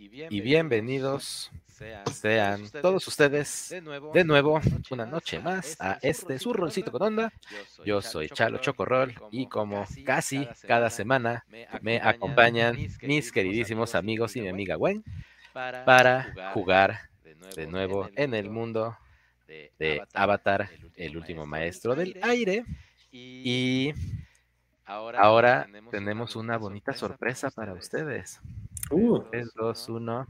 [0.00, 1.50] y bienvenidos
[2.10, 3.68] sean todos ustedes
[4.14, 4.58] de nuevo
[4.90, 7.30] una noche más a este su rolcito con onda.
[7.84, 11.44] Yo soy Chalo Chocorrol y como casi cada semana
[11.82, 15.04] me acompañan mis queridísimos amigos y mi amiga Gwen
[15.52, 17.00] para jugar
[17.54, 18.96] de nuevo en el mundo
[19.46, 22.64] de Avatar, el último maestro del aire.
[23.12, 23.92] Y
[24.86, 28.40] ahora tenemos una bonita sorpresa para ustedes.
[28.90, 30.26] 3, 2, 1.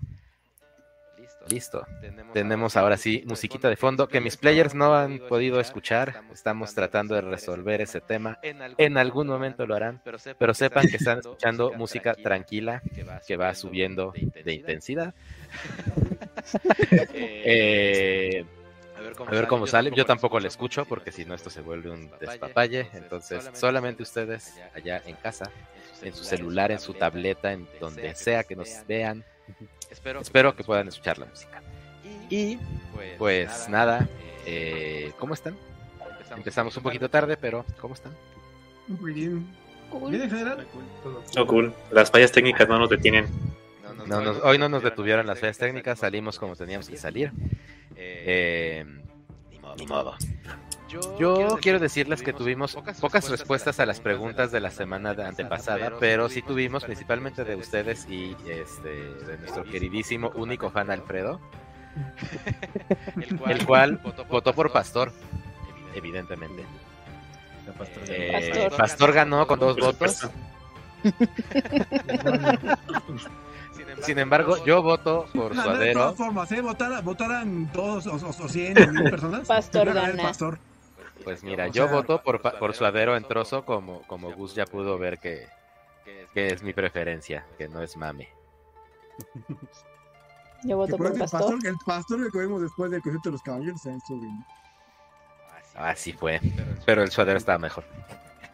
[1.49, 1.87] Listo.
[2.35, 6.23] Tenemos ahora sí musiquita de fondo que mis players no han podido escuchar.
[6.33, 8.39] Estamos tratando de resolver ese tema.
[8.43, 10.03] En algún momento lo harán,
[10.39, 12.83] pero sepan que están escuchando música tranquila
[13.27, 14.13] que va subiendo
[14.45, 15.15] de intensidad.
[17.15, 18.45] eh,
[18.97, 19.91] a ver cómo, sale.
[19.95, 22.89] Yo tampoco le escucho porque si no esto se vuelve un despapalle.
[22.93, 25.51] Entonces, solamente ustedes allá en casa,
[26.03, 29.25] en su celular, en su tableta, en donde sea que nos vean.
[29.91, 31.63] Espero que puedan escuchar la música.
[32.29, 32.59] Y
[33.19, 34.09] pues nada,
[34.47, 35.57] eh, ¿cómo están?
[36.37, 38.13] Empezamos un poquito tarde, pero ¿cómo están?
[38.87, 39.47] Muy bien.
[40.09, 40.67] Bien en general.
[41.37, 41.75] Oh, cool.
[41.91, 43.27] Las fallas técnicas no nos detienen.
[44.07, 47.33] No, hoy no nos detuvieron las fallas técnicas, salimos como teníamos que salir.
[47.97, 48.85] Eh,
[49.77, 50.17] ni modo.
[51.19, 56.29] Yo quiero decirles que tuvimos pocas respuestas a las preguntas de la semana antepasada, pero
[56.29, 61.41] sí tuvimos principalmente de ustedes y este, de nuestro queridísimo único fan Alfredo,
[63.47, 65.13] el cual votó por Pastor,
[65.95, 66.65] evidentemente.
[68.09, 70.29] Eh, Pastor ganó con dos votos.
[74.03, 75.79] Sin embargo, yo voto por Suadero.
[75.79, 76.61] De todas formas, ¿eh?
[76.61, 79.47] ¿Votaran todos o, 100 mil personas?
[79.47, 80.33] Pastor gana.
[81.25, 85.19] Pues mira, yo voto por, por Suadero en trozo, como, como Gus ya pudo ver
[85.19, 85.47] que,
[86.33, 88.29] que es mi preferencia, que no es mame.
[90.63, 91.59] Yo voto por pastor.
[91.65, 94.45] El pastor que comimos después del concierto de los caballeros estuvo bien.
[95.75, 96.39] Así fue,
[96.85, 97.85] pero el suadero estaba mejor.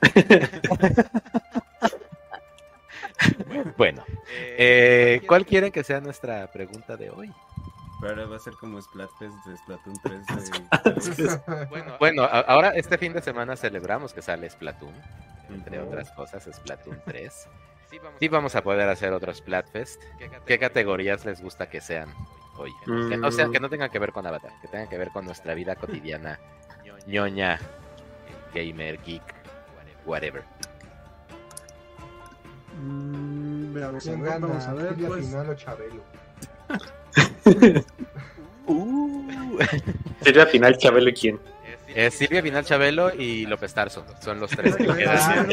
[3.76, 7.32] bueno, eh, ¿cuál quieren que sea nuestra pregunta de hoy?
[8.02, 9.96] Ahora va a ser como Splatfest de Splatoon
[11.16, 11.40] 3.
[11.98, 14.94] bueno, ahora este fin de semana celebramos que sale Splatoon,
[15.50, 17.48] entre otras cosas, Splatoon 3.
[18.18, 20.02] Sí vamos a poder hacer otro Splatfest.
[20.44, 22.12] ¿Qué categorías les gusta que sean
[22.58, 22.72] hoy?
[22.84, 25.24] Que no sean, que no tengan que ver con Avatar, que tengan que ver con
[25.24, 26.40] nuestra vida cotidiana,
[27.06, 27.60] ñoña,
[28.52, 29.22] gamer, geek,
[30.04, 30.42] whatever.
[32.80, 34.94] Mm, veamos, vamos a ver.
[34.94, 35.26] Pues...
[35.26, 36.02] Final o Chabelo.
[38.66, 39.58] uh.
[40.22, 41.40] Silvia Final, Chabelo y quién?
[41.94, 44.04] Es Silvia Final Chabelo y López Tarso.
[44.20, 45.50] Son los tres que quedan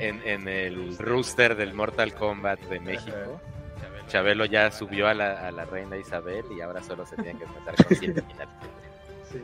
[0.00, 3.40] en, en, el rooster del Mortal Kombat de México.
[4.08, 7.44] Chabelo ya subió a la, a la reina Isabel y ahora solo se tienen que
[7.44, 8.48] empezar con Silvia Final.
[9.30, 9.42] Sí.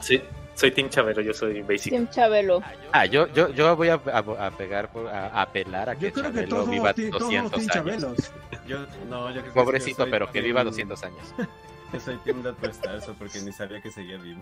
[0.00, 0.22] sí.
[0.54, 1.92] Soy Team Chabelo, yo soy Basic.
[1.92, 2.62] Team Chabelo.
[2.92, 7.76] Ah, yo, yo, yo voy a, a, pegar, a, apelar a que Chabelo viva 200
[7.76, 8.32] años.
[8.66, 8.78] Yo,
[9.10, 11.34] no, yo Pobrecito, pero que viva 200 años.
[11.92, 14.40] Yo soy Team López Tarso porque ni sabía que seguía vivo.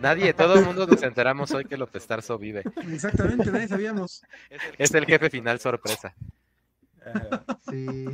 [0.00, 2.62] Nadie, todo el mundo nos enteramos hoy que López Tarso vive.
[2.90, 4.22] Exactamente, nadie sabíamos.
[4.78, 6.14] Es el jefe final sorpresa.
[7.68, 8.06] Sí.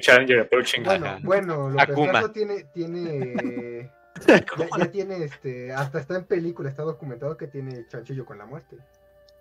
[0.00, 0.84] Challenger approaching.
[0.84, 3.90] Bueno, bueno López Tarso tiene, tiene
[4.78, 8.76] ya, tiene este, hasta está en película, está documentado que tiene chanchillo con la muerte.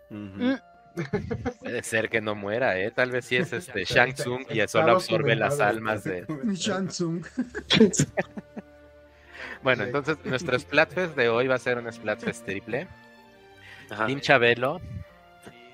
[0.09, 0.53] Mm.
[1.59, 2.91] Puede ser que no muera, ¿eh?
[2.91, 6.25] Tal vez sí es este Shang Tsung y solo absorbe las almas de.
[6.53, 7.25] Shang Tsung.
[9.63, 12.88] bueno, entonces nuestro Splatfest de hoy va a ser un Splatfest triple.
[13.89, 14.81] Team Chabelo,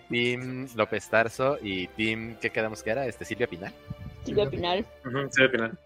[0.09, 3.05] Team López Tarso y Team, ¿qué quedamos que era?
[3.05, 3.73] Este Silvia Pinal.
[4.25, 4.85] Silvia Pinal.
[5.31, 5.77] Silvia Pinal.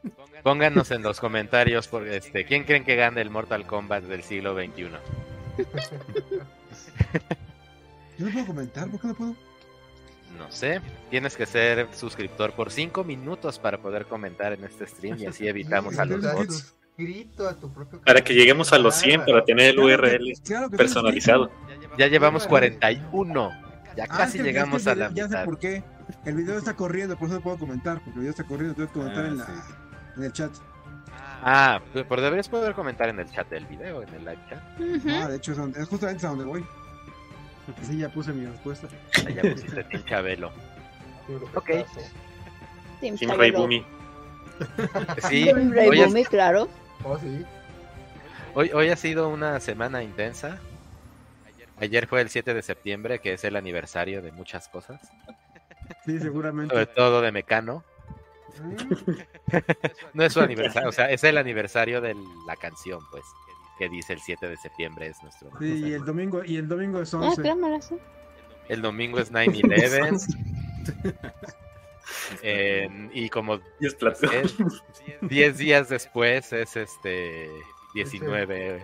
[0.44, 4.56] Pónganos en los comentarios por este, ¿quién creen que gane el Mortal Kombat del siglo
[4.56, 4.84] XXI?
[8.18, 9.36] Yo no puedo comentar, ¿por qué no puedo?
[10.38, 15.18] No sé, tienes que ser suscriptor por 5 minutos para poder comentar en este stream
[15.20, 16.76] y así evitamos a los bots.
[18.06, 20.34] Para que lleguemos a los 100 para tener el URL
[20.76, 21.50] personalizado.
[21.98, 23.52] Ya llevamos 41.
[23.96, 25.84] Ya ah, casi llegamos a la ya sé por qué.
[26.26, 28.88] El video está corriendo, por eso no puedo comentar, porque el video está corriendo, tengo
[28.88, 29.48] que comentar ah, en la
[30.18, 30.52] en el chat.
[31.42, 34.60] Ah, pero deberías poder comentar en el chat del video, en el live chat.
[35.08, 36.66] Ah, de hecho, es, justamente a donde voy.
[37.84, 38.88] Sí, ya puse mi respuesta.
[39.26, 40.52] Ah, ya pusiste Team Chabelo.
[41.56, 41.70] ok.
[43.00, 43.86] Team, Ray Boomy.
[45.30, 46.68] Sí, Team claro.
[47.04, 47.46] Oh, sí.
[48.56, 50.60] Hoy, hoy ha sido una semana intensa.
[51.80, 55.00] Ayer fue el 7 de septiembre, que es el aniversario de muchas cosas.
[56.06, 56.74] Sí, seguramente.
[56.74, 57.84] Sobre todo de Mecano.
[60.14, 62.16] no es su aniversario, o sea, es el aniversario de
[62.48, 63.24] la canción, pues,
[63.78, 65.50] que dice el 7 de septiembre es nuestro.
[65.60, 67.42] Sí, y el domingo, y el domingo es 11.
[67.48, 67.80] Ah,
[68.68, 70.36] el domingo es 9-11.
[73.14, 73.60] y como
[75.22, 77.50] 10 días después es este
[77.94, 78.84] 19.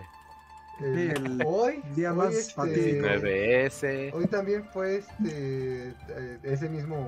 [1.44, 4.12] Hoy, día más este, 19S.
[4.12, 7.06] Hoy también fue este eh, ese mismo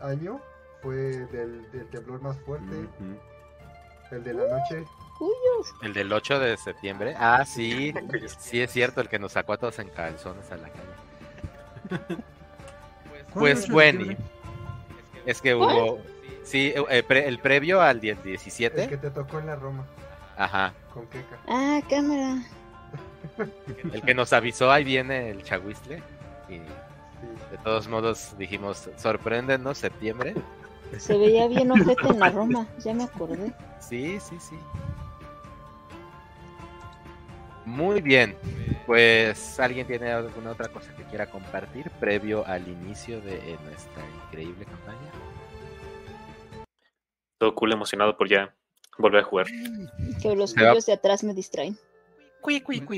[0.00, 0.40] año
[0.82, 0.94] fue
[1.26, 2.88] del, temblor más fuerte.
[4.10, 4.84] El de la noche.
[5.82, 7.14] El del 8 de septiembre.
[7.18, 7.92] Ah, sí.
[8.38, 12.22] Sí, es cierto, el que nos sacó a todos en calzones a la calle.
[13.34, 14.16] Pues bueno.
[15.26, 16.00] Es que hubo.
[16.42, 18.82] Sí, eh, el previo al 17.
[18.82, 19.86] El que te tocó en la Roma.
[20.36, 20.72] Ajá.
[20.92, 21.38] Con queca.
[21.46, 22.42] Ah, cámara.
[23.92, 26.02] El que nos avisó, ahí viene el chahuistle.
[26.48, 30.34] Y de todos modos dijimos, sorpréndenos, septiembre.
[30.98, 33.52] Se veía bien ojete en la Roma, ya me acordé.
[33.78, 34.56] Sí, sí, sí.
[37.64, 38.36] Muy bien,
[38.86, 44.64] pues alguien tiene alguna otra cosa que quiera compartir previo al inicio de nuestra increíble
[44.64, 45.10] campaña.
[47.38, 48.52] Todo cool, emocionado por ya
[48.98, 49.46] volver a jugar.
[50.20, 51.78] Que los cuyos de atrás me distraen.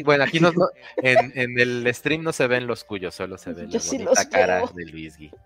[0.04, 0.52] Bueno, aquí no,
[0.96, 4.62] en, en, el stream no se ven los cuyos, solo se ve la bonita cara
[4.74, 5.30] de Luis Gui.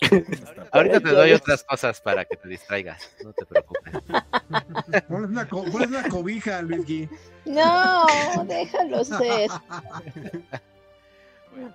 [0.72, 3.94] Ahorita te doy otras cosas para que te distraigas, no te preocupes.
[5.08, 7.08] Pones una, una cobija, Luigi.
[7.44, 8.06] No,
[8.46, 9.50] déjalo ser.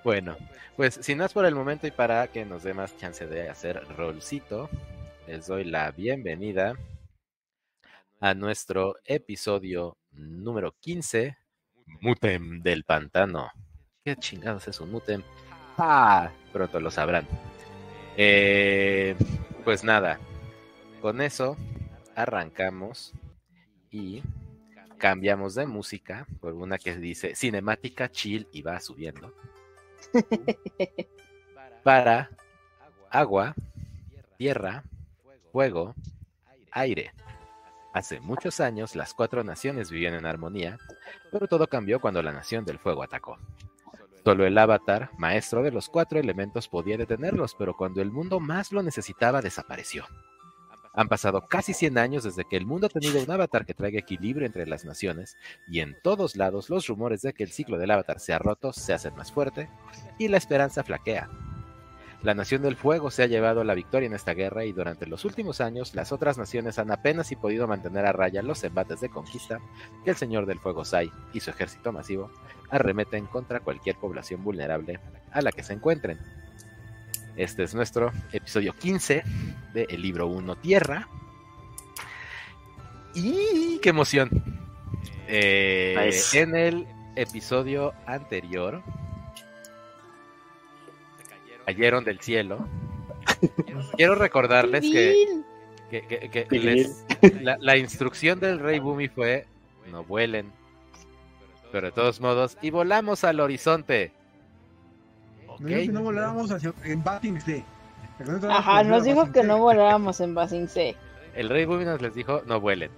[0.04, 0.36] Bueno,
[0.76, 3.50] pues si no es por el momento y para que nos dé más chance de
[3.50, 4.70] hacer rolcito,
[5.28, 6.74] les doy la bienvenida
[8.20, 11.38] a nuestro episodio número 15,
[12.02, 13.52] Mutem del Pantano.
[14.04, 15.24] ¿Qué chingados es un Mutem?
[15.78, 17.28] Ah, pronto lo sabrán.
[18.18, 19.16] Eh,
[19.64, 20.20] pues nada,
[21.02, 21.56] con eso
[22.16, 23.14] arrancamos
[23.92, 24.22] y
[24.98, 29.34] cambiamos de música por una que dice cinemática chill y va subiendo.
[31.84, 32.30] para
[33.10, 33.56] agua,
[34.38, 34.84] tierra,
[35.52, 35.96] fuego,
[36.72, 37.12] aire.
[38.00, 40.78] Hace muchos años las cuatro naciones vivían en armonía,
[41.34, 43.38] pero todo cambió cuando la nación del fuego atacó.
[44.24, 48.72] Solo el avatar, maestro de los cuatro elementos, podía detenerlos, pero cuando el mundo más
[48.72, 50.06] lo necesitaba, desapareció.
[50.94, 54.00] Han pasado casi 100 años desde que el mundo ha tenido un avatar que traiga
[54.00, 55.36] equilibrio entre las naciones,
[55.68, 58.72] y en todos lados los rumores de que el ciclo del avatar se ha roto
[58.72, 59.70] se hacen más fuerte,
[60.18, 61.30] y la esperanza flaquea.
[62.22, 65.24] La Nación del Fuego se ha llevado la victoria en esta guerra y durante los
[65.24, 69.10] últimos años las otras naciones han apenas si podido mantener a raya los embates de
[69.10, 69.62] conquista
[70.04, 72.30] que el Señor del Fuego Sai y su ejército masivo
[72.70, 75.00] arremeten contra cualquier población vulnerable
[75.32, 76.20] a la que se encuentren.
[77.38, 79.24] Este es nuestro episodio 15
[79.74, 81.08] de El libro 1 Tierra.
[83.16, 84.30] ¡Y qué emoción!
[85.30, 86.86] Eh, en el
[87.16, 88.84] episodio anterior
[91.70, 92.68] cayeron del cielo.
[93.96, 95.44] Quiero recordarles que,
[97.60, 99.46] la, instrucción del rey Bumi fue
[99.92, 100.52] no vuelen.
[101.72, 104.12] Pero de todos modos, y volamos al horizonte.
[105.60, 106.52] No, voláramos
[106.84, 107.64] en Basing C.
[108.50, 110.96] Ajá, nos dijo que no voláramos en Basing C.
[111.36, 112.90] El rey Bumi nos les dijo no vuelen.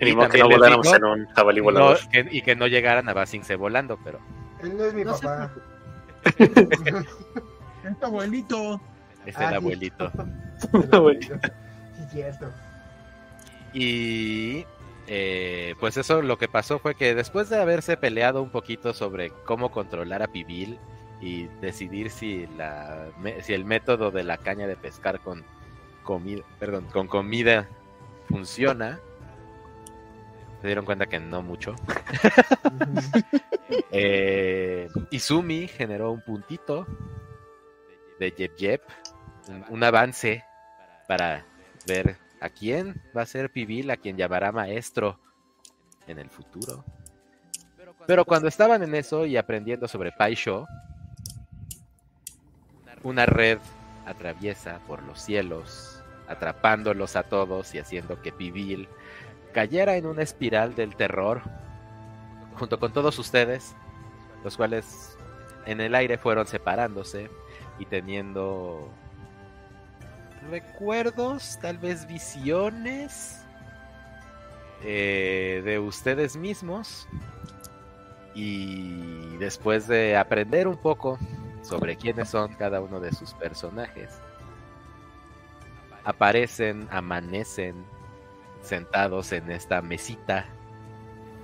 [0.00, 1.98] Y, que no voláramos en un jabalí volador.
[2.30, 4.18] y que no llegaran a Basing C volando, pero.
[4.62, 5.50] Él no es mi papá.
[7.84, 8.80] Es tu abuelito.
[9.26, 10.10] Es el abuelito.
[10.60, 12.50] Sí, cierto.
[13.72, 14.66] Y
[15.06, 19.30] eh, pues eso lo que pasó fue que después de haberse peleado un poquito sobre
[19.44, 20.78] cómo controlar a Pibil
[21.20, 23.06] y decidir si la
[23.42, 25.44] si el método de la caña de pescar con
[26.02, 27.68] comida, perdón, con comida
[28.28, 28.98] funciona,
[30.60, 31.76] se dieron cuenta que no mucho.
[33.92, 36.86] eh, Izumi generó un puntito
[38.18, 38.82] de Jep Jep,
[39.68, 40.44] un, avance
[41.08, 41.44] para
[41.86, 45.18] ver a quién va a ser Pibil, a quien llamará maestro
[46.06, 46.84] en el futuro.
[48.06, 50.66] Pero cuando estaban en eso y aprendiendo sobre Paisho,
[53.02, 53.58] una red
[54.06, 58.88] atraviesa por los cielos, atrapándolos a todos y haciendo que Pibil
[59.52, 61.42] cayera en una espiral del terror,
[62.58, 63.74] junto con todos ustedes,
[64.44, 65.16] los cuales
[65.66, 67.30] en el aire fueron separándose
[67.78, 68.88] y teniendo
[70.50, 73.44] recuerdos, tal vez visiones
[74.84, 77.08] eh, de ustedes mismos.
[78.34, 81.18] Y después de aprender un poco
[81.62, 84.10] sobre quiénes son cada uno de sus personajes,
[86.04, 87.84] aparecen, amanecen
[88.62, 90.46] sentados en esta mesita.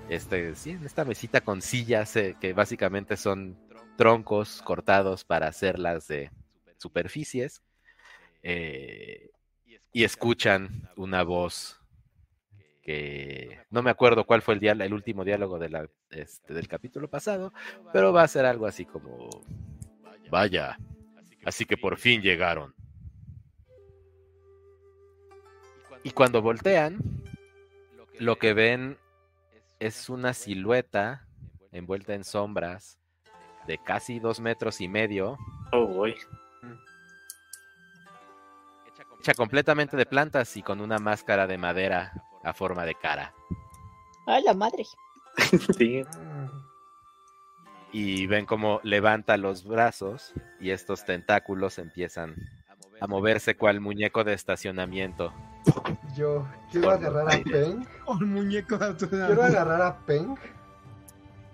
[0.08, 3.56] Este, sí, en esta mesita con sillas eh, que básicamente son
[3.98, 6.30] troncos cortados para hacerlas de
[6.78, 7.62] superficies.
[8.44, 9.30] Eh,
[9.92, 11.80] y escuchan una voz
[12.80, 15.58] que no me acuerdo cuál fue el, último diálogo
[16.10, 17.52] este, del capítulo pasado,
[17.92, 19.28] pero va a ser algo así como,
[20.30, 20.78] vaya,
[21.44, 22.74] así que por fin llegaron.
[26.04, 26.98] Y cuando voltean,
[28.20, 28.96] lo que ven
[29.80, 31.26] es una silueta
[31.72, 32.98] envuelta en sombras
[33.68, 35.38] de casi dos metros y medio.
[35.72, 36.06] Oh,
[39.20, 43.34] Hecha completamente de plantas y con una máscara de madera a forma de cara.
[44.26, 44.84] ¡Ay, la madre!
[45.76, 46.02] sí.
[47.92, 52.36] Y ven cómo levanta los brazos y estos tentáculos empiezan
[53.00, 55.32] a moverse cual muñeco de estacionamiento.
[56.16, 57.86] Yo quiero agarrar a Peng.
[58.06, 60.36] Un muñeco de Quiero agarrar a Peng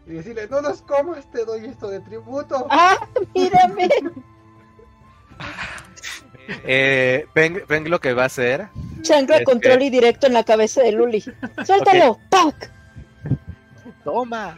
[0.07, 2.67] y decirle, no nos comas, te doy esto de tributo.
[2.71, 2.97] ¡Ah,
[3.35, 3.89] mírame!
[6.65, 8.69] eh, Peng, lo que va a hacer...
[9.03, 11.23] Chancla control y directo en la cabeza de Luli.
[11.65, 12.19] ¡Suéltalo!
[12.31, 12.71] ¡Pac!
[14.03, 14.57] ¡Toma!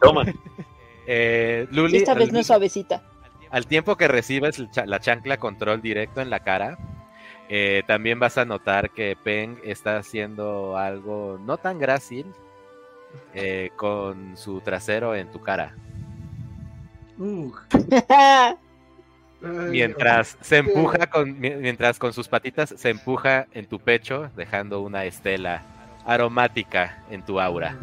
[0.00, 0.24] Toma.
[1.06, 1.98] Eh, Luli...
[1.98, 3.02] Esta vez no es suavecita.
[3.50, 6.76] Al tiempo que recibes la chancla control directo en la cara,
[7.48, 12.26] eh, también vas a notar que Peng está haciendo algo no tan grácil
[13.34, 15.74] eh, con su trasero en tu cara.
[19.40, 25.04] mientras se empuja con mientras con sus patitas se empuja en tu pecho dejando una
[25.04, 25.62] estela
[26.06, 27.76] aromática en tu aura.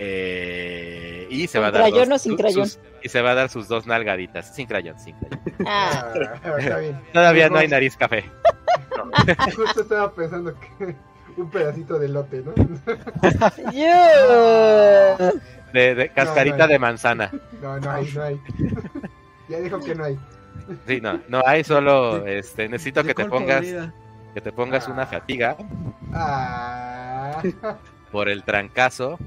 [0.00, 4.54] Eh, y se va a dar dos, y se va a dar sus dos nalgaditas
[4.54, 6.12] sin crayón sin crayón ah.
[6.44, 8.24] Ah, todavía no hay nariz café.
[9.56, 10.94] Justo estaba pensando que
[11.40, 12.52] un pedacito de lote no
[15.72, 17.30] de, cascarita de manzana.
[17.62, 18.40] No no hay no hay.
[19.48, 20.18] Ya dijo que no hay.
[20.86, 23.64] Sí no no hay solo este necesito que te pongas
[24.34, 25.56] que te pongas una fatiga.
[28.12, 29.18] Por el trancazo.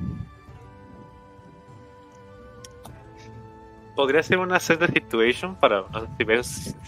[3.96, 5.84] ¿Podría ser una set de situation para
[6.18, 6.42] ver,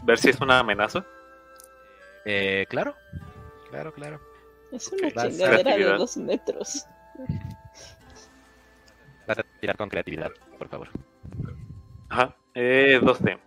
[0.03, 1.05] ver si es una amenaza?
[2.25, 2.95] Eh, claro,
[3.69, 4.32] claro, claro.
[4.73, 6.87] Es una chingadera de dos metros.
[9.27, 10.89] Vas a tirar con creatividad, por favor.
[12.09, 13.37] Ajá, eh, 12.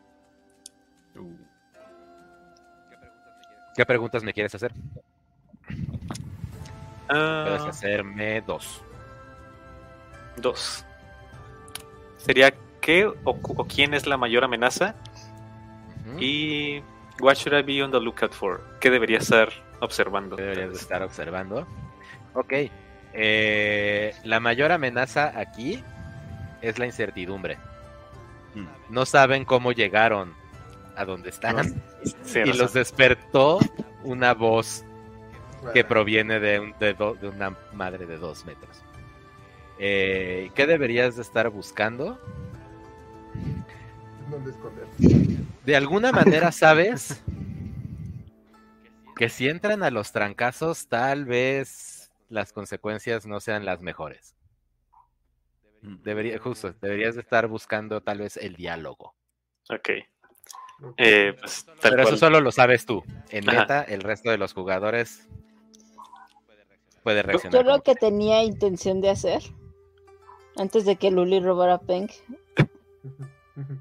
[3.74, 4.72] ¿Qué preguntas me quieres hacer?
[7.08, 7.44] Ah.
[7.48, 8.82] Puedes hacerme dos.
[10.36, 10.84] Dos.
[12.18, 14.94] Sería qué o, quién es la mayor amenaza
[16.18, 16.80] y
[17.20, 18.60] what should I be on the lookout for?
[18.80, 20.36] ¿Qué debería estar observando?
[20.36, 21.66] Deberías estar observando.
[22.34, 22.52] Ok.
[23.12, 25.82] Eh, la mayor amenaza aquí
[26.60, 27.56] es la incertidumbre.
[28.54, 28.66] Mm.
[28.90, 30.34] No saben cómo llegaron
[30.96, 31.82] a donde están.
[32.34, 33.58] y los despertó
[34.04, 34.84] una voz
[35.72, 38.82] que proviene de, de, de, una madre de dos metros.
[39.78, 42.18] Eh, ¿Qué deberías de estar buscando?
[45.64, 47.22] De alguna manera sabes
[49.16, 54.36] que si entran a los trancazos, tal vez las consecuencias no sean las mejores.
[55.82, 59.14] Debería, justo, deberías de estar buscando tal vez el diálogo.
[59.70, 59.90] Ok.
[60.98, 63.02] Eh, pues, Pero eso solo lo sabes tú.
[63.30, 65.28] En meta, el resto de los jugadores
[67.02, 67.64] puede reaccionar.
[67.64, 69.42] Yo lo que tenía intención de hacer,
[70.56, 72.08] antes de que Luli robara Peng,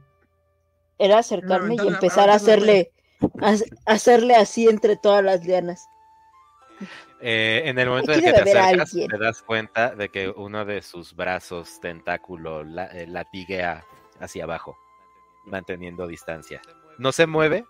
[0.98, 2.92] era acercarme y empezar a hacerle,
[3.86, 5.88] hacerle así entre todas las lianas.
[7.22, 10.82] Eh, en el momento en que te acercas, te das cuenta de que uno de
[10.82, 13.86] sus brazos tentáculo eh, latiguea
[14.20, 14.78] hacia abajo,
[15.46, 16.62] manteniendo distancia.
[16.98, 17.66] No se mueve,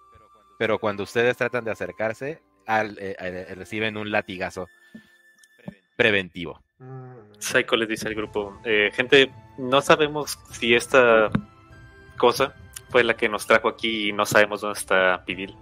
[0.57, 4.67] pero cuando ustedes tratan de acercarse, eh, reciben un latigazo
[5.95, 6.61] preventivo.
[7.39, 8.59] Psycho les dice al grupo,
[8.91, 11.29] gente, no sabemos si esta
[12.17, 12.55] cosa
[12.95, 15.53] fue la que nos trajo aquí y no sabemos dónde está Pibil.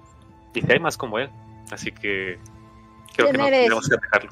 [0.53, 1.31] Y hay más como él,
[1.71, 2.37] así que
[3.15, 4.31] creo que no tenemos que dejarlo.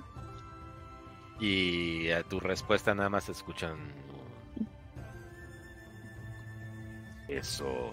[1.39, 3.75] Y a tu respuesta nada más escuchan.
[7.27, 7.91] Eso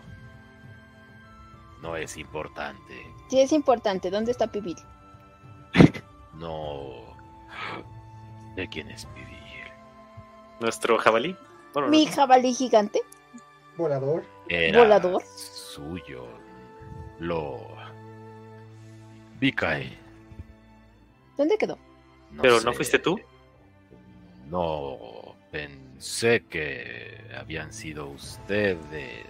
[1.80, 3.06] no es importante.
[3.30, 4.10] Sí es importante.
[4.10, 4.76] ¿Dónde está Pibil?
[6.34, 7.16] no.
[8.56, 9.72] ¿De quién es Pibil?
[10.60, 11.34] ¿Nuestro jabalí?
[11.88, 13.00] ¿Mi jabalí gigante?
[13.78, 14.24] Volador.
[14.48, 15.22] Era ¿Volador?
[15.22, 16.26] Suyo.
[17.20, 17.60] Lo.
[19.38, 19.96] Vikae.
[21.36, 21.78] ¿Dónde quedó?
[22.42, 23.20] ¿Pero no fuiste tú?
[24.50, 29.28] No, pensé que habían sido ustedes.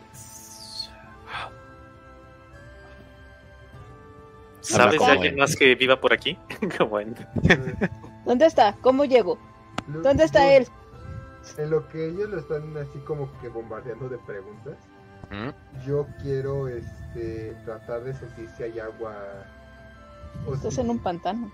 [4.60, 6.38] ¿Sabes de alguien más que viva por aquí?
[8.24, 8.76] ¿Dónde está?
[8.80, 9.38] ¿Cómo llego?
[9.86, 10.66] ¿Dónde está él?
[11.56, 14.76] En lo que ellos lo están así como que bombardeando de preguntas,
[15.30, 15.84] ¿Mm?
[15.86, 19.14] yo quiero este tratar de sentir si hay agua.
[20.46, 21.50] o Estás si- en un pantano.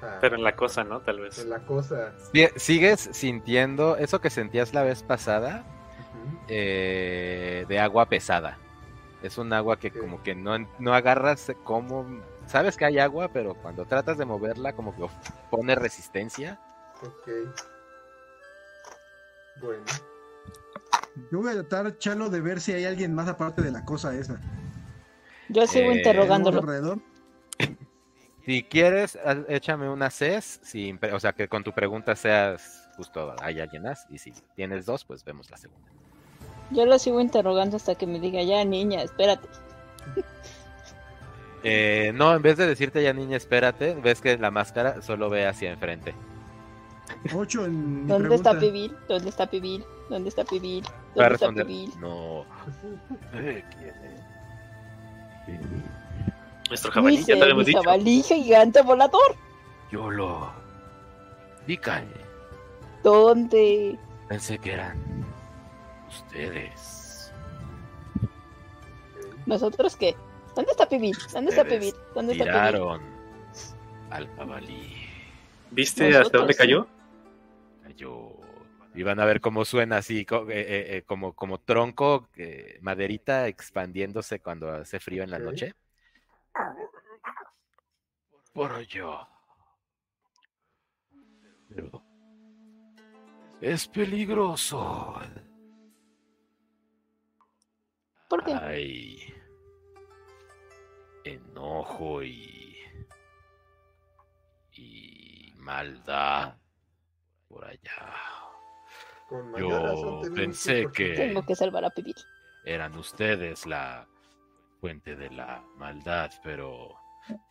[0.00, 1.00] sea, Pero en la cosa, ¿no?
[1.00, 1.38] Tal vez.
[1.38, 2.12] en la cosa.
[2.56, 5.64] ¿Sigues sintiendo eso que sentías la vez pasada
[6.48, 8.58] eh, de agua pesada?
[9.22, 12.06] Es un agua que como que no, no agarras como...
[12.46, 15.06] Sabes que hay agua, pero cuando tratas de moverla como que
[15.50, 16.60] pone resistencia.
[17.02, 17.28] Ok.
[19.60, 19.84] Bueno.
[21.32, 24.14] Yo voy a tratar, Chalo, de ver si hay alguien más aparte de la cosa
[24.14, 24.40] esa.
[25.48, 26.58] Yo sigo Eh, interrogándolo.
[26.60, 26.98] alrededor?
[28.44, 33.60] Si quieres, échame una CES, sin o sea, que con tu pregunta seas justo, ¿hay
[33.60, 34.06] alguien más?
[34.08, 35.88] Y si tienes dos, pues vemos la segunda.
[36.70, 39.48] Yo lo sigo interrogando hasta que me diga, ya niña, espérate.
[41.68, 45.46] Eh, no, en vez de decirte ya niña, espérate, ves que la máscara solo ve
[45.48, 46.14] hacia enfrente.
[47.34, 48.72] Ocho en mi ¿Dónde está pregunta.
[48.72, 48.96] Pibil?
[49.08, 49.84] ¿Dónde está Pibil?
[50.10, 50.84] ¿Dónde está Pibil?
[51.14, 51.92] ¿Dónde está Pibil?
[52.00, 52.44] no.
[53.34, 53.94] Eh, ¿quién
[55.48, 56.68] es?
[56.68, 57.82] Nuestro jabalí, Dice, ya te lo hemos dicho.
[57.82, 59.36] jabalí gigante volador.
[59.92, 60.50] Yo lo...
[61.66, 62.06] Vikae.
[63.04, 63.96] ¿Dónde?
[64.28, 65.24] Pensé que eran
[66.08, 67.32] ustedes.
[69.46, 70.16] ¿Nosotros qué?
[70.56, 71.16] ¿Dónde está Pibil?
[71.32, 71.94] ¿Dónde está Pibil?
[72.14, 72.54] ¿Dónde está Pibil?
[72.56, 73.00] Tiraron
[74.10, 74.92] al jabalí.
[75.70, 76.58] ¿Viste Nosotros, hasta dónde sí.
[76.58, 76.86] cayó?
[77.94, 78.38] Yo...
[78.94, 82.78] Y van a ver cómo suena así, co- eh, eh, eh, como, como tronco, eh,
[82.80, 85.74] maderita expandiéndose cuando hace frío en la noche.
[88.54, 89.28] Por yo.
[91.68, 92.02] Pero
[93.60, 95.20] es peligroso.
[98.30, 98.54] ¿Por qué?
[98.54, 99.18] Hay
[101.24, 102.76] enojo y
[104.72, 106.56] y maldad
[107.56, 108.12] por allá.
[109.28, 109.82] Con mayor Yo
[110.22, 112.14] razón pensé que- Tengo que salvar a Pibil.
[112.64, 114.06] Eran ustedes la
[114.80, 116.90] fuente de la maldad, pero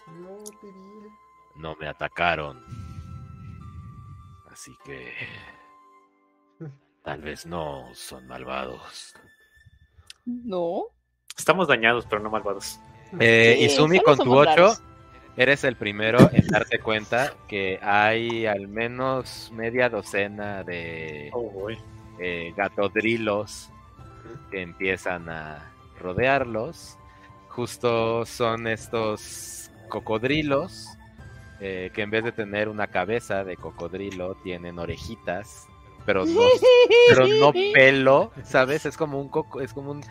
[0.07, 1.09] No, Pibil.
[1.57, 2.63] no me atacaron.
[4.51, 5.13] Así que
[7.03, 9.13] tal vez no son malvados.
[10.25, 10.85] No.
[11.37, 12.79] Estamos dañados, pero no malvados.
[13.19, 14.83] Eh, Sí, Izumi, con tu somos 8, raros.
[15.37, 21.67] Eres el primero en darte cuenta que hay al menos media docena de Oh,
[22.19, 23.69] eh, gatodrilos
[24.51, 26.97] que empiezan a rodearlos.
[27.49, 30.95] Justo son estos cocodrilos
[31.61, 35.67] eh, que en vez de tener una cabeza de cocodrilo tienen orejitas,
[36.05, 36.41] pero no,
[37.09, 38.85] pero no pelo, ¿sabes?
[38.85, 40.03] Es como un coco, es como un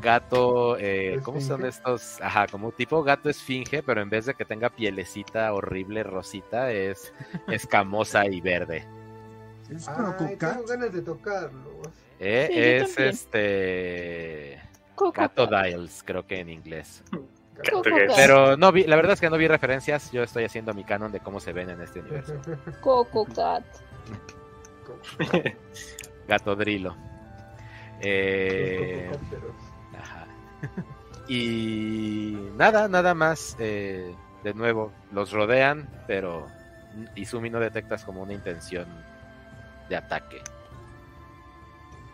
[0.00, 2.20] gato, eh, ¿cómo son estos?
[2.20, 6.72] Ajá, como un tipo gato esfinge, pero en vez de que tenga pielecita horrible rosita,
[6.72, 7.12] es
[7.48, 8.84] escamosa y verde.
[9.70, 10.38] Es Ay, Crococat.
[10.38, 11.88] tengo ganas de tocarlos.
[12.20, 14.60] Eh, Sí, es este.
[15.14, 17.04] Gato Dials, creo que en inglés.
[18.16, 20.10] Pero no vi, la verdad es que no vi referencias.
[20.12, 22.34] Yo estoy haciendo mi canon de cómo se ven en este universo.
[22.80, 23.64] Coco Cat.
[26.28, 26.96] Gato Drilo.
[28.00, 29.10] Eh.
[31.30, 33.54] Y nada, nada más.
[33.58, 36.46] eh, de nuevo, los rodean, pero
[37.16, 38.86] Izumi no detectas como una intención
[39.90, 40.40] de ataque.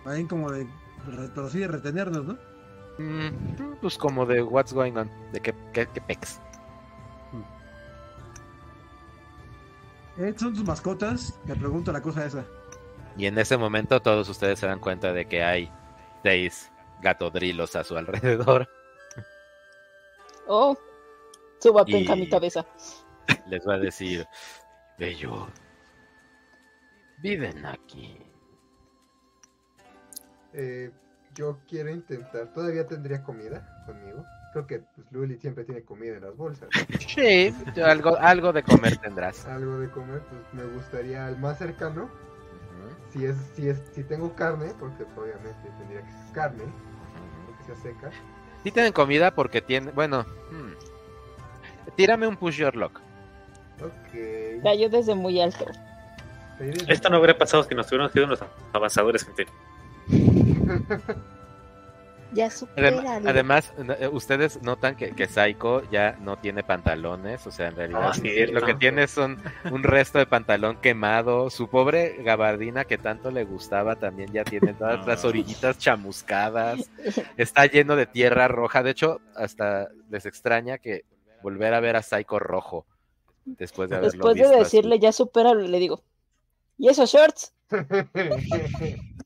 [0.05, 0.65] Ahí como de,
[1.07, 2.39] re- pero sí de retenernos, ¿no?
[2.99, 6.41] Mm, pues como de what's going on, de qué, qué, qué pex.
[10.17, 11.39] Eh, ¿Son tus mascotas?
[11.45, 12.45] Me pregunto la cosa esa.
[13.17, 15.71] Y en ese momento todos ustedes se dan cuenta de que hay
[16.23, 16.71] seis
[17.05, 18.69] gatodrilos a su alrededor.
[20.49, 20.77] Oh.
[21.61, 22.67] Suba penca mi cabeza.
[23.47, 24.27] Les va a decir,
[24.99, 25.49] ellos
[27.23, 28.19] viven aquí.
[30.53, 30.91] Eh,
[31.35, 32.53] yo quiero intentar.
[32.53, 34.25] ¿Todavía tendría comida conmigo?
[34.53, 36.69] Creo que pues, Luli siempre tiene comida en las bolsas.
[37.15, 39.47] Sí, algo, algo de comer tendrás.
[39.47, 42.11] Algo de comer, pues me gustaría el más cercano.
[43.11, 46.65] Si es, si es, si tengo carne, porque obviamente tendría que ser carne,
[47.77, 48.11] seca.
[48.63, 50.73] Sí tienen comida porque tienen, bueno, hmm.
[51.97, 53.01] tírame un push your luck.
[53.81, 54.63] Ok.
[54.63, 55.67] Cayó desde muy alto.
[56.89, 58.41] Esto no habría pasado si nos hubieran sido unos
[58.73, 59.47] avanzadores, gente.
[62.35, 63.03] Ya supéralo.
[63.29, 68.13] Además, eh, ustedes notan que, que Saiko ya no tiene pantalones, o sea, en realidad
[68.13, 69.39] Ah, lo que tiene son
[69.71, 71.49] un resto de pantalón quemado.
[71.51, 76.91] Su pobre gabardina que tanto le gustaba también ya tiene todas las orillitas chamuscadas.
[77.37, 78.83] Está lleno de tierra roja.
[78.83, 81.05] De hecho, hasta les extraña que
[81.43, 82.87] volver a ver a Saiko rojo
[83.45, 84.77] después de haberlo Después de visto así.
[84.77, 86.03] decirle ya supéralo, le digo,
[86.79, 87.55] ¿y esos shorts?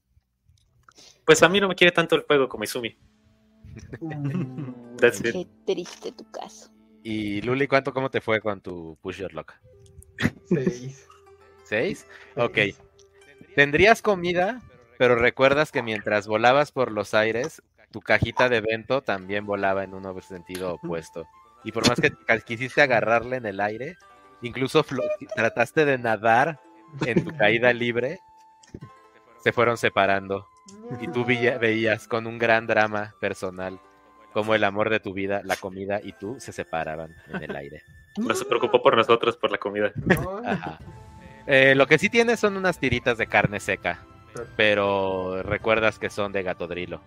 [1.28, 2.96] Pues a mí no me quiere tanto el juego como Izumi.
[4.96, 5.32] That's it.
[5.32, 6.70] Qué triste tu caso.
[7.02, 9.52] Y Luli, ¿cuánto cómo te fue con tu Push Your Luck?
[10.46, 11.06] Seis.
[11.64, 12.06] ¿Seis?
[12.34, 12.54] Ok.
[12.54, 12.80] Seis.
[13.54, 14.62] Tendrías comida,
[14.96, 17.60] pero recuerdas que mientras volabas por los aires,
[17.90, 21.26] tu cajita de vento también volaba en un sentido opuesto.
[21.62, 22.10] Y por más que
[22.46, 23.98] quisiste agarrarle en el aire,
[24.40, 24.82] incluso
[25.36, 26.58] trataste de nadar
[27.04, 28.18] en tu caída libre,
[29.44, 30.46] se fueron separando.
[31.00, 33.80] Y tú veía- veías con un gran drama personal
[34.32, 37.82] como el amor de tu vida, la comida y tú se separaban en el aire.
[38.16, 39.92] No se preocupó por nosotros, por la comida.
[40.44, 40.78] Ajá.
[41.46, 44.00] Eh, lo que sí tienes son unas tiritas de carne seca,
[44.56, 47.00] pero recuerdas que son de gatodrilo.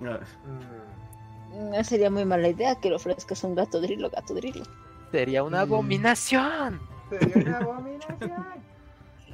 [0.00, 4.62] Mm, No sería muy mala idea que le ofrezcas un gato drilo, gato drilo.
[5.10, 5.62] Sería una Mm.
[5.62, 6.80] abominación.
[7.10, 8.44] Sería una abominación.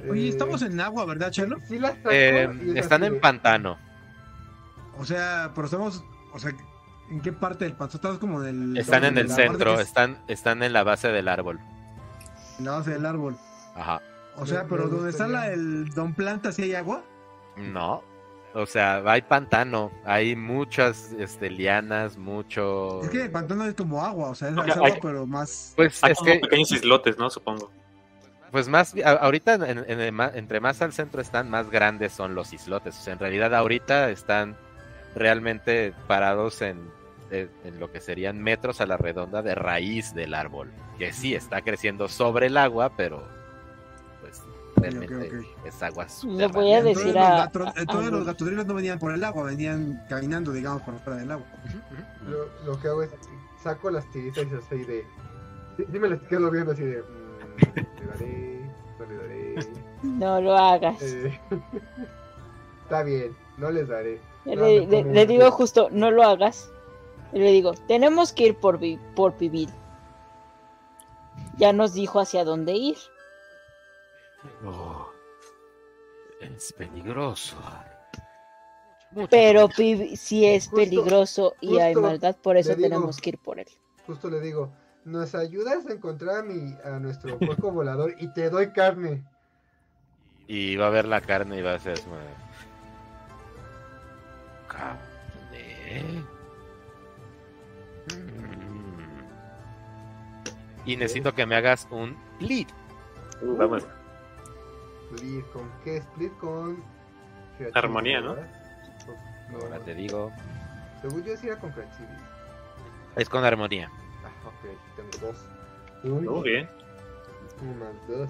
[0.09, 1.57] Oye, Eh, estamos en agua, ¿verdad, Chelo?
[1.67, 3.77] sí las Eh, están en pantano.
[4.97, 6.03] O sea, pero estamos,
[6.33, 6.51] o sea,
[7.09, 7.97] ¿en qué parte del panzo?
[7.97, 8.77] Estamos como del...
[8.77, 11.59] Están en el centro, es están, están en la base del árbol.
[12.59, 13.35] en la base del árbol.
[13.75, 14.01] Ajá.
[14.37, 17.03] O sea, Me- pero me donde está la, el Don Planta, ¿sí hay agua?
[17.57, 18.03] No.
[18.53, 23.01] O sea, hay pantano, hay muchas este, lianas, mucho...
[23.03, 25.25] Es que el pantano es como agua, o sea, es, Ok, es agua, hay- pero
[25.27, 25.73] más...
[25.75, 27.29] Pues Hay es como que, pequeños islotes, ¿no?
[27.29, 27.69] Supongo.
[28.55, 32.97] Pues más, ahorita en- en entre más al centro están, más grandes son los islotes.
[32.97, 34.55] O sea, en realidad ahorita están
[35.13, 36.89] realmente parados en,
[37.31, 40.71] en- en lo que serían metros a la redonda de raíz del árbol.
[40.97, 43.27] Que sí, está creciendo sobre el agua, pero
[44.21, 44.41] pues
[44.77, 45.31] realmente
[45.65, 46.83] es agua Le voy a subterránea.
[46.83, 49.43] decir Entonces, los, a- gato- a- entonces a- los gatodrilos no venían por el agua,
[49.43, 51.45] venían caminando, digamos, por fuera del agua.
[52.25, 53.09] Lo, lo que hago es
[53.61, 55.03] saco las tiritas y así de.
[55.75, 57.03] Sí, sí me las quedo viendo así de.
[57.57, 59.55] Le daré, no le daré.
[60.03, 61.01] No lo hagas.
[61.01, 61.39] eh,
[62.83, 64.19] está bien, no les daré.
[64.45, 66.69] Le, no, le- digo justo, no lo hagas.
[67.33, 69.69] Y le digo, tenemos que ir por, vi- por Pibil.
[71.57, 72.97] Ya nos dijo hacia dónde ir.
[74.65, 75.07] Oh,
[76.39, 77.55] es peligroso.
[79.11, 82.81] Mucho Pero sí es Justo- peligroso y hay maldad, por eso digo.
[82.89, 83.67] tenemos que ir por él.
[84.05, 84.69] Justo le digo,
[85.05, 89.23] ¿nos ayudas a encontrar a, mi, a nuestro puerco volador y te doy carne?
[90.47, 91.99] Y va a ver la carne y va a ser
[94.67, 96.23] Carne.
[98.11, 98.65] Mm.
[100.85, 102.67] Y necesito que me hagas un lead.
[103.41, 103.87] Uh, vamos.
[105.11, 105.97] Split, ¿con qué?
[105.97, 106.83] Split con...
[107.73, 108.35] Armonía, ¿no?
[109.53, 110.31] Ahora te digo.
[111.01, 112.13] Según yo sí era con Creativity.
[113.15, 113.89] Es con armonía.
[114.45, 115.45] Ok, tengo dos.
[116.03, 116.69] Uy, Muy bien.
[117.61, 118.29] uno más dos.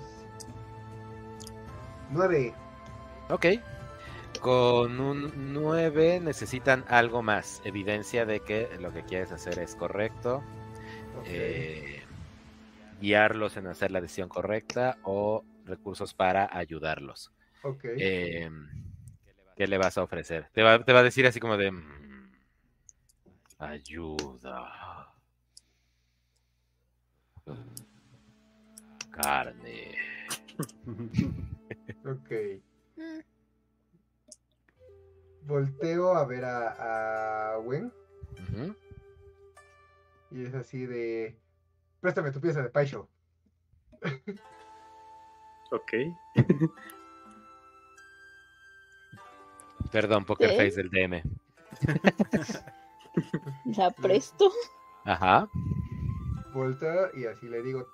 [2.12, 2.54] Nueve.
[3.30, 3.46] Ok.
[4.42, 7.62] Con un 9 necesitan algo más.
[7.66, 10.44] Evidencia de que lo que quieres hacer es correcto.
[11.26, 12.04] Eh,
[13.02, 17.32] guiarlos en hacer la decisión correcta o recursos para ayudarlos.
[17.64, 17.86] ok.
[17.98, 18.50] Eh,
[19.56, 20.50] ¿Qué le vas a ofrecer?
[20.54, 21.72] Te va, te va a decir así como de...
[21.72, 22.30] "Mm,
[23.58, 24.70] Ayuda.
[29.12, 29.96] Carne.
[32.06, 32.62] Ok.
[35.42, 37.92] Volteo a ver a, a Wen
[40.36, 41.40] y es así de...
[42.02, 43.10] Préstame tu pieza de Paisho.
[45.72, 45.94] Ok.
[49.92, 50.58] Perdón, Poker ¿Qué?
[50.58, 51.24] Face del DM.
[53.76, 54.52] La presto.
[55.06, 55.50] Ajá.
[56.56, 57.88] Volteo y así le digo...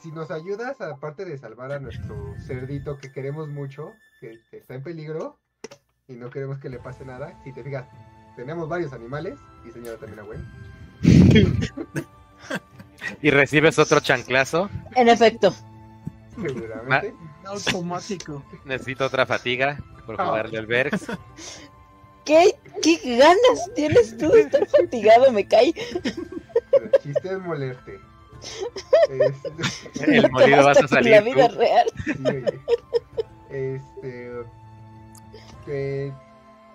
[0.00, 4.82] Si nos ayudas, aparte de salvar a nuestro cerdito que queremos mucho, que está en
[4.82, 5.38] peligro
[6.08, 7.86] y no queremos que le pase nada, si te fijas,
[8.34, 10.46] tenemos varios animales y señala también a Wen.
[13.20, 14.70] Y recibes otro chanclazo.
[14.94, 15.52] En efecto.
[16.40, 17.14] Seguramente.
[17.44, 18.42] Automático.
[18.64, 20.26] Necesito otra fatiga por Ah.
[20.26, 21.06] jugarle al Bergs.
[22.24, 25.32] ¿Qué, ¿Qué ganas tienes tú de estar fatigado?
[25.32, 25.74] Me cae.
[26.82, 28.00] Pero el chiste es molerte.
[29.08, 31.58] Este, El molido vas a salir la vida tú.
[31.58, 31.86] real.
[32.04, 32.60] sí, oye.
[33.50, 34.32] Este.
[35.64, 36.12] Que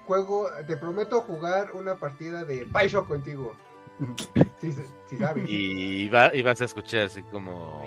[0.06, 3.54] juego, te prometo jugar una partida de Bioshock contigo.
[4.62, 5.44] Sí, sí, sabes.
[5.50, 7.84] Y, va, y vas a escuchar así como.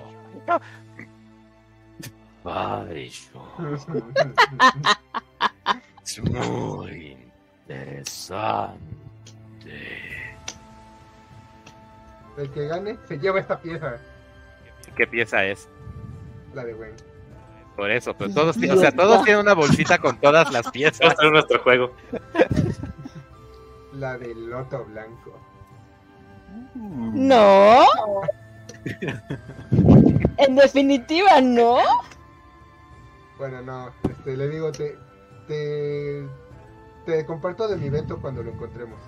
[2.45, 3.61] Bioshock.
[6.05, 7.17] es muy
[7.67, 8.79] interesante.
[12.37, 13.99] El que gane se lleva esta pieza.
[14.97, 15.69] ¿Qué pieza es?
[16.55, 16.97] La de Wayne.
[17.77, 21.15] Por eso, pero todos, o sea, todos tienen una bolsita con todas las piezas.
[21.23, 21.95] Es nuestro juego.
[23.95, 25.39] La del loto blanco.
[26.75, 27.85] No.
[30.37, 31.77] en definitiva, no.
[33.39, 34.97] Bueno, no, este, le digo, te,
[35.47, 36.27] te,
[37.07, 38.99] te comparto de mi evento cuando lo encontremos.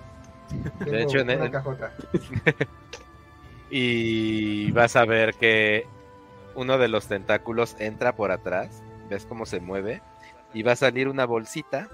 [0.79, 1.91] Tengo De hecho, en una el- cajota.
[3.75, 5.87] Y vas a ver que
[6.53, 8.83] uno de los tentáculos entra por atrás.
[9.09, 10.03] ¿Ves cómo se mueve?
[10.53, 11.89] Y va a salir una bolsita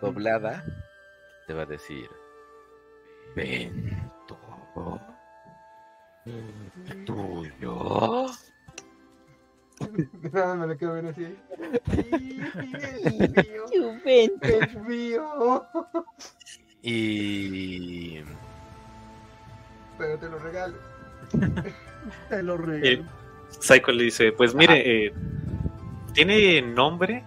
[0.00, 0.64] doblada.
[1.46, 2.08] Te va a decir:
[3.34, 4.38] Vento.
[7.04, 8.26] Tuyo.
[10.32, 11.36] Nada, me lo quedo bien así.
[14.40, 15.66] Es mío.
[16.80, 18.22] Y.
[19.98, 20.76] Pero te lo regalo.
[22.28, 23.08] Te lo Eh, regalo.
[23.60, 25.12] Psycho le dice, pues mire, eh,
[26.12, 27.24] ¿tiene nombre?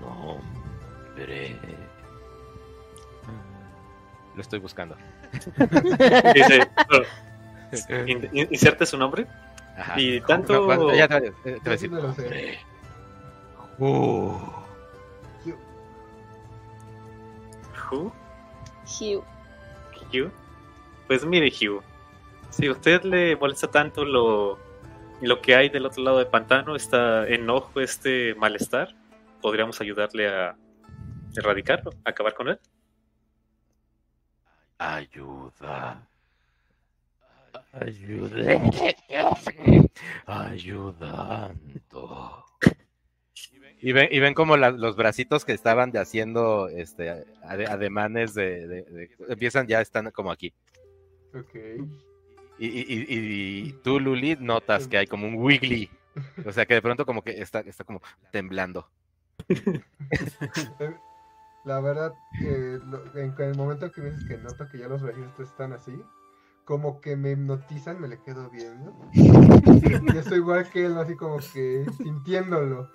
[0.00, 1.56] Nombre.
[4.34, 4.96] Lo estoy buscando.
[6.34, 7.02] Dice, "Oh,
[8.06, 9.26] in- in- inserte su nombre.
[9.76, 9.98] Ajá.
[10.00, 10.52] Y tanto...
[10.54, 11.90] No, cuando- ya te, te voy a decir.
[12.16, 12.58] sé.
[13.78, 14.52] Hugh.
[20.12, 20.30] Hugh.
[21.12, 21.82] Pues mire, Hugh,
[22.48, 24.58] si a usted le molesta tanto lo,
[25.20, 28.96] lo que hay del otro lado del pantano, está enojo, este malestar,
[29.42, 30.56] podríamos ayudarle a
[31.36, 32.58] erradicarlo, a acabar con él.
[34.78, 36.08] Ayuda.
[37.74, 38.60] Ayuda.
[40.26, 41.52] Ayudando.
[43.82, 48.32] Y ven, y ven como la- los bracitos que estaban de haciendo este ade- ademanes
[48.32, 50.54] de, de- de- empiezan ya están como aquí.
[51.34, 51.54] Ok.
[52.58, 55.90] Y, y- y- y tú, Luli, notas que hay como un wiggly.
[56.44, 58.86] O sea que de pronto como que está, está como temblando.
[61.64, 62.12] La verdad,
[62.44, 65.72] eh, lo- en el momento que me dices que noto que ya los registros están
[65.72, 65.92] así,
[66.64, 68.92] como que me hipnotizan, me le quedo viendo.
[69.12, 72.90] y estoy igual que él, así como que sintiéndolo.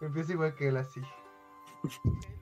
[0.00, 1.00] Empiezo igual que él así.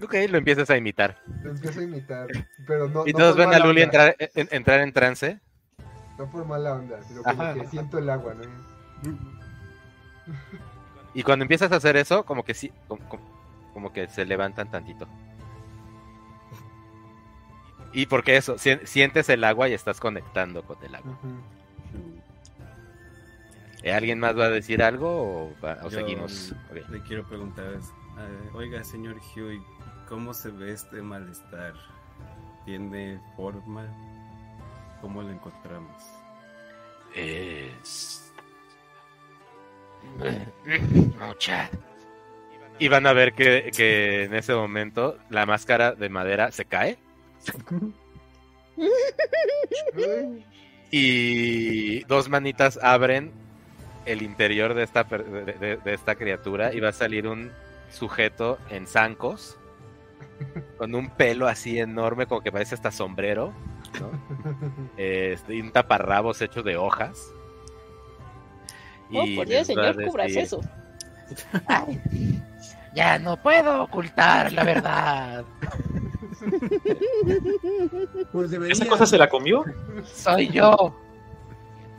[0.03, 1.16] Ok, lo empiezas a imitar.
[1.42, 2.29] Lo empiezo a imitar.
[2.66, 5.40] Pero no, Y no todos ven a Luli entrar en, entrar en trance.
[6.18, 7.55] No por mala onda, sino como Ajá.
[7.55, 8.42] que siento el agua, ¿no?
[11.14, 13.40] Y cuando empiezas a hacer eso, como que sí, como, como-
[13.72, 15.09] como que se levantan tantito.
[17.92, 21.16] Y porque eso, si- sientes el agua y estás conectando con el agua.
[23.83, 26.55] ¿Eh, ¿Alguien más va a decir algo o, va- o Yo seguimos?
[26.90, 27.79] Le quiero preguntar,
[28.28, 29.61] eh, oiga, señor Huey,
[30.09, 31.74] ¿cómo se ve este malestar?
[32.64, 33.87] ¿Tiene forma?
[35.00, 36.02] ¿Cómo lo encontramos?
[37.14, 38.33] Es.
[41.26, 41.68] Mucha.
[42.78, 46.98] Y van a ver que, que en ese momento la máscara de madera se cae
[50.90, 53.33] y dos manitas abren
[54.06, 57.50] el interior de esta, per- de, de- de esta criatura y va a salir un
[57.90, 59.59] sujeto en zancos
[60.79, 63.53] con un pelo así enorme como que parece hasta sombrero
[64.00, 64.11] ¿no?
[64.96, 67.33] Este, y un taparrabos hecho de hojas
[69.12, 70.61] Oh, por Dios, señor, cubras decir, eso.
[72.94, 75.44] ya no puedo ocultar la verdad
[78.33, 78.72] Pues debería.
[78.72, 79.64] ¿Esa cosa se la comió?
[80.05, 80.94] soy yo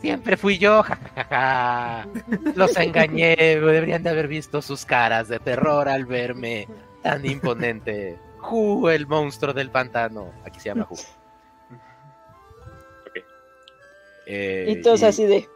[0.01, 2.07] siempre fui yo jajaja.
[2.55, 6.67] los engañé deberían de haber visto sus caras de terror al verme
[7.03, 10.95] tan imponente Ju, el monstruo del pantano aquí se llama Ju.
[14.25, 15.47] Eh, Y todos y- así de.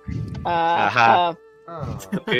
[0.43, 1.15] ah, Ajá.
[1.29, 1.37] ah.
[1.67, 2.31] ah, Ok.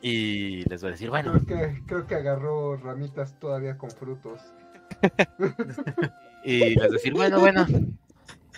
[0.00, 4.40] y les voy a decir bueno creo, que, creo que agarró ramitas todavía con frutos.
[6.44, 7.66] y les decir, bueno, bueno,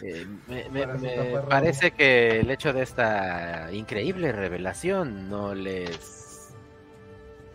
[0.03, 6.55] eh, me, me- me parece que el hecho de esta increíble revelación no les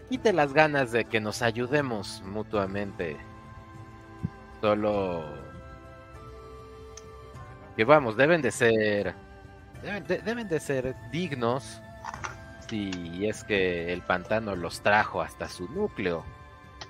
[0.09, 3.17] quite las ganas de que nos ayudemos mutuamente.
[4.61, 5.23] Solo
[7.75, 9.13] que vamos, deben de ser
[9.83, 11.81] deben de, deben de ser dignos
[12.69, 16.23] si es que el pantano los trajo hasta su núcleo.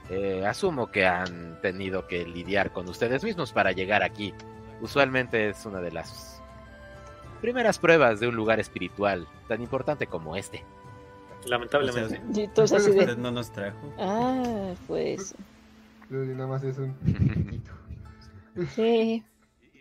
[0.10, 4.34] Eh, asumo que han tenido que lidiar con ustedes mismos para llegar aquí.
[4.82, 6.42] Usualmente es una de las
[7.42, 10.64] primeras pruebas de un lugar espiritual tan importante como este.
[11.46, 12.22] Lamentablemente.
[12.36, 13.94] Entonces, no nos trajo.
[13.98, 15.36] Ah, pues.
[16.10, 16.94] Nada más es un
[18.76, 19.24] Sí.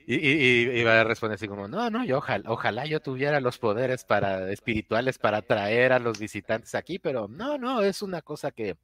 [0.07, 3.57] Y, y, va a responder así como, no, no, yo ojalá, ojalá yo tuviera los
[3.59, 8.51] poderes para espirituales para traer a los visitantes aquí, pero no, no, es una cosa
[8.51, 8.77] que,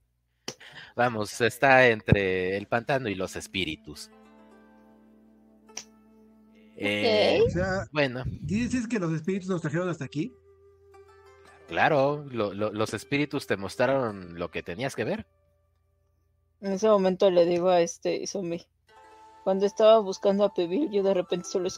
[0.97, 4.11] vamos, está entre el pantano y los espíritus.
[6.77, 7.45] Eh,
[7.93, 8.25] bueno.
[8.41, 10.33] ¿Dices que los espíritus nos trajeron hasta aquí?
[11.69, 15.27] Claro, los espíritus te mostraron lo que tenías que ver.
[16.61, 18.67] En ese momento le digo a este zombie,
[19.45, 21.69] cuando estaba buscando a Pevil, yo de repente solo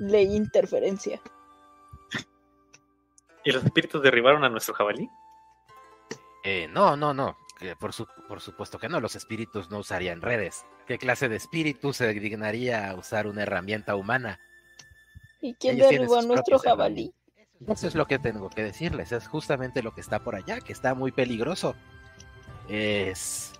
[0.00, 1.20] leí interferencia.
[3.44, 5.08] ¿Y los espíritus derribaron a nuestro jabalí?
[6.42, 7.36] Eh, no, no, no.
[7.78, 7.92] Por,
[8.26, 10.64] por supuesto que no, los espíritus no usarían redes.
[10.86, 14.40] ¿Qué clase de espíritu se dignaría a usar una herramienta humana?
[15.40, 17.12] ¿Y quién derribó a nuestro jabalí?
[17.68, 20.72] Eso es lo que tengo que decirles, es justamente lo que está por allá, que
[20.72, 21.74] está muy peligroso.
[22.68, 23.52] Es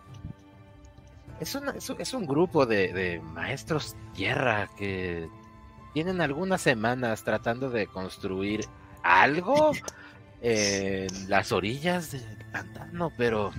[1.41, 5.29] es, un grupo de, maestros tierra que
[5.95, 8.67] tienen algunas semanas tratando de construir
[9.03, 9.73] algo
[10.43, 13.53] en las orillas del pantano, pero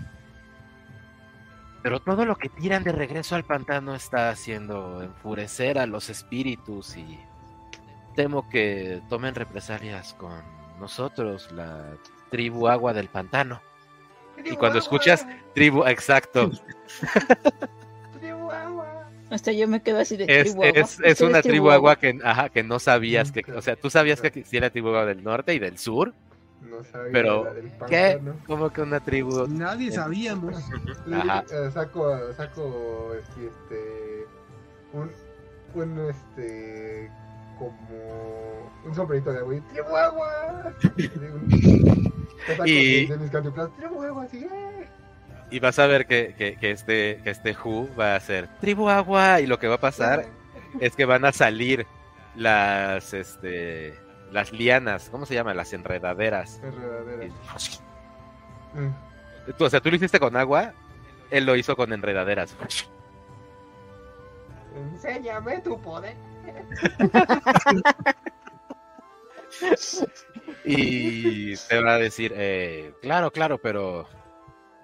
[1.81, 6.95] pero todo lo que tiran de regreso al pantano está haciendo enfurecer a los espíritus
[6.97, 7.19] y
[8.15, 10.41] temo que tomen represalias con
[10.79, 11.85] nosotros, la
[12.29, 13.61] tribu agua del pantano.
[14.43, 16.51] Y cuando escuchas tribu, exacto.
[19.29, 20.79] Hasta yo me quedo así de es, tribu agua.
[21.03, 24.27] Es, una tribu agua que, ajá, que no sabías que, o sea, tú sabías que
[24.27, 26.13] existía la tribu agua del norte y del sur.
[26.61, 27.47] No sabía pero
[27.87, 28.21] ¿qué?
[28.45, 29.47] ¿Cómo que una tribu?
[29.47, 30.55] Nadie sabíamos.
[31.11, 31.43] Ajá.
[31.51, 34.25] Eh, saco, saco este,
[34.93, 35.11] un,
[35.73, 37.09] un este
[37.57, 40.73] como un sombrerito de agua y tribu agua.
[42.65, 43.07] y,
[45.51, 49.41] y vas a ver que, que, este, que este Who va a ser tribu agua
[49.41, 50.25] y lo que va a pasar
[50.79, 51.85] es que van a salir
[52.35, 53.93] las este
[54.31, 55.53] las lianas, ¿cómo se llama?
[55.53, 56.59] Las enredaderas.
[56.63, 57.81] Enredaderas.
[59.59, 60.73] o sea, tú lo hiciste con agua,
[61.29, 62.55] él lo hizo con enredaderas.
[64.75, 66.15] Enséñame tu poder.
[70.63, 74.07] y te va a decir, eh, claro, claro, pero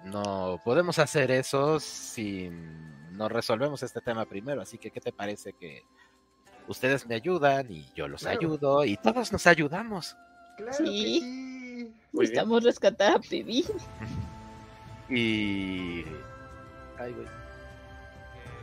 [0.04, 2.50] no podemos hacer eso si
[3.12, 4.60] no resolvemos este tema primero.
[4.60, 5.86] Así que, ¿qué te parece que
[6.68, 10.16] ustedes me ayudan y yo los ayudo y todos nos ayudamos?
[10.72, 11.48] sí.
[12.12, 13.64] Necesitamos rescatar a Pibi.
[15.10, 16.04] Y.
[16.98, 17.26] Ay, güey.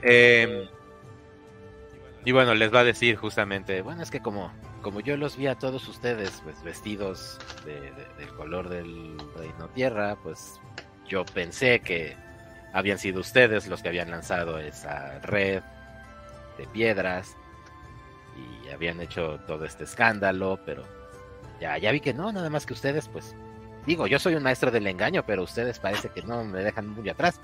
[0.04, 0.70] Eh,
[2.24, 4.52] y bueno, les va a decir justamente, bueno, es que como,
[4.84, 10.60] como yo los vi a todos ustedes pues vestidos del color del reino tierra, pues
[11.08, 12.16] yo pensé que
[12.74, 15.64] habían sido ustedes los que habían lanzado esa red
[16.60, 17.36] de piedras
[18.76, 20.84] habían hecho todo este escándalo, pero
[21.60, 23.36] ya, ya vi que no, nada más que ustedes, pues
[23.86, 27.10] digo, yo soy un maestro del engaño, pero ustedes parece que no me dejan muy
[27.10, 27.40] atrás.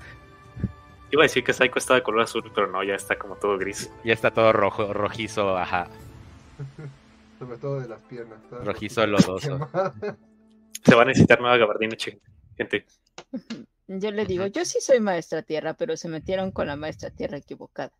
[1.10, 3.58] Iba a decir que Psycho estaba de color azul, pero no, ya está como todo
[3.58, 3.90] gris.
[4.02, 5.88] Ya está todo rojo, rojizo, ajá.
[7.38, 8.38] Sobre todo de las piernas.
[8.50, 9.68] Rojizo lodoso.
[10.84, 11.96] Se va a necesitar nueva gabardina,
[12.56, 12.86] gente.
[13.88, 17.36] Yo le digo, yo sí soy maestra tierra, pero se metieron con la maestra tierra
[17.36, 17.92] equivocada.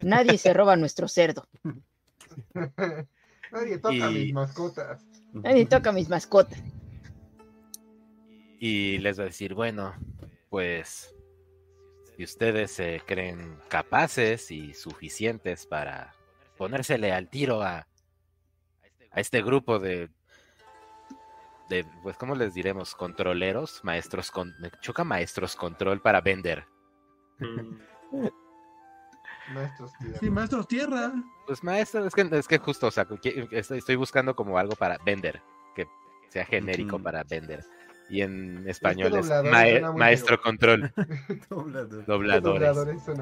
[0.00, 1.48] Nadie se roba nuestro cerdo.
[3.52, 5.06] Nadie toca mis mascotas.
[5.32, 6.62] Nadie toca mis mascotas.
[8.58, 9.94] Y les va a decir, bueno,
[10.48, 11.14] pues
[12.16, 16.14] si ustedes se creen capaces y suficientes para
[16.56, 17.88] ponérsele al tiro a,
[19.10, 20.10] a este grupo de,
[21.68, 22.94] de, pues, ¿cómo les diremos?
[22.94, 26.64] Controleros, maestros, con, me choca maestros control para vender.
[27.38, 28.28] Mm.
[29.52, 30.18] maestros tierra.
[30.18, 31.12] Sí, maestros tierra.
[31.46, 33.06] Pues maestros, es que, es que justo, o sea,
[33.50, 35.40] estoy buscando como algo para vender,
[35.74, 35.86] que
[36.28, 37.64] sea genérico para vender
[38.12, 39.30] y en español es,
[39.94, 40.92] maestro control.
[42.06, 42.76] Dobladores.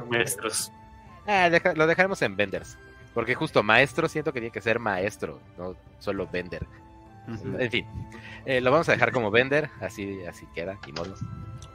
[0.09, 0.73] Maestros.
[1.29, 2.77] Ah, lo dejaremos en venders.
[3.15, 6.67] Porque justo maestro siento que tiene que ser maestro, no solo vender.
[7.59, 7.87] En fin,
[8.45, 11.15] eh, lo vamos a dejar como vender, así, así queda, y modo.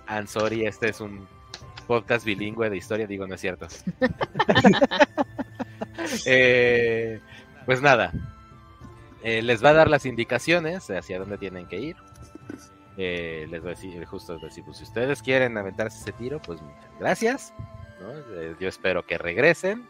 [0.10, 1.26] I'm sorry, este es un
[1.86, 3.68] podcast bilingüe de historia, digo, no es cierto.
[6.28, 7.20] Eh,
[7.66, 8.12] pues nada,
[9.24, 11.96] eh, les va a dar las indicaciones hacia dónde tienen que ir
[12.98, 16.62] Eh, les voy a decir, justo decir, pues, si ustedes quieren aventarse ese tiro, pues
[16.62, 17.54] muchas gracias.
[18.36, 19.86] Eh, yo espero que regresen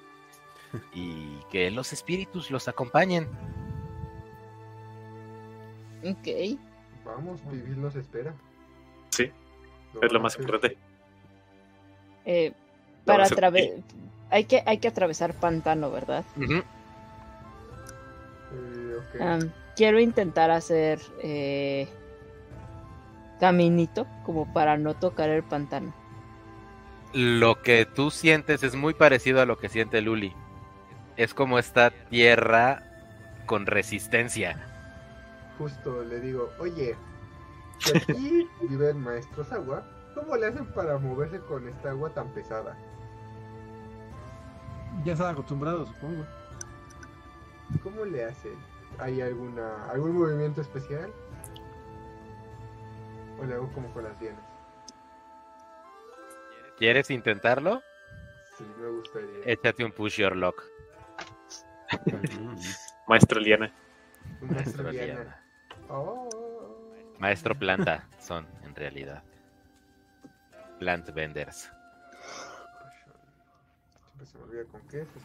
[0.93, 3.28] y que los espíritus los acompañen.
[6.04, 6.58] Ok.
[7.04, 8.34] Vamos, vivir nos espera.
[9.10, 9.32] Sí,
[10.02, 10.78] es lo más importante.
[12.26, 12.54] Eh,
[13.06, 13.80] para atravesar.
[14.32, 16.26] Hay que, hay que atravesar pantano, ¿verdad?
[19.76, 21.88] quiero intentar hacer eh,
[23.40, 25.94] caminito como para no tocar el pantano.
[27.14, 30.34] Lo que tú sientes es muy parecido a lo que siente Luli.
[31.18, 32.84] Es como esta tierra
[33.46, 34.58] con resistencia.
[35.58, 36.96] Justo le digo, oye,
[37.80, 42.76] si aquí viven maestros agua, ¿cómo le hacen para moverse con esta agua tan pesada?
[45.03, 46.26] Ya están acostumbrados, supongo.
[47.84, 48.55] ¿Cómo le hacen?
[48.97, 51.11] ¿Hay alguna algún movimiento especial?
[53.39, 54.39] ¿O le hago como con las bienes?
[56.78, 57.82] ¿Quieres intentarlo?
[58.57, 59.30] Sí, me gustaría.
[59.45, 60.63] Échate un push your lock.
[63.07, 63.72] Maestro Liana.
[64.41, 65.43] Maestro Liana.
[65.89, 66.30] Oh.
[67.20, 69.24] Maestro planta son, en realidad.
[70.80, 71.72] Plant vendors.
[74.06, 75.24] Siempre se me olvida con qué es, es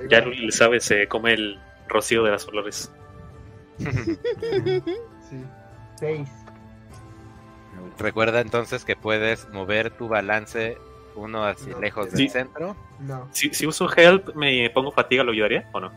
[0.00, 1.58] con Ya Luli le sabe, se come el
[1.88, 2.92] rocío de las flores.
[3.78, 5.44] sí.
[5.96, 6.28] Seis.
[7.98, 10.78] Recuerda entonces que puedes mover tu balance
[11.16, 12.76] uno así lejos del centro.
[13.00, 13.28] No.
[13.32, 15.92] Si, si, uso help, me pongo fatiga, ¿lo ayudaría o no?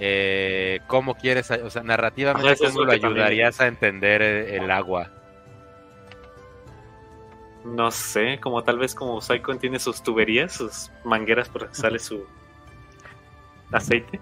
[0.00, 1.50] Eh, ¿Cómo quieres?
[1.50, 5.10] O sea, narrativamente, ¿cómo lo ayudarías a entender el, agua?
[7.64, 11.76] No sé, como tal vez como Psycho tiene sus tuberías, sus mangueras por las que
[11.76, 12.24] sale su
[13.70, 14.20] aceite.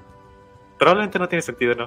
[0.79, 1.87] Probablemente no tiene sentido, ¿no?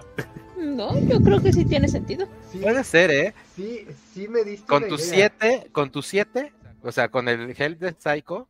[0.58, 2.28] No, yo creo que sí tiene sentido.
[2.62, 3.34] Puede ser, ¿eh?
[3.56, 7.80] Sí, sí me diste Con tus siete, con tus siete, o sea, con el help
[7.80, 8.48] de Psycho,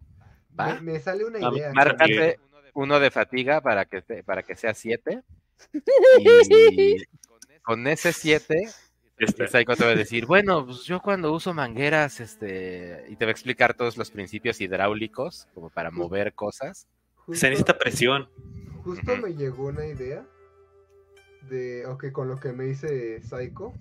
[0.59, 0.79] va.
[0.81, 1.71] Me, sale una idea.
[1.73, 2.39] Márcate
[2.73, 5.21] uno de fatiga para que, para que sea siete.
[6.19, 6.97] Y
[7.61, 8.67] con ese siete,
[9.25, 9.47] este.
[9.47, 13.29] Psycho te va a decir, bueno, pues yo cuando uso mangueras, este, y te va
[13.29, 16.87] a explicar todos los principios hidráulicos, como para mover cosas.
[17.31, 18.29] Se necesita presión.
[18.83, 20.25] Justo me llegó una idea
[21.49, 23.73] de, ok, con lo que me dice Psycho,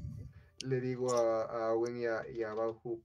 [0.64, 2.42] le digo a, a Owen y a, y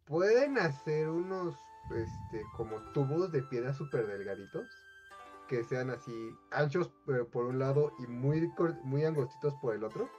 [0.06, 1.56] ¿pueden hacer unos,
[1.96, 4.68] este, como tubos de piedra súper delgaditos?
[5.48, 6.12] Que sean así
[6.52, 6.92] anchos
[7.32, 8.52] por un lado y muy,
[8.84, 10.10] muy angostitos por el otro.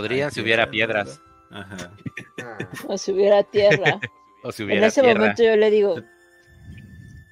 [0.00, 1.20] Podrían si hubiera piedras.
[1.50, 1.92] Ajá.
[2.86, 4.00] O si hubiera tierra.
[4.42, 5.96] o si hubiera en ese momento yo le digo,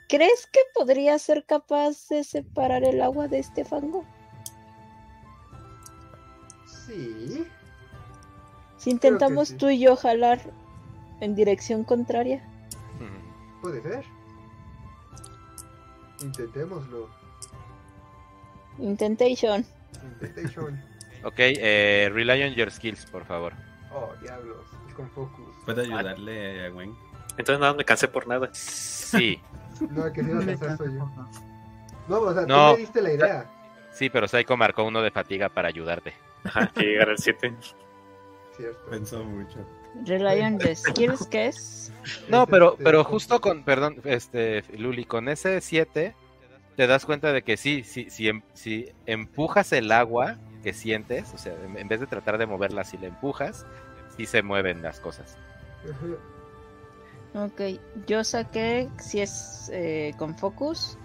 [0.06, 4.04] ¿crees que podría ser capaz de separar el agua de este fango?
[6.86, 7.46] Sí.
[8.76, 10.38] Si intentamos tú y yo jalar
[11.20, 12.46] en dirección contraria.
[13.62, 14.04] Puede ser.
[16.20, 17.08] Intentémoslo.
[18.78, 19.64] Intentation.
[20.20, 20.87] Intentation.
[21.24, 23.52] Ok, eh, rely on your skills, por favor.
[23.92, 24.58] Oh, diablos.
[24.94, 25.54] con focus.
[25.64, 26.94] ¿Puedo ayudarle a Gwen?
[27.36, 28.50] Entonces nada, me cansé por nada.
[28.52, 29.40] Sí.
[29.90, 31.10] no, que si no cansar soy yo.
[32.08, 32.70] No, o sea, no.
[32.70, 33.50] tú me diste la idea.
[33.92, 36.14] Sí, pero Psycho marcó uno de fatiga para ayudarte.
[36.44, 37.54] Ajá, que llegar al 7.
[38.56, 38.90] Cierto.
[38.90, 39.58] Pensó mucho.
[40.04, 41.92] Reliant de skills, ¿qué es?
[42.28, 46.14] No, pero, pero justo con, perdón, este, Luli, con ese 7
[46.76, 51.32] te das cuenta de que sí, sí, sí, em, si empujas el agua que sientes,
[51.34, 53.66] o sea, en vez de tratar de moverla, si la empujas,
[54.16, 55.36] sí se mueven las cosas.
[57.34, 57.60] Ok,
[58.06, 60.98] yo saqué, si es eh, con focus,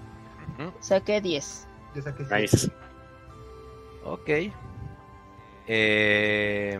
[0.80, 1.68] saqué 10.
[1.96, 2.72] Yo saqué 10.
[4.06, 4.30] Ok.
[5.68, 6.80] Eh,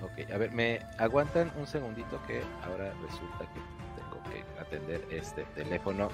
[0.00, 3.60] ok, a ver, me aguantan un segundito que ahora resulta que
[4.00, 6.08] tengo que atender este teléfono.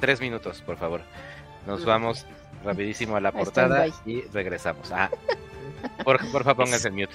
[0.00, 1.02] Tres minutos, por favor.
[1.66, 2.26] Nos vamos
[2.64, 4.90] rapidísimo a la portada y regresamos.
[4.92, 5.10] Ah,
[6.04, 7.14] por, por favor, pónganse el mute.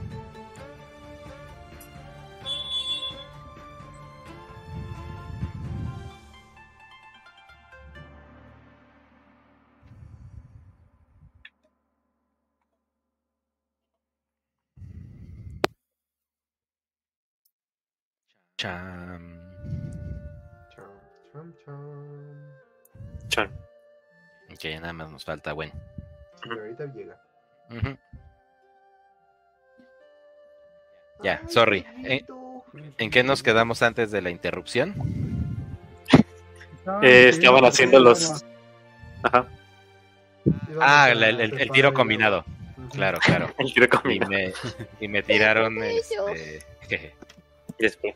[24.93, 25.73] nada más nos falta bueno.
[26.43, 27.17] Sí, ahorita llega.
[31.23, 31.85] Ya, sorry.
[32.03, 32.25] ¿En,
[32.97, 34.95] en qué nos quedamos antes de la interrupción?
[37.03, 38.43] Eh, estaban haciendo los.
[39.23, 39.45] Ajá,
[40.79, 42.43] Ah, el, el- el- el tiro combinado.
[42.93, 43.53] Claro, claro.
[43.59, 44.31] el tiro Y combinado.
[44.31, 44.53] me,
[44.99, 47.15] y me tiraron este, jeje,
[47.77, 48.15] Y después,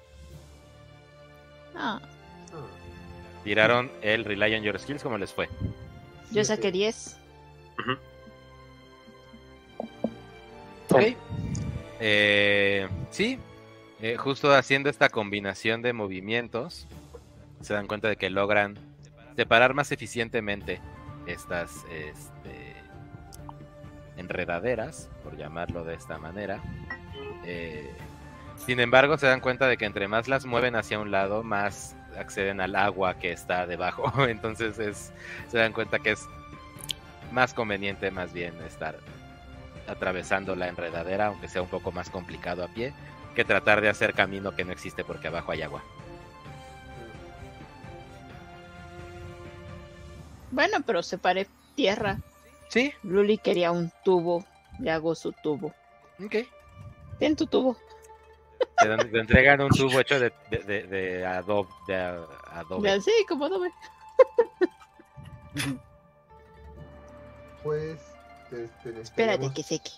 [1.75, 1.99] Ah,
[3.43, 5.47] tiraron el Rely on Your Skills, ¿cómo les fue?
[6.35, 7.17] Yo saqué 10.
[10.89, 11.01] Ok.
[11.99, 13.39] Eh, sí,
[14.01, 16.87] eh, justo haciendo esta combinación de movimientos,
[17.61, 18.77] se dan cuenta de que logran
[19.35, 20.81] separar más eficientemente
[21.25, 22.75] estas este,
[24.17, 26.61] enredaderas, por llamarlo de esta manera.
[27.45, 27.89] Eh,
[28.57, 31.95] sin embargo, se dan cuenta de que entre más las mueven hacia un lado, más
[32.17, 34.11] acceden al agua que está debajo.
[34.27, 35.11] Entonces es,
[35.49, 36.25] se dan cuenta que es
[37.31, 38.97] más conveniente más bien estar
[39.87, 42.93] atravesando la enredadera, aunque sea un poco más complicado a pie,
[43.35, 45.83] que tratar de hacer camino que no existe porque abajo hay agua.
[50.51, 52.19] Bueno, pero separé tierra.
[52.69, 54.45] Sí, Luli quería un tubo.
[54.79, 55.73] Le hago su tubo.
[56.23, 56.35] ok.
[57.19, 57.77] Ten tu tubo.
[58.77, 61.69] Te, te entregan un tubo hecho de, de, de, de adobe.
[61.87, 61.95] De
[62.51, 63.01] adobe.
[63.01, 63.71] Sí, como doble.
[67.63, 67.99] Pues,
[68.51, 69.91] este, Espérate que seque.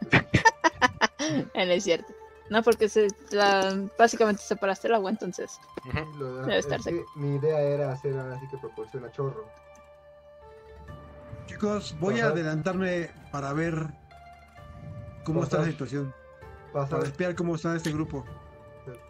[1.54, 2.12] No es cierto.
[2.48, 5.60] No, porque se, la- básicamente separaste el agua, entonces.
[6.18, 9.46] Lo Debe es estar que mi idea era hacer ahora sí que proporciona chorro.
[11.46, 13.86] Chicos, voy a adelantarme para ver
[15.24, 16.12] cómo está la situación.
[16.72, 18.24] Pasar, Para espiar cómo está este grupo.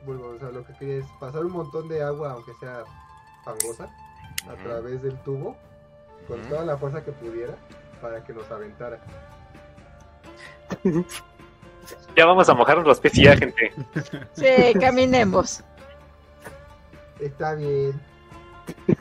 [0.04, 2.84] vuelvo, o sea, lo que quería es pasar un montón de agua, aunque sea
[3.44, 3.90] fangosa,
[4.48, 5.56] a través del tubo,
[6.26, 7.54] con toda la fuerza que pudiera,
[8.00, 9.00] para que nos aventara.
[12.16, 13.72] ya vamos a mojarnos los pies ya, gente.
[14.32, 15.62] Sí, caminemos.
[17.18, 18.00] Está bien.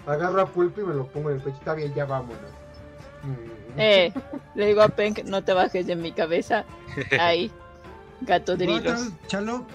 [0.06, 1.58] Agarro a Pulpo y me lo pongo en el pecho.
[1.58, 2.52] Está bien, ya vámonos.
[3.24, 3.80] Mm.
[3.80, 4.14] Eh,
[4.56, 6.66] le digo a Penk, no te bajes de mi cabeza.
[7.20, 7.52] Ahí,
[8.22, 8.58] gato
[9.28, 9.66] Chalo,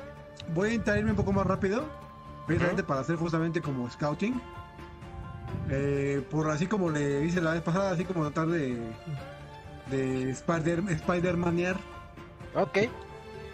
[0.55, 1.84] voy a irme un poco más rápido.
[2.47, 4.40] Precisamente para hacer justamente como scouting.
[5.70, 8.78] Eh, por así como le hice la vez pasada, así como tratar de.
[9.90, 11.76] de Spider, Spider-Manear.
[12.55, 12.78] Ok.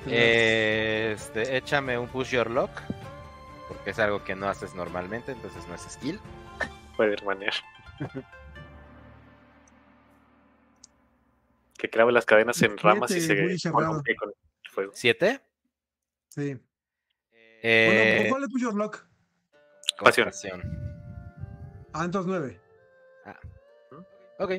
[0.06, 2.70] Eh, este, échame un push your lock.
[3.68, 6.18] Porque es algo que no haces normalmente, entonces no es skill.
[6.96, 7.62] Puede manejar.
[11.78, 14.32] que clave las cadenas en ramas y se columpie con
[14.70, 14.92] fuego.
[14.94, 15.40] ¿Siete?
[16.28, 16.56] Sí.
[17.62, 19.06] Eh, Bueno, ¿cuál es Your Lock?
[19.98, 20.24] Pasión.
[20.26, 20.62] compasión.
[21.92, 22.60] Ah, entonces 9.
[24.38, 24.52] Ok.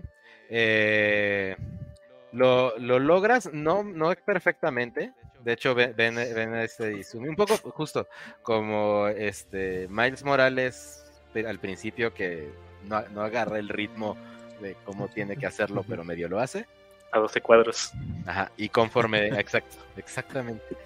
[0.49, 1.55] Eh,
[2.34, 5.14] lo, lo logras, no, no perfectamente.
[5.43, 8.07] De hecho, ven, ven, ven a este Izumi, un poco justo
[8.43, 11.03] como este Miles Morales
[11.47, 12.51] al principio que
[12.84, 14.18] no, no agarra el ritmo
[14.62, 16.68] de cómo tiene que hacerlo, pero medio lo hace.
[17.12, 17.91] A 12 cuadros.
[18.26, 20.78] Ajá, y conforme, exacto, exactamente.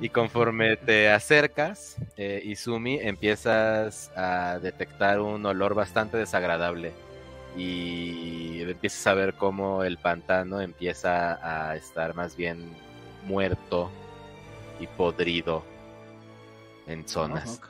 [0.00, 6.92] Y conforme te acercas, eh, Izumi, empiezas a detectar un olor bastante desagradable.
[7.56, 12.72] Y empiezas a ver cómo el pantano empieza a estar más bien
[13.26, 13.90] muerto
[14.80, 15.62] y podrido
[16.86, 17.60] en zonas.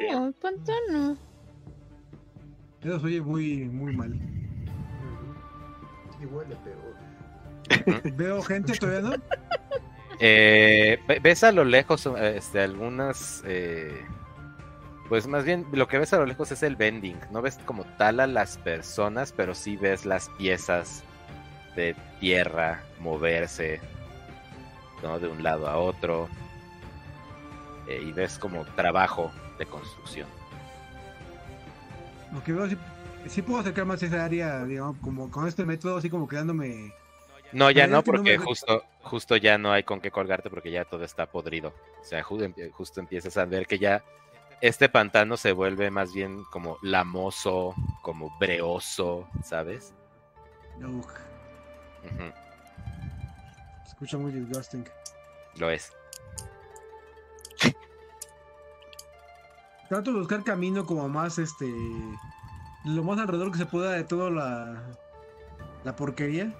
[0.00, 1.16] No, el pantano.
[2.82, 4.39] Eso oye muy, muy mal.
[6.20, 8.12] Y huele peor.
[8.16, 9.22] Veo gente todavía, ¿no?
[10.18, 13.42] Eh, ve- ves a lo lejos este, algunas...
[13.46, 14.04] eh,
[15.08, 17.18] pues más bien lo que ves a lo lejos es el vending.
[17.30, 21.02] No ves como tal a las personas, pero sí ves las piezas
[21.74, 23.80] de tierra moverse
[25.02, 25.18] ¿no?
[25.18, 26.28] de un lado a otro.
[27.88, 30.28] Eh, y ves como trabajo de construcción.
[32.32, 32.68] Lo que veo,
[33.28, 36.92] sí, puedo acercar más a esa área, digamos, como con este método, así como quedándome
[37.52, 41.04] No, ya no, porque justo, justo ya no hay con qué colgarte porque ya todo
[41.04, 41.72] está podrido.
[42.00, 44.02] O sea, justo empiezas a ver que ya
[44.60, 49.94] este pantano se vuelve más bien como lamoso, como breoso, ¿sabes?
[50.78, 51.00] No.
[53.86, 54.84] Escucha muy disgusting.
[55.56, 55.92] Lo es.
[59.88, 61.66] Trato de buscar camino como más este.
[62.84, 64.82] Lo más alrededor que se pueda de toda la.
[65.84, 66.52] La porquería.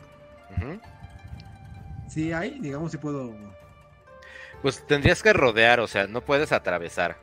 [2.08, 3.32] Si hay, digamos, si puedo.
[4.62, 7.16] Pues tendrías que rodear, o sea, no puedes atravesar.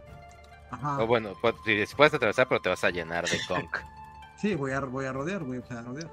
[0.71, 0.99] Ajá.
[0.99, 1.33] O bueno,
[1.65, 3.77] si puedes atravesar, pero te vas a llenar de conk.
[4.37, 6.09] sí, voy a, voy a rodear, voy a rodear.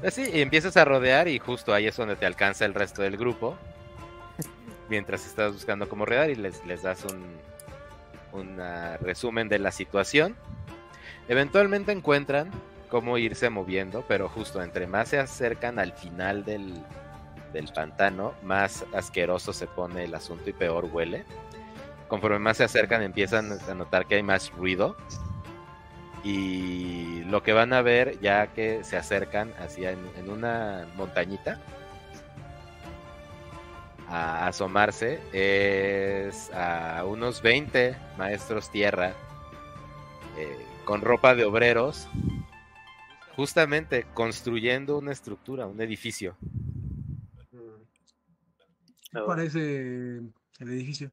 [0.00, 3.02] Pues sí, y empiezas a rodear y justo ahí es donde te alcanza el resto
[3.02, 3.56] del grupo.
[4.88, 7.38] Mientras estás buscando cómo rodear y les, les das un,
[8.32, 8.58] un
[9.00, 10.36] resumen de la situación.
[11.28, 12.50] Eventualmente encuentran
[12.88, 16.74] cómo irse moviendo, pero justo entre más se acercan al final del,
[17.52, 21.24] del pantano, más asqueroso se pone el asunto y peor huele.
[22.08, 24.96] Conforme más se acercan empiezan a notar que hay más ruido.
[26.22, 31.60] Y lo que van a ver ya que se acercan hacia en, una montañita
[34.08, 39.12] a asomarse es a unos 20 maestros tierra
[40.38, 42.08] eh, con ropa de obreros
[43.36, 46.36] justamente construyendo una estructura, un edificio.
[49.12, 51.10] ¿Qué parece el edificio?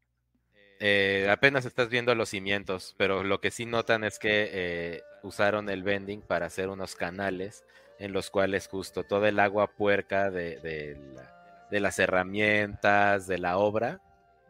[0.79, 5.69] Eh, apenas estás viendo los cimientos, pero lo que sí notan es que eh, usaron
[5.69, 7.63] el vending para hacer unos canales
[7.99, 10.97] en los cuales justo toda el agua puerca de,
[11.69, 14.01] las herramientas, de la obra,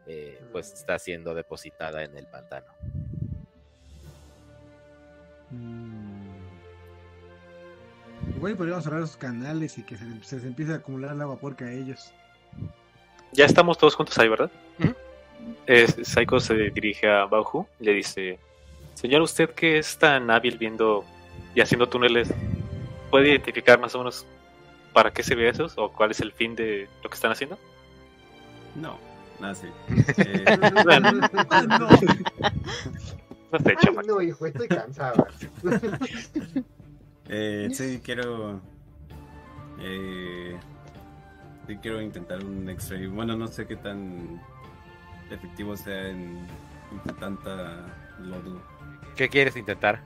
[0.06, 2.72] eh, pues está siendo depositada en el pantano.
[8.36, 11.64] Igual podríamos cerrar esos canales y que se, se, empiece a acumular el agua puerca
[11.64, 12.12] a ellos.
[13.32, 14.50] Ya estamos todos juntos ahí, ¿verdad?
[15.66, 18.38] es, Saiko se dirige a Bauhu y le dice:
[18.94, 21.04] Señor, usted que es tan hábil viendo
[21.54, 22.32] y haciendo túneles,
[23.10, 24.26] ¿puede identificar más o menos
[24.92, 27.58] para qué sirve eso o cuál es el fin de lo que están haciendo?
[28.74, 28.98] No,
[29.40, 29.68] nada sí.
[30.18, 30.44] Eh,
[31.78, 31.88] no.
[34.06, 35.26] No hijo, estoy cansado.
[37.28, 38.60] eh, sí, quiero.
[39.78, 40.58] Eh,
[41.66, 43.08] sí, quiero intentar un X-ray.
[43.08, 44.40] Bueno, no sé qué tan
[45.30, 46.46] efectivo sea en,
[47.20, 47.86] tanta
[48.20, 48.62] lodo.
[49.16, 50.00] ¿Qué quieres intentar?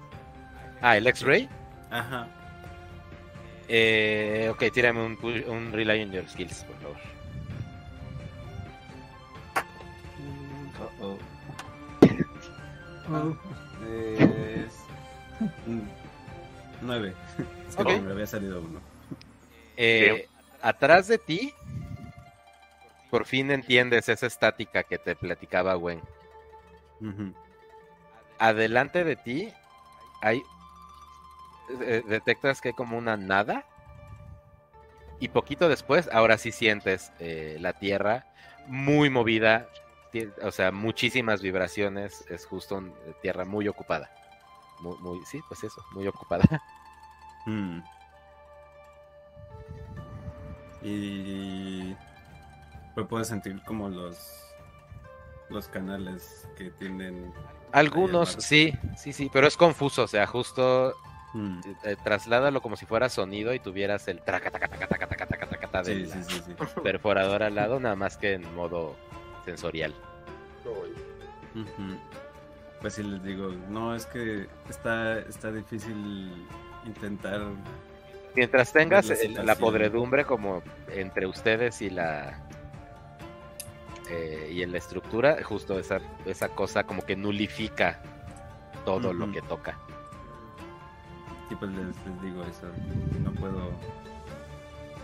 [0.81, 1.49] Ah, el X-Ray.
[1.91, 2.29] Ajá.
[3.69, 5.19] Eh, ok, tírame un,
[5.49, 6.97] un Rely on Your Skills, por favor.
[11.01, 11.05] oh.
[11.05, 11.36] oh.
[13.89, 14.75] Es...
[16.83, 17.15] Nueve.
[17.69, 18.81] Es que me había salido uno.
[19.77, 20.29] Eh,
[20.63, 21.53] atrás de ti
[23.11, 26.01] por fin entiendes esa estática que te platicaba Gwen.
[28.39, 29.53] Adelante de ti
[30.21, 30.43] hay
[31.81, 33.65] eh, detectas que hay como una nada
[35.19, 38.27] y poquito después ahora sí sientes eh, la tierra
[38.67, 39.69] muy movida,
[40.43, 44.11] o sea, muchísimas vibraciones, es justo eh, tierra muy ocupada.
[44.81, 46.45] Muy, sí, pues eso, muy ocupada.
[47.49, 47.81] Mm.
[50.83, 51.95] Y
[52.97, 54.47] pues puedes sentir como los
[55.49, 57.33] los canales que tienen
[57.73, 60.95] algunos sí sí sí pero es confuso o sea justo
[61.35, 61.61] mm.
[61.85, 65.47] eh, trasládalo como si fuera sonido y tuvieras el traca taca taca taca taca taca
[65.47, 66.11] taca del
[66.83, 68.97] perforador al lado nada más que en modo
[69.45, 69.95] sensorial
[72.81, 76.47] pues sí les digo no es que está está difícil
[76.85, 77.41] intentar
[78.35, 79.11] mientras tengas
[79.45, 82.47] la podredumbre como entre ustedes y la
[84.09, 88.01] eh, y en la estructura, justo esa, esa cosa como que nulifica
[88.85, 89.77] todo lo que toca.
[91.49, 92.69] Sí, pues les, digo eso,
[93.25, 93.73] no puedo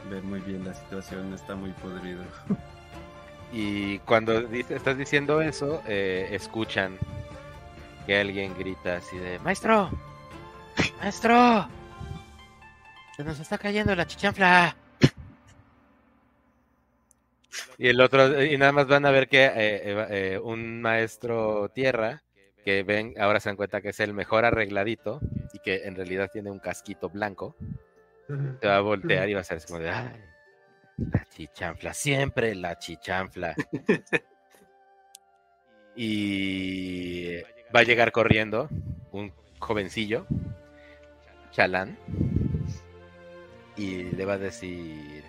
[0.09, 2.23] ver muy bien la situación, está muy podrido.
[3.53, 6.99] Y cuando estás diciendo eso, eh, escuchan
[8.07, 9.91] que alguien grita así de, maestro,
[10.99, 11.69] maestro,
[13.15, 14.75] se nos está cayendo la chichanfla.
[17.77, 22.23] Y el otro, y nada más van a ver que eh, eh, un maestro tierra,
[22.65, 25.21] que ven, ahora se dan cuenta que es el mejor arregladito
[25.53, 27.55] y que en realidad tiene un casquito blanco,
[28.61, 30.32] te va a voltear y va a ser como de, ay,
[31.11, 33.55] la chichanfla, siempre la chichanfla.
[35.97, 37.37] y
[37.75, 38.69] va a llegar corriendo
[39.11, 40.27] un jovencillo,
[41.51, 41.99] chalán,
[43.77, 45.25] y le va a decir,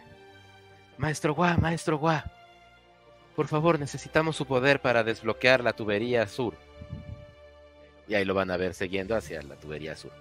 [0.97, 2.23] Maestro Gua, maestro Gua.
[3.35, 6.53] Por favor, necesitamos su poder para desbloquear la tubería sur.
[8.07, 10.11] Y ahí lo van a ver siguiendo hacia la tubería sur.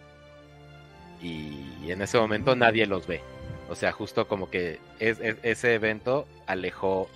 [1.20, 3.20] Y en ese momento nadie los ve.
[3.68, 7.08] O sea, justo como que ese evento alejó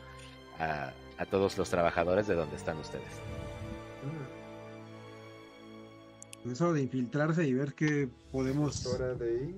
[0.59, 0.93] a,
[1.31, 3.21] todos los trabajadores de donde están ustedes.
[6.51, 8.87] Eso de infiltrarse y ver qué podemos.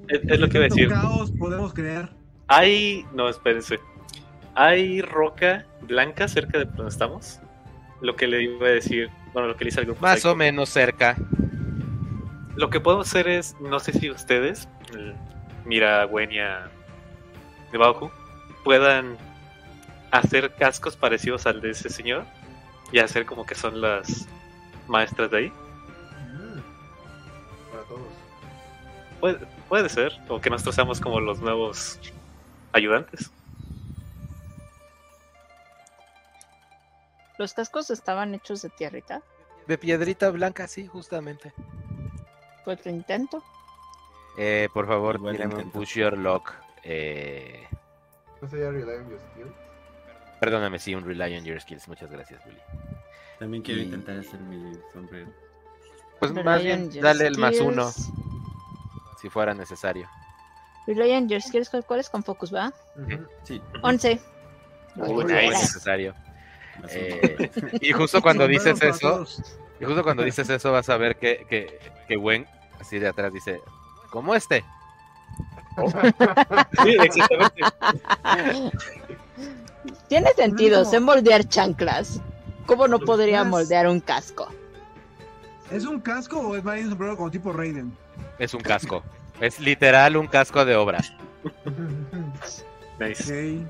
[0.09, 0.89] Es, lo que iba a decir.
[0.89, 2.11] caos podemos crear?
[2.47, 3.07] Hay.
[3.13, 3.79] No, espérense.
[4.55, 7.41] ¿Hay roca blanca cerca de donde estamos?
[8.01, 9.11] Lo que le iba a decir.
[9.35, 10.01] Bueno, lo que le hice al grupo.
[10.01, 11.17] Más o menos cerca.
[12.57, 13.55] Lo que podemos hacer es.
[13.61, 14.69] No sé si ustedes.
[15.67, 16.71] Mira, Wenia
[17.73, 18.11] de Baoku
[18.65, 19.17] puedan
[20.11, 22.25] hacer cascos parecidos al de ese señor
[22.93, 24.27] y hacer como que son las
[24.87, 25.49] maestras de ahí.
[25.49, 26.61] Mm.
[27.71, 28.01] Para todos.
[29.21, 29.39] Puede,
[29.69, 31.99] puede ser, o que nosotros seamos como los nuevos
[32.73, 33.31] ayudantes.
[37.37, 39.23] ¿Los cascos estaban hechos de tierrita?
[39.67, 41.53] De piedrita blanca, sí, justamente.
[42.65, 43.45] ¿Fue tu intento?
[44.37, 46.53] Eh, por favor, un push your lock
[46.83, 47.67] eh...
[48.41, 49.53] ¿No sería Rely on Your Skills?
[50.41, 51.89] Perdóname, sí, un Rely on Your Skills.
[51.89, 52.61] Muchas gracias, Willy.
[53.39, 55.29] También quiero intentar hacer mi sombrero.
[56.21, 57.91] Pues más bien, dale el más uno.
[59.21, 60.09] Si fuera necesario.
[60.87, 62.73] Rely on Your Skills, ¿cuál es con Focus, va?
[63.43, 63.61] Sí.
[63.83, 64.21] 11.
[64.95, 66.15] Muy necesario.
[66.91, 67.51] Eh,
[67.81, 69.27] y justo cuando dices eso,
[69.81, 72.47] y justo cuando dices eso vas a ver que, que, que Wen,
[72.81, 73.61] así de atrás, dice,
[74.11, 74.65] como este.
[76.83, 77.63] Sí, exactamente.
[80.09, 82.21] Tiene sentido, sé moldear chanclas.
[82.67, 84.49] ¿Cómo no podría moldear un casco?
[85.71, 87.97] ¿Es un casco o es más un sombrero como tipo Raiden?
[88.39, 89.03] Es un casco.
[89.41, 90.99] Es literal un casco de obra.
[92.99, 93.63] nice.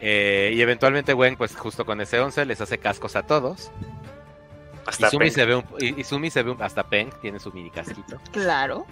[0.00, 3.70] Eh, y eventualmente Gwen, pues justo con ese 11 les hace cascos a todos.
[4.86, 7.70] Hasta y Sumi, se ve un, y, Sumi se ve hasta Peng tiene su mini
[7.70, 8.18] casquito.
[8.32, 8.86] Claro.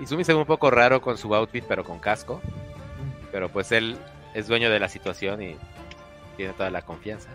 [0.00, 2.40] Izumi se ve un poco raro con su outfit, pero con casco.
[3.32, 3.96] Pero pues él
[4.34, 5.56] es dueño de la situación y
[6.36, 7.30] tiene toda la confianza.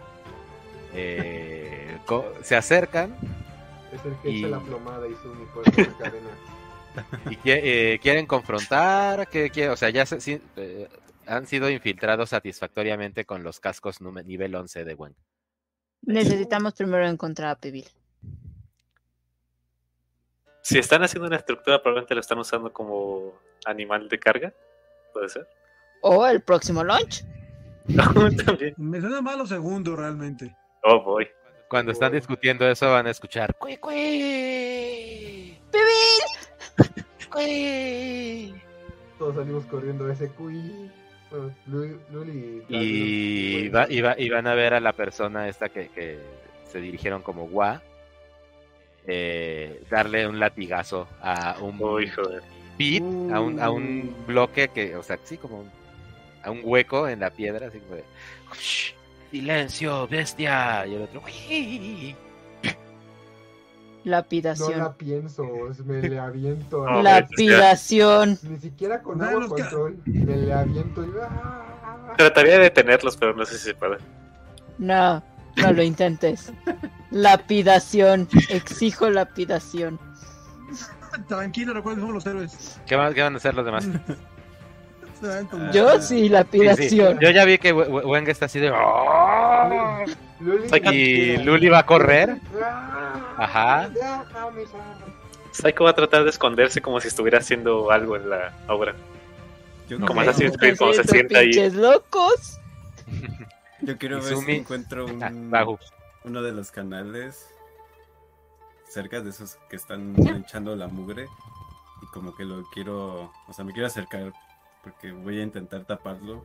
[0.93, 1.97] Eh,
[2.43, 3.16] se acercan.
[3.91, 4.41] Es el que y...
[4.43, 5.64] la plomada Izumi por
[5.97, 6.30] cadena.
[7.30, 10.05] Y eh, quieren confrontar, que, o sea, ya
[10.57, 10.89] eh,
[11.28, 15.16] han sido infiltrados satisfactoriamente con los cascos nivel 11 de Gwen.
[16.01, 17.86] Necesitamos primero encontrar a Pibil.
[20.70, 23.34] Si están haciendo una estructura, probablemente lo están usando como
[23.65, 24.53] animal de carga.
[25.11, 25.47] Puede ser.
[26.01, 27.24] O el próximo launch.
[27.88, 28.76] No, también.
[28.78, 30.55] Me suena mal lo segundo, realmente.
[30.84, 31.28] Oh, voy.
[31.70, 33.55] Cuando están discutiendo eso, van a escuchar.
[33.55, 35.57] ¡Cui, cui!
[37.32, 38.61] ¡Cui!
[39.17, 40.91] Todos salimos corriendo a ese cui.
[42.70, 46.20] y, y, van a ver a la persona esta que, que
[46.72, 47.82] se dirigieron como Gua
[49.08, 51.80] eh, darle un latigazo a un
[52.78, 54.26] pit, a un, a un uh.
[54.28, 55.66] bloque que, o sea, sí, como
[56.43, 58.04] a un hueco en la piedra, así como de,
[59.32, 61.22] silencio, bestia, y el otro,
[64.06, 64.72] Lapidación.
[64.72, 65.45] No la pienso,
[65.86, 66.88] me le aviento.
[66.88, 67.04] A...
[67.04, 68.39] Lapidación.
[68.43, 71.04] Ni siquiera con agua control, me le aviento.
[71.04, 71.12] Y...
[72.18, 73.97] Trataría de detenerlos, pero no sé si se puede.
[74.78, 75.22] No.
[75.58, 76.54] No lo intentes.
[77.12, 78.28] Lapidación.
[78.49, 79.99] Exijo lapidación.
[81.28, 82.80] Tranquilo, recuerden somos los héroes.
[82.86, 83.88] ¿Qué van, van a hacer los demás?
[85.74, 87.20] Yo sí, lapidación.
[87.20, 88.72] Yo ya vi que Weng está así de.
[88.72, 90.05] ¡Oh!
[90.91, 92.38] y Luli va a correr.
[93.38, 93.89] Ajá.
[95.51, 98.95] Psycho va a tratar de esconderse como si estuviera haciendo algo en la obra.
[100.05, 100.45] como así,
[100.78, 101.51] como se sienta ahí.
[101.72, 102.60] locos!
[103.82, 105.20] Yo quiero ver si encuentro un,
[106.24, 107.53] uno de los canales
[108.88, 111.28] cerca de esos que están echando la mugre
[112.01, 114.34] y como que lo quiero, o sea, me quiero acercar
[114.84, 116.43] porque voy a intentar taparlo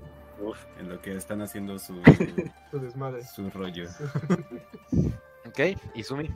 [0.78, 2.00] en lo que están haciendo su,
[2.70, 3.88] su desmadre, su rollo.
[5.46, 6.30] ok, Izumi.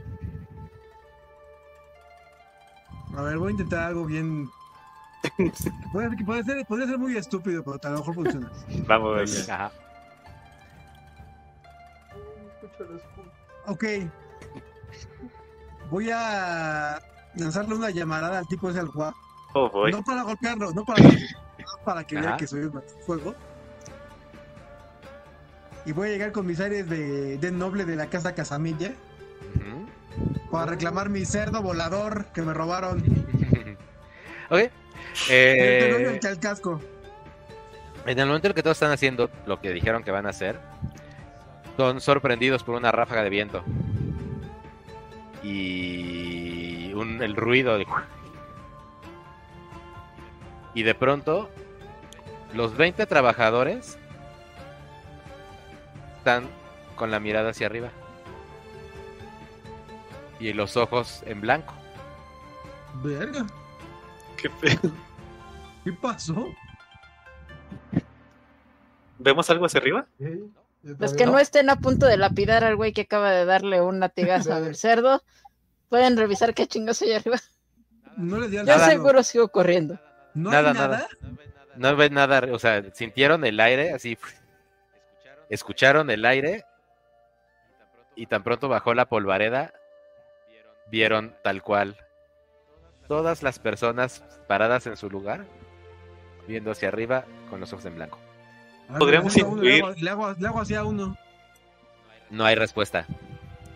[3.16, 4.48] A ver, voy a intentar algo bien.
[5.92, 8.52] puede, puede, ser, puede ser muy estúpido, pero a lo mejor funciona.
[8.86, 9.72] Vamos, Ajá.
[13.66, 13.84] Ok.
[15.90, 17.00] Voy a
[17.34, 19.12] lanzarle una llamarada al tipo ese al jugar.
[19.54, 21.02] Oh, no para golpearlo, no para,
[21.84, 23.34] para que vea que soy un fuego.
[25.86, 28.92] Y voy a llegar con mis aires de, de noble de la casa Casamilla.
[30.50, 32.98] Para reclamar mi cerdo volador que me robaron.
[34.50, 34.70] ok.
[35.30, 36.18] Eh...
[36.22, 36.80] el casco.
[38.06, 40.58] En el momento en que todos están haciendo lo que dijeron que van a hacer,
[41.78, 43.62] son sorprendidos por una ráfaga de viento.
[45.44, 47.86] Y un, el ruido de...
[50.74, 51.48] Y de pronto,
[52.52, 53.96] los 20 trabajadores
[56.16, 56.48] están
[56.96, 57.90] con la mirada hacia arriba.
[60.40, 61.74] Y los ojos en blanco.
[63.04, 63.46] Verga.
[64.36, 64.90] ¿Qué pedo?
[65.84, 66.48] ¿Qué pasó?
[69.20, 70.04] ¿Vemos algo hacia arriba?
[70.18, 70.67] Sí, yo
[70.98, 74.00] Los que no estén a punto de lapidar al güey que acaba de darle un
[74.00, 75.22] latigazo al cerdo,
[75.88, 77.38] pueden revisar qué chingos hay arriba.
[78.16, 78.88] No le di al Yo Nada.
[78.88, 79.98] seguro sigo corriendo.
[80.34, 80.88] No Nada, hay nada.
[80.88, 81.08] nada.
[81.76, 84.18] No ven nada, o sea, sintieron el aire así.
[85.48, 86.64] Escucharon el aire
[88.16, 89.72] y tan pronto bajó la polvareda,
[90.90, 91.96] vieron tal cual
[93.06, 95.46] todas las personas paradas en su lugar,
[96.46, 98.18] viendo hacia arriba con los ojos en blanco.
[98.98, 100.02] Podríamos le hago- le intuir.
[100.02, 101.16] Le hago, le hago hacia uno.
[102.30, 103.06] No hay respuesta.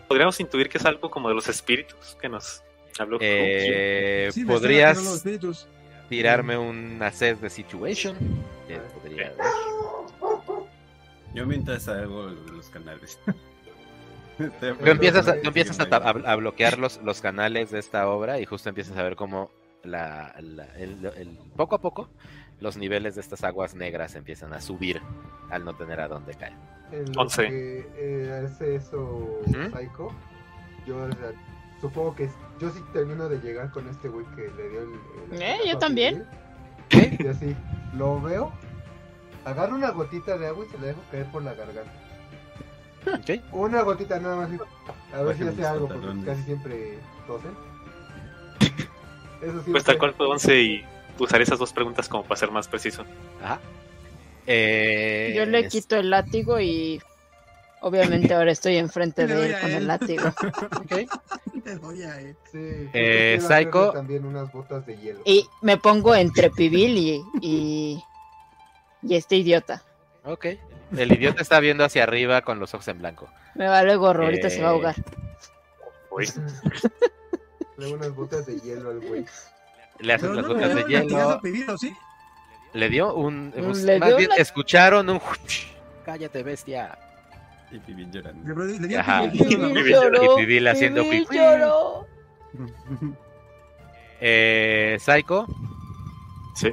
[0.07, 2.63] Podríamos intuir que es algo como de los espíritus que nos
[2.99, 3.17] habló.
[3.21, 5.67] Eh, Sí, ¿Podrías los
[6.09, 8.15] tirarme un assess de situation?
[9.01, 9.37] Podría ver.
[11.33, 13.19] Yo mientras hago los canales.
[14.37, 14.45] Tú
[14.89, 18.45] empiezas, a, tú empiezas a, a- a bloquear los, los canales de esta obra y
[18.45, 19.51] justo empiezas a ver cómo
[19.83, 22.09] la, la- el- el- poco a poco
[22.59, 25.01] los niveles de estas aguas negras empiezan a subir
[25.49, 26.53] al no tener a dónde caer.
[26.91, 27.05] En
[27.37, 29.75] que eh, hace eso ¿Mm?
[29.75, 30.09] Psycho,
[30.85, 31.31] yo o sea,
[31.81, 32.29] supongo que
[32.59, 34.89] yo sí termino de llegar con este güey que le dio el.
[35.31, 36.25] el Eh, yo también.
[36.91, 37.55] Y así,
[37.97, 38.51] lo veo,
[39.45, 41.91] agarro una gotita de agua y se la dejo caer por la garganta.
[43.07, 43.41] ¿Ok?
[43.51, 44.49] Una gotita nada más.
[45.13, 47.51] A ver si hace algo, porque casi siempre tosen.
[49.41, 49.71] Eso sí.
[49.71, 50.85] Pues tal cual fue 11 y
[51.19, 53.05] usaré esas dos preguntas como para ser más preciso.
[53.43, 53.59] Ajá.
[54.47, 57.01] Eh, Yo le es- quito el látigo y
[57.81, 59.75] obviamente ahora estoy enfrente de él a con él.
[59.77, 60.23] el látigo.
[61.65, 62.35] Le doy a él.
[62.51, 63.91] Sí, Eh, Psycho.
[63.93, 65.21] También unas botas de hielo.
[65.25, 68.03] Y me pongo entre Pibil y, y,
[69.01, 69.81] y este idiota.
[70.25, 70.45] Ok.
[70.95, 73.29] El idiota está viendo hacia arriba con los ojos en blanco.
[73.55, 74.95] Me vale gorro, ahorita se va a Eh, ahogar.
[76.11, 76.27] Uy,
[77.77, 79.25] Le doy unas botas de hielo al güey.
[79.99, 81.41] Le haces Pero las no le botas de hielo.
[82.73, 83.51] Le dio un.
[83.55, 83.61] Le
[83.99, 85.19] más dio bien, una- escucharon un.
[86.05, 86.97] Cállate, bestia.
[87.71, 88.65] Y Pibil llorando.
[88.65, 89.23] Le, le Ajá.
[89.33, 91.37] y Pibil haciendo Pibil pipí.
[91.37, 92.07] lloró.
[94.25, 95.45] Eh, Psycho
[96.55, 96.71] sí.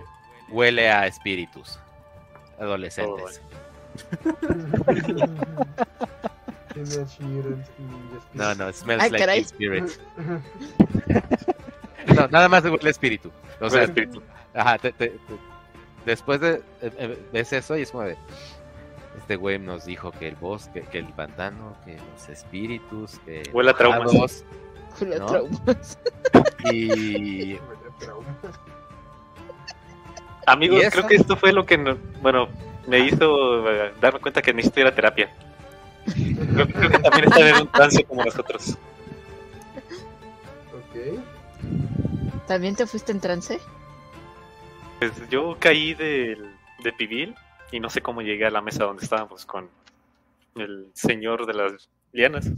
[0.50, 1.80] huele a espíritus
[2.60, 3.40] adolescentes.
[8.34, 9.40] No, no, smells Ay, like caray.
[9.44, 9.98] spirit.
[12.06, 13.30] No, nada más huele espíritu.
[13.60, 14.22] O sea, Huele espíritu.
[14.54, 15.18] ajá, te- te- te-
[16.06, 18.16] después de eh, eh, ves eso y es como de
[19.18, 23.70] este güey nos dijo que el bosque, que el pantano, que los espíritus, que Huele
[23.70, 24.44] a traumas.
[25.18, 25.26] ¿No?
[25.26, 25.98] Traumas.
[26.72, 27.58] y
[30.46, 32.48] Amigos, creo que esto fue lo que, no- bueno,
[32.86, 35.30] me hizo eh, darme cuenta que necesito ir a terapia.
[36.06, 38.76] Creo, creo que también está en un trance como nosotros.
[42.50, 43.60] ¿También te fuiste en trance?
[44.98, 46.50] Pues yo caí del,
[46.82, 47.36] de Pibil
[47.70, 49.70] y no sé cómo llegué a la mesa donde estábamos con
[50.56, 52.50] el señor de las lianas.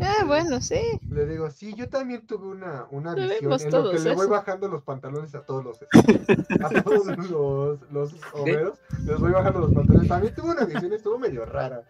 [0.00, 0.80] Ah, bueno, sí.
[1.10, 4.28] Le digo, sí, yo también tuve una, una Lo visión en lo que le voy
[4.28, 5.82] bajando los pantalones a todos los
[6.62, 10.08] a todos los, los obreros, les voy bajando los pantalones.
[10.08, 11.82] También tuve una visión, estuvo medio rara.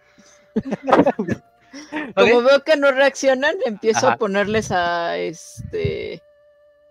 [2.15, 4.15] Como veo que no reaccionan, empiezo Ajá.
[4.15, 6.23] a ponerles a este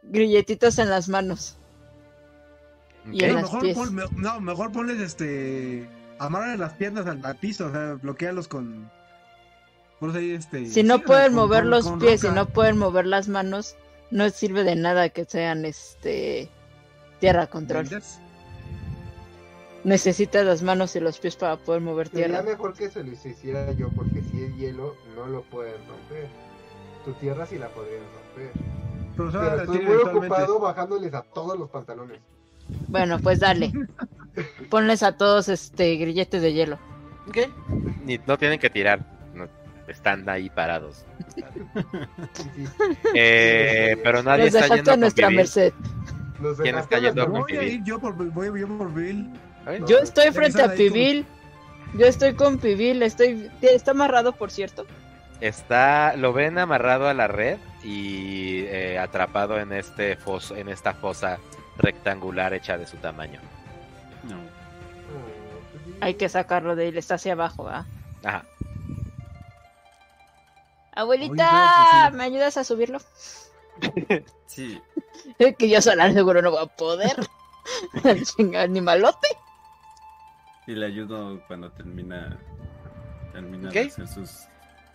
[0.10, 1.56] grilletitos en las manos.
[3.12, 3.78] Y en No, las mejor, pies.
[3.78, 5.90] pon- me- no, mejor ponles este.
[6.20, 8.92] Amarran las piernas al, al piso, o sea, bloquealos con.
[10.00, 10.66] Por ahí, este.
[10.66, 12.36] Si no sí, pueden con- mover con- los con pies y roca.
[12.40, 13.76] no pueden mover las manos,
[14.12, 16.50] no sirve de nada que sean este
[17.20, 17.84] tierra control.
[17.84, 18.20] Benders.
[19.86, 22.44] Necesitas las manos y los pies para poder mover Sería tierra.
[22.44, 26.28] mejor que se lo hiciera yo, porque si es hielo, no lo pueden romper.
[27.06, 28.52] Tu tierra sí la podrían romper.
[29.32, 32.20] Sea, Pero estoy muy ocupado bajándoles a todos los pantalones.
[32.88, 33.72] Bueno, pues dale.
[34.70, 36.78] Ponles a todos este grilletes de hielo.
[37.28, 37.38] Ok.
[38.06, 39.48] Ni- no tienen que tirar, no,
[39.88, 41.06] están ahí parados.
[43.14, 45.74] Eh, pero nadie Los está yendo a nuestra merced.
[46.62, 47.74] ¿Quién está yendo con Voy a Pibil?
[47.74, 49.30] ir yo por, voy, voy por Bill.
[49.64, 49.88] ¿Ok?
[49.88, 50.74] Yo estoy frente a.
[50.74, 51.26] Pibil.
[51.98, 53.02] Yo estoy con Pibil.
[53.04, 53.50] Estoy...
[53.62, 54.86] Está amarrado, por cierto.
[55.42, 60.94] Está, lo ven amarrado a la red y eh, atrapado en este foso, en esta
[60.94, 61.40] fosa
[61.78, 63.40] rectangular hecha de su tamaño.
[64.24, 64.38] No.
[66.02, 67.86] Hay que sacarlo de él, está hacia abajo, ¿ah?
[68.24, 68.44] Ajá.
[70.94, 73.00] Abuelita, ¿me ayudas a subirlo?
[74.46, 74.82] Sí.
[75.58, 77.16] que yo sola seguro no voy a poder.
[78.58, 79.28] animalote.
[80.66, 82.38] Y le ayudo cuando termina,
[83.32, 83.84] termina ¿Qué?
[83.84, 84.48] de hacer sus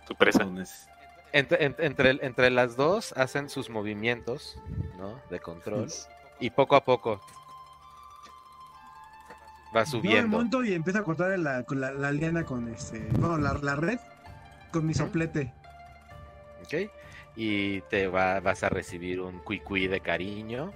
[0.05, 0.43] Tu presa.
[0.43, 0.87] dones.
[1.31, 4.57] Entre, en- entre, entre las dos hacen sus movimientos,
[4.97, 5.19] ¿no?
[5.29, 5.87] De control.
[6.39, 7.21] Y poco a poco
[9.75, 10.37] va Yo me subiendo.
[10.37, 12.99] monto y empiezo a cortar la, con la, la liana con este.
[13.19, 13.99] Bueno, la, la red
[14.71, 15.53] con mi soplete.
[16.63, 16.89] ¿ok?
[17.35, 20.71] Y te va, vas a recibir un cuicui de cariño.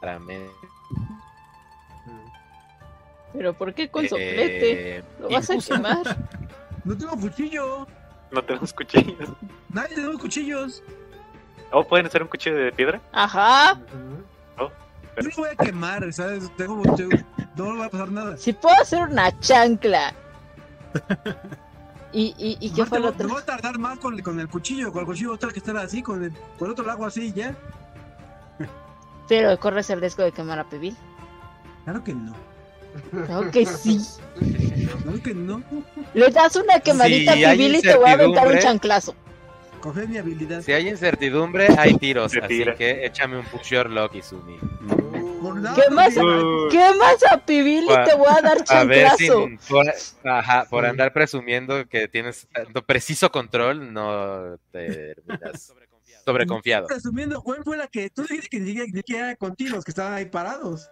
[0.00, 0.50] Claramente.
[3.32, 4.98] Pero ¿por qué con soplete?
[4.98, 6.28] Eh, Lo vas a quemar.
[6.84, 7.86] No tengo cuchillo.
[8.36, 9.28] No tenemos cuchillos.
[9.68, 10.82] Nadie tenemos cuchillos.
[11.70, 13.00] ¿O pueden hacer un cuchillo de piedra?
[13.12, 13.74] Ajá.
[13.74, 14.22] Ujú.
[15.14, 16.50] Yo lo voy a quemar, ¿sabes?
[16.56, 17.18] Tengo, tengo-
[17.54, 18.36] no le va a pasar nada.
[18.38, 20.14] Si puedo hacer una chancla.
[22.14, 23.28] ¿Y, y, y qué fue lo me otro?
[23.28, 24.90] voy a tardar más con, con el cuchillo.
[24.90, 27.26] Con el cuchillo tengo que estar así, con el, con el otro lo hago así
[27.26, 27.54] y ya.
[29.28, 30.96] Pero corres el riesgo de quemar a Pibil.
[31.84, 32.34] Claro que no.
[33.26, 34.00] Claro que sí.
[35.02, 35.62] Claro que no.
[36.14, 39.14] Le das una quemadita a hay Pibil y te voy a aventar un chanclazo.
[39.80, 40.62] Coge mi habilidad.
[40.62, 42.32] Si hay incertidumbre, hay tiros.
[42.40, 44.58] Así que échame un push your luck, Izumi.
[45.74, 46.16] ¿Qué más?
[46.16, 49.68] Uh, Quemas a Pibil y te voy a dar A ver si chanclazo.
[49.68, 49.86] por,
[50.30, 55.72] ajá, por andar presumiendo que tienes tanto preciso control, no te terminas
[56.24, 56.86] sobreconfiado.
[56.86, 60.14] Presumiendo, ¿cuál fue la que tú dijiste que ni siquiera era contigo, los que estaban
[60.14, 60.88] ahí parados?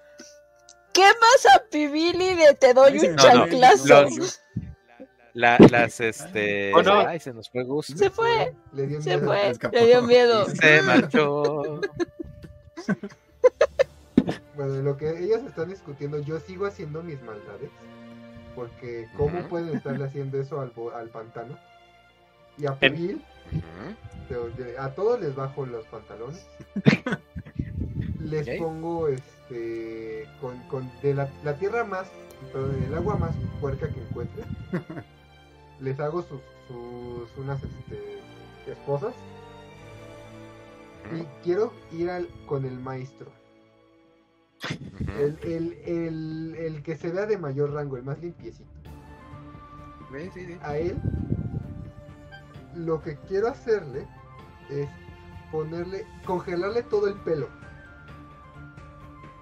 [0.93, 4.03] Quemas a Pibil y le- te doy un No, no, chanclazo.
[4.03, 4.41] los-
[5.33, 6.75] La- las este.
[6.75, 7.01] Oh, no.
[7.07, 7.97] Ay, se nos fue gusto.
[7.97, 9.27] Se fue, Le dio se miedo.
[9.29, 9.51] fue.
[9.51, 9.77] escapó.
[9.77, 10.47] Le dio miedo.
[10.47, 11.81] Se marchó.
[14.57, 17.71] Bueno, en lo que ellos están discutiendo, yo sigo haciendo mis maldades.
[18.55, 21.57] Porque, ¿cómo pueden estarle haciendo eso al, bo- al pantano?
[22.59, 23.25] Y a Pibil,
[24.29, 26.47] de- de- a todos les bajo los pantalones.
[28.21, 29.23] les pongo este
[30.41, 32.09] con, con de la, la tierra más,
[32.53, 34.45] perdón, el agua más puerca que encuentre.
[35.81, 38.21] les hago sus, sus unas este,
[38.71, 39.15] esposas.
[41.13, 43.33] Y quiero ir al, con el maestro.
[45.19, 48.69] El, el, el, el que se vea de mayor rango, el más limpiecito.
[50.13, 50.59] Sí, sí, sí.
[50.63, 50.99] A él,
[52.77, 54.07] lo que quiero hacerle
[54.69, 54.89] es
[55.51, 57.49] ponerle, congelarle todo el pelo.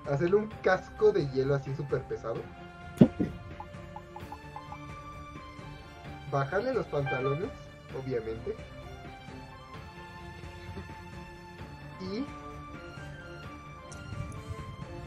[0.09, 2.41] Hacerle un casco de hielo así súper pesado.
[6.31, 7.51] Bajarle los pantalones,
[7.99, 8.55] obviamente.
[12.01, 12.25] Y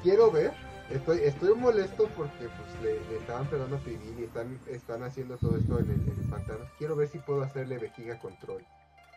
[0.04, 0.52] quiero ver.
[0.89, 5.56] Estoy, estoy molesto porque pues le, estaban pegando a Pibil y están, están haciendo todo
[5.56, 6.66] esto en el, en pantano.
[6.78, 8.66] Quiero ver si puedo hacerle vejiga control.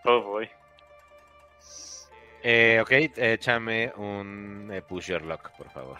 [0.05, 0.49] Oh, boy.
[2.47, 5.97] Eh, ok, échame un eh, push your luck, por favor.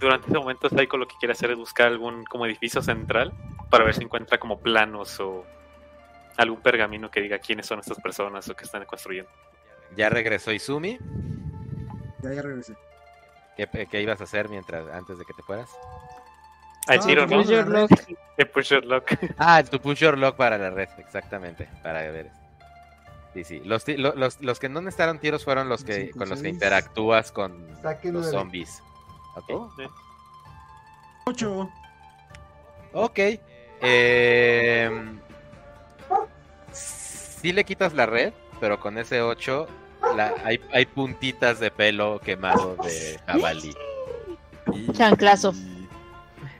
[0.00, 3.32] Durante ese momento, Saiko lo que quiere hacer es buscar algún como edificio central
[3.70, 5.44] para ver si encuentra como planos o
[6.36, 9.30] algún pergamino que diga quiénes son estas personas o qué están construyendo.
[9.96, 10.98] Ya regresó Izumi.
[12.22, 12.74] Ya, ya regresé.
[13.56, 15.70] ¿Qué, qué ibas a hacer mientras antes de que te fueras?
[16.88, 17.36] Ah, el Ah, tiro, ¿no?
[17.36, 17.90] Push your luck.
[18.38, 19.04] El push your luck.
[19.38, 22.30] Ah, tu push your luck para la red, exactamente, para ver.
[23.34, 23.60] Sí, sí.
[23.64, 27.66] Los, los, los que no necesitaron tiros fueron los que con los que interactúas con
[28.12, 28.82] los zombies.
[29.36, 29.50] Ok.
[29.50, 29.70] Oh.
[31.26, 31.70] Ocho.
[32.92, 33.18] Ok.
[33.82, 34.90] Eh,
[36.72, 39.66] sí le quitas la red, pero con ese 8
[40.16, 43.72] la- hay, hay puntitas de pelo quemado de jabalí.
[44.74, 45.54] Y- Chanclazo.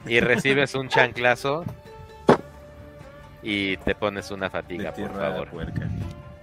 [0.07, 1.65] Y recibes un chanclazo
[3.43, 5.49] y te pones una fatiga, por favor.
[5.51, 5.89] puerca.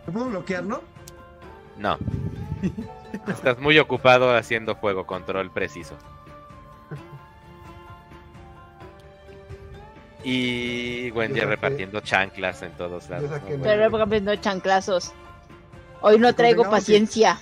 [0.07, 0.81] ¿Me puedo bloquear, no?
[1.77, 1.97] No.
[3.27, 5.95] Estás muy ocupado haciendo juego control preciso.
[10.23, 13.29] Y Wendy repartiendo chanclas en todos lados.
[13.29, 13.63] ¿no?
[13.63, 15.13] Pero cambiando chanclazos.
[16.01, 17.37] Hoy no traigo que- paciencia.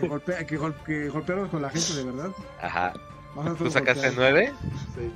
[0.00, 0.56] Que, golpea, que,
[1.48, 2.30] con la gente de verdad.
[2.60, 2.92] Ajá.
[3.58, 4.14] ¿Tú sacaste golpear.
[4.16, 4.52] nueve?
[4.96, 5.12] Sí.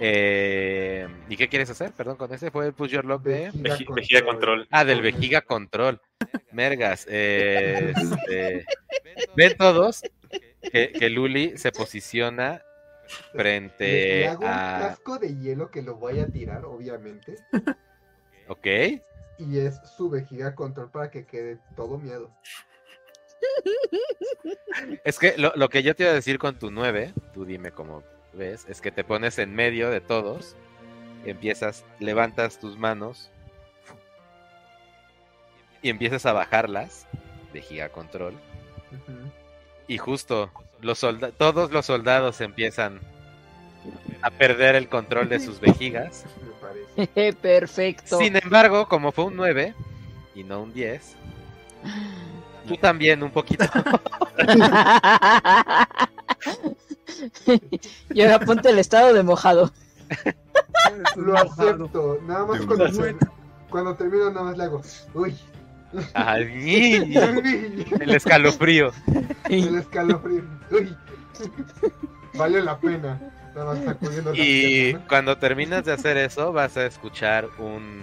[0.00, 1.92] Eh, ¿Y qué quieres hacer?
[1.92, 3.50] Perdón, con ese fue el push your luck de...
[3.54, 4.68] Vejiga Veji- Vejiga control.
[4.70, 6.00] Ah, del vejiga control.
[6.52, 7.06] Mergas.
[7.10, 8.64] eh, este,
[9.36, 10.02] ven todos
[10.72, 12.62] que, que Luli se posiciona
[13.32, 14.78] frente le hago un a...
[14.80, 17.36] casco de hielo que lo voy a tirar, obviamente.
[18.48, 18.66] Ok.
[19.38, 22.30] Y es su vejiga control para que quede todo miedo.
[25.04, 27.70] Es que lo, lo que yo te iba a decir con tu 9, tú dime
[27.70, 28.02] como
[28.38, 30.56] ves, es que te pones en medio de todos,
[31.24, 33.30] empiezas, levantas tus manos
[35.82, 37.06] y empiezas a bajarlas
[37.52, 38.34] de Giga Control.
[39.86, 41.04] Y justo los
[41.36, 43.00] todos los soldados empiezan
[44.22, 46.24] a perder el control de sus vejigas.
[47.42, 48.18] Perfecto.
[48.18, 49.74] Sin embargo, como fue un 9
[50.34, 51.16] y no un 10,
[52.66, 53.64] tú también un poquito.
[58.10, 59.70] y ahora ponte el estado de mojado.
[61.16, 62.18] Lo acepto.
[62.26, 62.86] Nada más cuando,
[63.70, 64.80] cuando termino, nada más le hago.
[65.14, 65.36] Uy.
[66.14, 68.92] el escalofrío.
[69.48, 70.42] El escalofrío.
[70.70, 70.94] Uy.
[72.34, 73.18] Vale la pena.
[74.34, 78.02] Y cuando terminas de hacer eso, vas a escuchar un.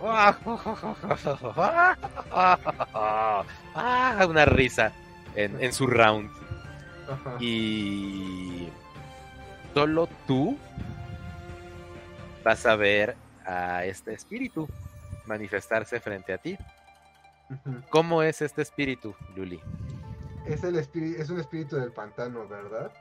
[4.28, 4.92] Una risa
[5.34, 6.30] en, en su round.
[7.40, 8.68] Y
[9.72, 10.56] solo tú
[12.44, 14.68] vas a ver a este espíritu
[15.26, 16.56] manifestarse frente a ti.
[17.90, 19.60] ¿Cómo es este espíritu, Luli?
[20.46, 22.92] Es, el espíritu, es un espíritu del pantano, ¿verdad?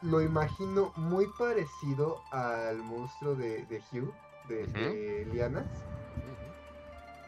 [0.00, 4.12] Lo imagino muy parecido al monstruo de, de Hugh,
[4.48, 5.66] de, Lianas.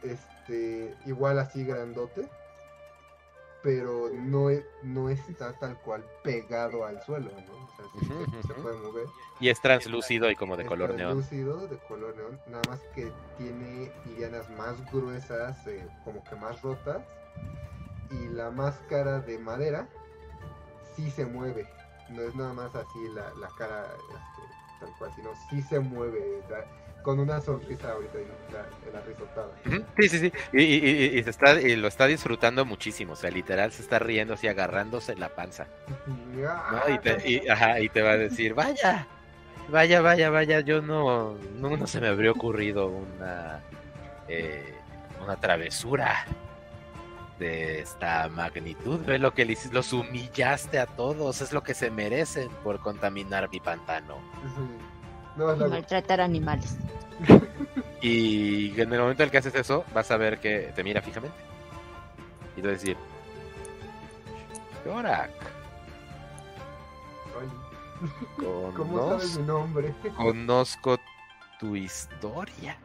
[0.02, 2.28] Este, igual así grandote,
[3.64, 7.64] pero no, e, no está tal cual pegado al suelo, ¿no?
[7.64, 9.06] O sea, se, puede mover.
[9.40, 11.18] Y es translúcido y como de color neón.
[11.18, 16.60] Translúcido, de color neón, nada más que tiene lianas más gruesas, eh, como que más
[16.62, 17.02] rotas,
[18.10, 19.88] y la máscara de madera
[20.94, 21.66] sí se mueve
[22.10, 26.42] no es nada más así la, la cara este, tal cual, sino sí se mueve
[27.04, 29.52] con una sonrisa ahorita en la, risotada.
[29.98, 33.30] Sí, sí, sí, y, y, y, se está, y lo está disfrutando muchísimo, o sea,
[33.30, 35.68] literal se está riendo así, agarrándose la panza.
[36.88, 39.06] Y, te, ajá, y te va a decir, vaya,
[39.68, 43.62] vaya, vaya, vaya, yo no, no, no se me habría ocurrido una,
[44.28, 44.74] eh,
[45.22, 46.26] una travesura
[47.38, 49.00] de esta magnitud.
[49.04, 53.60] Ve lo que los humillaste a todos, es lo que se merecen por contaminar mi
[53.60, 54.18] pantano.
[55.36, 56.76] Maltratar animales.
[58.00, 61.02] y en el momento en el que haces eso, vas a ver que te mira
[61.02, 61.36] fijamente.
[62.56, 62.96] Y te va a decir:
[64.84, 65.30] Yorak.
[68.36, 69.94] ¿Cómo sabes mi nombre?
[70.16, 70.98] Conozco
[71.58, 72.78] tu historia.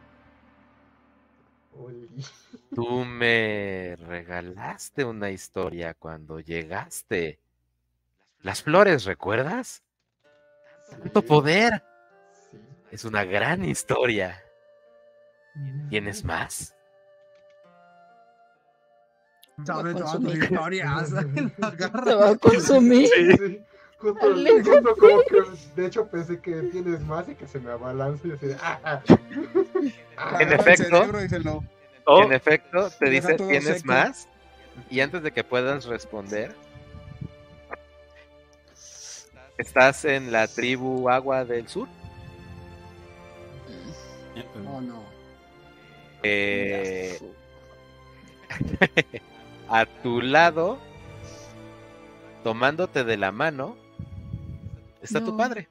[2.74, 7.40] Tú me regalaste una historia cuando llegaste.
[8.42, 9.82] Las flores, ¿recuerdas?
[10.90, 11.84] Tanto poder.
[12.90, 14.42] Es una gran historia.
[15.88, 16.74] ¿Tienes más?
[19.64, 21.10] Sabe todas tus historias.
[22.04, 23.08] Te va a consumir.
[23.08, 23.64] Sí.
[24.00, 25.42] Justo, como que
[25.76, 30.38] de hecho pensé que tienes más y que se me abalanza y así ah, ah".
[30.40, 31.04] en efecto,
[32.06, 34.26] en efecto, te dice tienes más
[34.88, 36.54] y antes de que puedas responder,
[39.58, 41.86] estás en la tribu Agua del Sur.
[44.66, 45.02] Oh no.
[46.22, 47.18] Eh,
[49.68, 50.78] a tu lado,
[52.44, 53.76] tomándote de la mano,
[55.02, 55.68] está tu padre.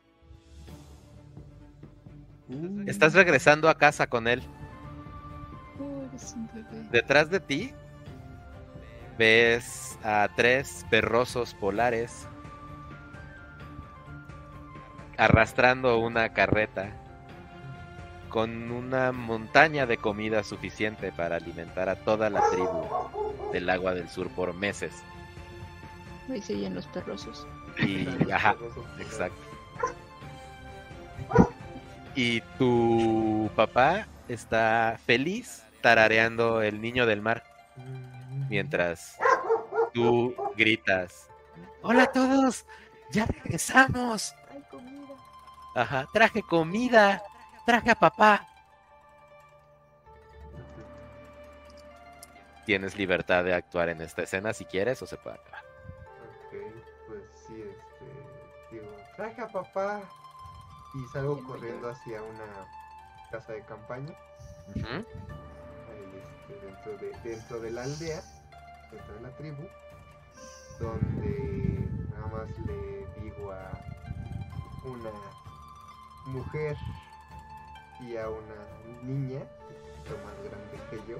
[2.88, 4.42] Estás regresando a casa con él.
[6.92, 7.74] Detrás de ti
[9.18, 12.28] ves a tres perrosos polares
[15.18, 16.94] arrastrando una carreta
[18.30, 22.86] con una montaña de comida suficiente para alimentar a toda la tribu
[23.52, 24.94] del agua del sur por meses.
[26.30, 27.48] Ahí siguen los perrosos.
[27.80, 28.56] Y, ajá,
[29.00, 29.42] exacto.
[32.16, 37.44] Y tu papá está feliz tarareando el niño del mar
[38.50, 39.18] mientras
[39.94, 41.30] tú gritas:
[41.82, 42.66] ¡Hola a todos!
[43.12, 44.34] ¡Ya regresamos!
[45.76, 47.24] Ajá, traje comida,
[47.66, 48.46] traje a papá.
[52.66, 55.70] Tienes libertad de actuar en esta escena si quieres o se puede acabar.
[59.20, 60.00] traje a papá
[60.94, 62.66] y salgo corriendo hacia una
[63.30, 64.14] casa de campaña.
[64.76, 68.22] este, dentro, de, dentro de la aldea,
[68.90, 69.68] dentro de la tribu,
[70.80, 73.72] donde nada más le digo a
[74.86, 75.12] una
[76.28, 76.78] mujer
[78.00, 81.18] y a una niña, un más grande que yo,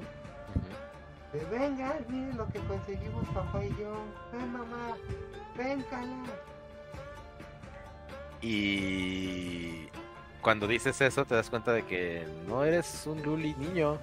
[1.52, 3.96] venga, miren lo que conseguimos papá y yo,
[4.32, 4.98] ven mamá,
[5.58, 6.16] ven cala
[8.42, 9.90] Y
[10.42, 13.98] cuando dices eso te das cuenta de que no eres un Luli niño,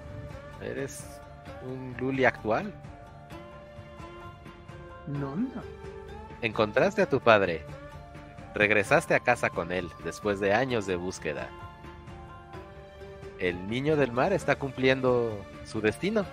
[0.61, 1.05] eres
[1.63, 2.73] un Luli actual.
[5.07, 5.61] No, no.
[6.41, 7.65] Encontraste a tu padre,
[8.53, 11.49] regresaste a casa con él después de años de búsqueda.
[13.39, 16.25] El niño del mar está cumpliendo su destino.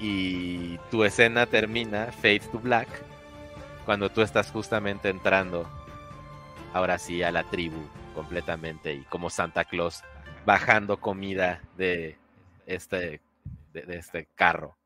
[0.00, 2.88] Y tu escena termina, Fade to Black,
[3.84, 5.68] cuando tú estás justamente entrando,
[6.72, 7.82] ahora sí, a la tribu
[8.14, 10.02] completamente y como Santa Claus
[10.44, 12.16] bajando comida de
[12.66, 13.20] este,
[13.72, 14.76] de, este carro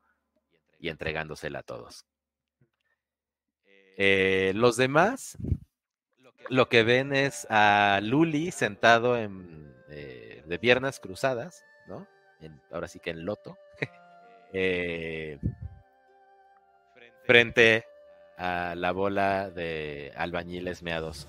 [0.79, 2.05] y entregándosela a todos.
[3.97, 5.37] Eh, los demás,
[6.49, 12.07] lo que ven es a Luli sentado en, eh, de piernas cruzadas, ¿no?
[12.71, 13.57] ahora sí que en loto,
[14.53, 15.39] eh,
[17.25, 17.85] frente
[18.37, 21.27] a la bola de albañiles meados.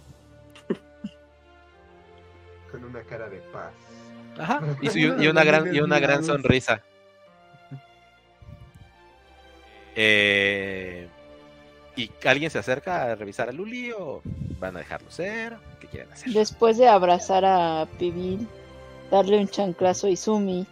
[2.71, 3.73] Con una cara de paz.
[4.39, 6.83] Ajá, y, una, gran, y una gran sonrisa.
[9.95, 11.09] Eh,
[11.97, 14.21] ¿Y alguien se acerca a revisar a Luli o
[14.59, 15.57] van a dejarlo ser?
[15.81, 16.33] ¿Qué quieren hacer?
[16.33, 18.49] Después de abrazar a Pibil,
[19.11, 20.67] darle un chanclazo a Izumi,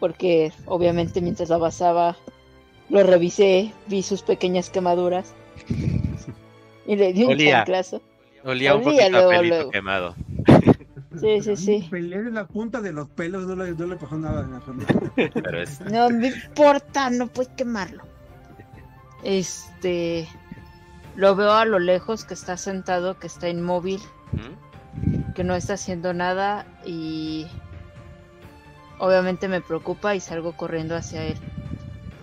[0.00, 2.16] porque obviamente mientras la abrazaba
[2.88, 5.34] lo revisé, vi sus pequeñas quemaduras
[6.86, 8.02] y le di un chanclazo.
[8.44, 10.14] Olía, un poquito quemado.
[11.20, 11.88] Sí, sí, sí.
[11.92, 14.46] en la punta de los pelos, no le, no le pasó nada.
[15.16, 15.80] Pero es...
[15.80, 18.04] No me importa, no puedes quemarlo.
[19.24, 20.28] Este.
[21.16, 24.02] Lo veo a lo lejos que está sentado, que está inmóvil,
[25.34, 27.46] que no está haciendo nada y
[28.98, 31.38] obviamente me preocupa y salgo corriendo hacia él.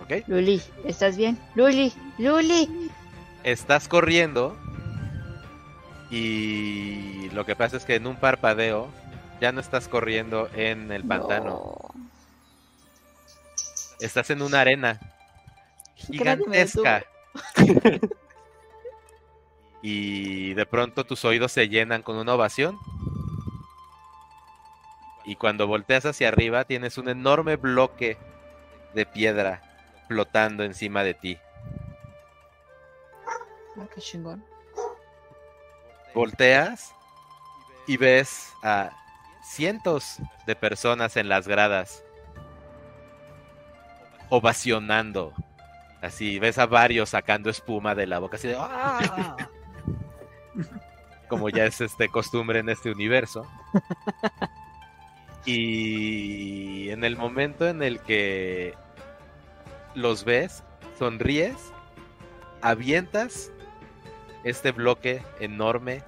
[0.04, 0.28] Ok.
[0.28, 1.38] Luli, ¿estás bien?
[1.56, 2.90] Luli, Luli.
[3.42, 4.56] Estás corriendo
[6.08, 8.88] y lo que pasa es que en un parpadeo
[9.40, 11.76] ya no estás corriendo en el pantano.
[13.98, 15.00] Estás en una arena
[15.96, 17.04] gigantesca.
[19.86, 22.78] y de pronto tus oídos se llenan con una ovación.
[25.26, 28.16] Y cuando volteas hacia arriba tienes un enorme bloque
[28.94, 29.60] de piedra
[30.08, 31.38] flotando encima de ti.
[33.78, 34.42] Ah, qué chingón.
[36.14, 36.94] Volteas
[37.86, 38.90] y ves a
[39.42, 40.16] cientos
[40.46, 42.02] de personas en las gradas
[44.30, 45.34] ovacionando
[46.00, 49.48] Así, ves a varios sacando espuma de la boca, así de ¡Ah!
[51.28, 53.46] Como ya es este costumbre en este universo.
[55.46, 58.74] Y en el momento en el que
[59.94, 60.64] los ves,
[60.98, 61.56] sonríes,
[62.62, 63.52] avientas
[64.42, 66.02] este bloque enorme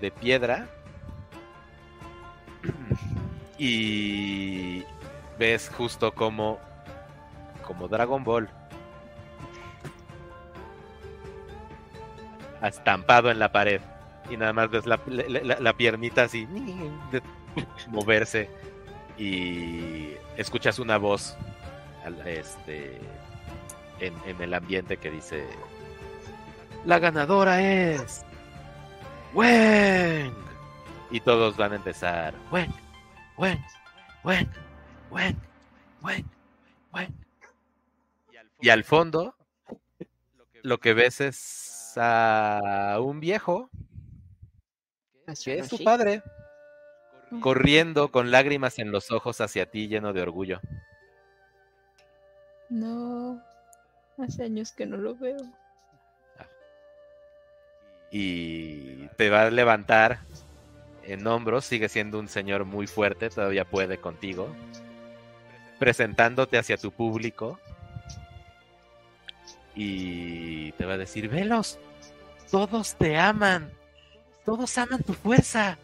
[0.00, 0.66] de piedra
[3.58, 4.84] y
[5.38, 6.58] ves justo como
[7.66, 8.48] como Dragon Ball
[12.62, 13.80] estampado en la pared.
[14.30, 16.46] Y nada más ves la, piernita así
[17.12, 17.22] de
[17.88, 18.50] moverse
[19.16, 21.36] y escuchas una voz
[22.24, 23.00] este,
[24.00, 25.46] en, el ambiente que dice:
[26.84, 28.24] La ganadora es
[29.32, 30.34] Weng.
[31.10, 32.72] Y todos van a empezar: Weng,
[33.36, 33.64] Weng,
[34.24, 34.48] Weng,
[35.10, 35.36] Weng,
[36.02, 36.24] Weng,
[36.92, 37.14] Weng.
[38.60, 39.36] Y al fondo,
[40.62, 43.70] lo que ves es a un viejo
[45.44, 46.22] que es su padre
[47.40, 50.60] corriendo con lágrimas en los ojos hacia ti lleno de orgullo.
[52.68, 53.42] No,
[54.18, 55.36] hace años que no lo veo.
[58.10, 60.20] Y te va a levantar
[61.02, 64.48] en hombros, sigue siendo un señor muy fuerte, todavía puede contigo,
[65.78, 67.60] presentándote hacia tu público
[69.76, 71.78] y te va a decir, velos,
[72.50, 73.70] todos te aman,
[74.44, 75.78] todos aman tu fuerza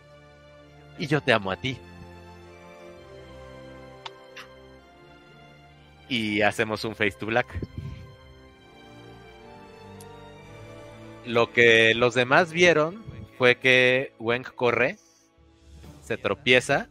[0.99, 1.77] y yo te amo a ti.
[6.09, 7.47] Y hacemos un face to black.
[11.27, 13.05] Lo que los demás vieron
[13.39, 14.99] fue que Weng corre,
[16.03, 16.89] se tropieza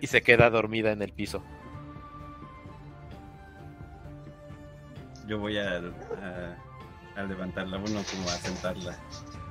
[0.00, 1.42] y se queda dormida en el piso.
[5.26, 5.80] Yo voy a,
[7.16, 8.96] a, levantarla, bueno, como a sentarla.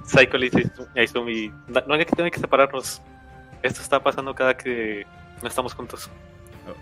[0.05, 0.71] Psycho le dice
[1.67, 3.01] no, hay que tener que separarnos.
[3.63, 5.05] Esto está pasando cada que
[5.41, 6.09] no estamos juntos.
[6.67, 6.75] Oh.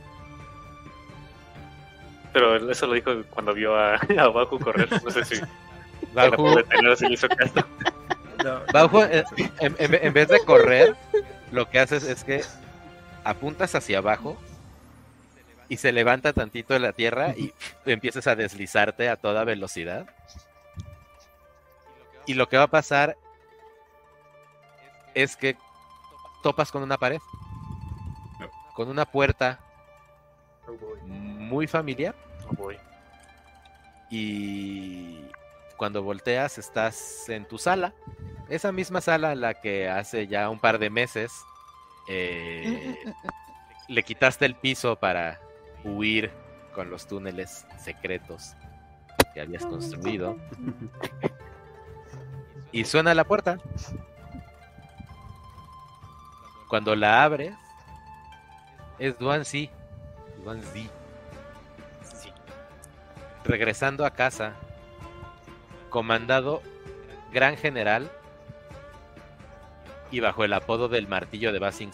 [2.33, 4.89] Pero eso lo dijo cuando vio a, a Baku correr.
[5.03, 5.41] No sé si
[6.13, 6.59] Baku
[7.09, 7.65] hizo caso.
[9.09, 9.23] Eh,
[9.59, 10.95] en, vez de correr,
[11.51, 12.41] lo que haces es que
[13.23, 14.37] apuntas hacia abajo
[15.69, 17.53] y se levanta tantito de la tierra y
[17.85, 20.07] empiezas a deslizarte a toda velocidad.
[22.25, 23.17] Y lo que va a pasar
[25.13, 25.57] es que
[26.41, 27.19] topas con una pared,
[28.75, 29.59] con una puerta
[31.03, 32.15] muy familiar.
[34.09, 35.19] Y
[35.77, 37.93] cuando volteas estás en tu sala,
[38.49, 41.31] esa misma sala a la que hace ya un par de meses
[42.07, 42.95] eh,
[43.87, 45.39] le quitaste el piso para
[45.83, 46.31] huir
[46.73, 48.55] con los túneles secretos
[49.33, 50.37] que habías construido.
[52.71, 53.59] Y suena la puerta.
[56.67, 57.53] Cuando la abres,
[58.97, 59.69] es Duan Si.
[60.43, 60.61] Duan
[63.45, 64.53] Regresando a casa,
[65.89, 66.61] comandado
[67.31, 68.09] Gran General
[70.09, 71.91] y bajo el apodo del martillo de Basing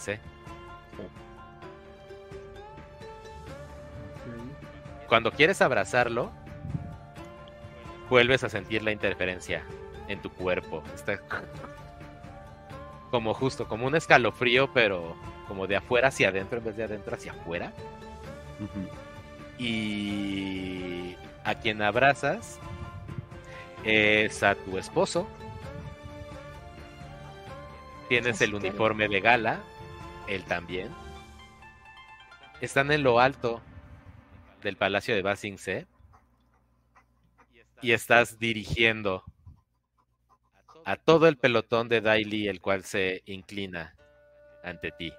[5.10, 6.30] Cuando quieres abrazarlo,
[8.08, 9.64] vuelves a sentir la interferencia
[10.06, 10.84] en tu cuerpo.
[10.94, 11.18] Está
[13.10, 15.16] como justo, como un escalofrío, pero
[15.48, 17.72] como de afuera hacia adentro en vez de adentro hacia afuera.
[19.58, 22.60] Y a quien abrazas
[23.82, 25.26] es a tu esposo.
[28.08, 29.58] Tienes el uniforme de gala,
[30.28, 30.88] él también.
[32.60, 33.60] Están en lo alto
[34.62, 35.56] del Palacio de Basing
[37.82, 39.24] y estás dirigiendo
[40.84, 43.96] a todo el pelotón de Daily, el cual se inclina
[44.62, 45.12] ante ti.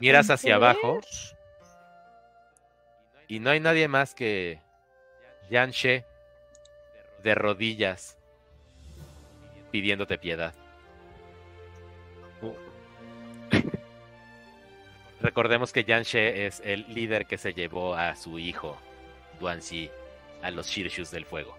[0.00, 1.00] Miras hacia abajo
[3.28, 4.60] y no hay nadie más que
[5.50, 6.04] Yanshe
[7.22, 8.18] de rodillas
[9.70, 10.54] pidiéndote piedad.
[15.22, 18.76] Recordemos que Yanshe es el líder que se llevó a su hijo,
[19.38, 19.88] Duanxi,
[20.42, 21.56] a los Shirshus del fuego.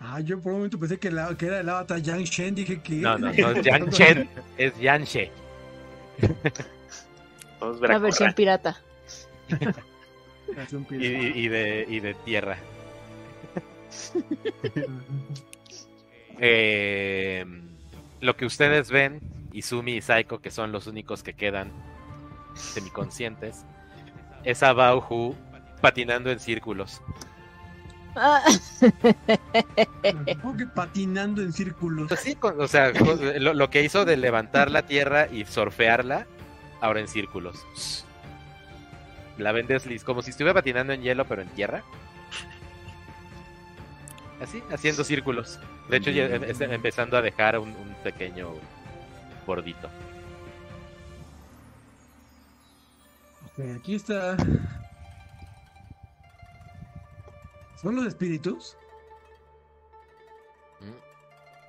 [0.00, 2.94] Ah, yo por un momento pensé que, era el avatar Yang Shen, dije que...
[2.94, 5.30] No, no, no es Yang Shen, es Yanshe.
[7.82, 8.80] La versión pirata.
[10.90, 12.56] y, de, y de tierra.
[16.38, 17.44] eh,
[18.22, 19.20] lo que ustedes ven,
[19.52, 21.89] Izumi y Saiko, que son los únicos que quedan
[22.54, 23.64] semiconscientes,
[24.44, 25.36] es a Bauhu
[25.80, 27.00] patinando en círculos.
[28.16, 28.42] Ah.
[30.42, 32.08] ¿Cómo que patinando en círculos?
[32.08, 36.26] Pues sí, o sea, lo, que hizo de levantar la tierra y surfearla,
[36.80, 38.04] ahora en círculos.
[39.38, 41.82] La vendes como si estuviera patinando en hielo, pero en tierra.
[44.42, 45.60] Así, haciendo círculos.
[45.88, 48.54] De hecho, ya em, empezando a dejar un pequeño
[49.46, 49.88] bordito.
[53.76, 54.36] Aquí está.
[57.80, 58.76] ¿Son los espíritus?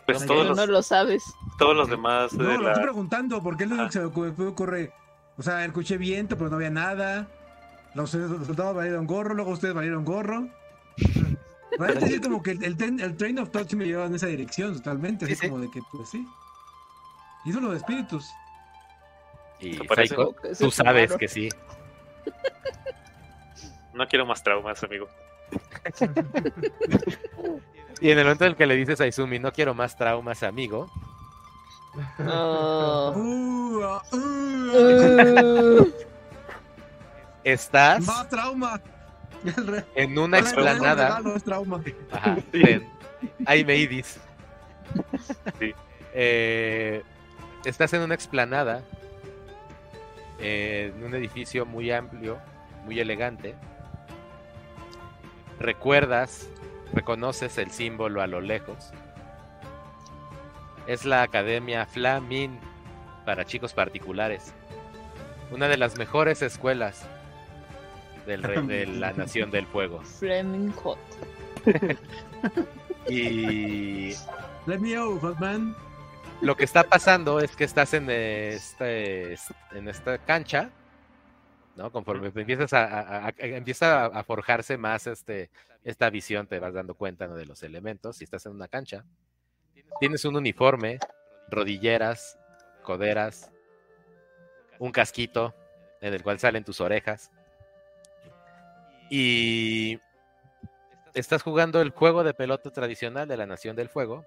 [0.06, 1.24] Pues todos los, no lo sabes.
[1.58, 2.34] Todos los demás.
[2.34, 4.94] No, lo estoy preguntando, porque es lo que se me ocurre.
[5.38, 7.28] O sea, escuché viento, pero no había nada.
[7.94, 10.48] Los, soldados valieron gorro, luego ustedes valieron gorro.
[11.78, 12.64] Parece decir como que el,
[13.02, 15.26] el, train of thought me llevaba en esa dirección totalmente.
[15.26, 16.26] así como de que, pues sí.
[17.46, 18.30] Y son los espíritus.
[19.60, 19.78] Y
[20.60, 21.50] tú sabes que sí.
[23.94, 25.10] No quiero más traumas, amigo.
[28.00, 30.44] y en el momento en el que le dices a Izumi, no quiero más traumas,
[30.44, 30.90] amigo.
[37.44, 38.80] Estás más trauma.
[39.96, 41.22] en una explanada.
[42.12, 42.38] Ajá,
[43.46, 43.76] ahí me
[46.14, 47.04] eh,
[47.66, 48.84] estás en una explanada
[50.42, 52.40] en un edificio muy amplio,
[52.86, 53.56] muy elegante.
[55.60, 56.50] Recuerdas,
[56.94, 58.92] reconoces el símbolo a lo lejos.
[60.88, 62.60] Es la Academia Flamin
[63.26, 64.54] para chicos particulares.
[65.52, 67.06] Una de las mejores escuelas
[68.26, 70.02] del rey de la Nación del Fuego.
[70.02, 70.98] Flaming Hot.
[73.10, 74.14] y.
[74.68, 75.76] Let me out, Batman
[76.42, 79.36] lo que está pasando es que estás en este
[79.72, 80.72] en esta cancha,
[81.76, 81.92] ¿no?
[81.92, 85.52] Conforme empiezas a, empieza a, forjarse más este
[85.84, 88.18] esta visión, te vas dando cuenta de los elementos.
[88.18, 89.06] Si estás en una cancha,
[90.00, 91.00] tienes un uniforme,
[91.50, 92.40] rodilleras,
[92.82, 93.52] coderas,
[94.80, 95.56] un casquito
[96.02, 97.32] en el cual salen tus orejas.
[99.10, 100.00] Y
[101.14, 104.26] estás jugando el juego de pelota tradicional de la Nación del Fuego,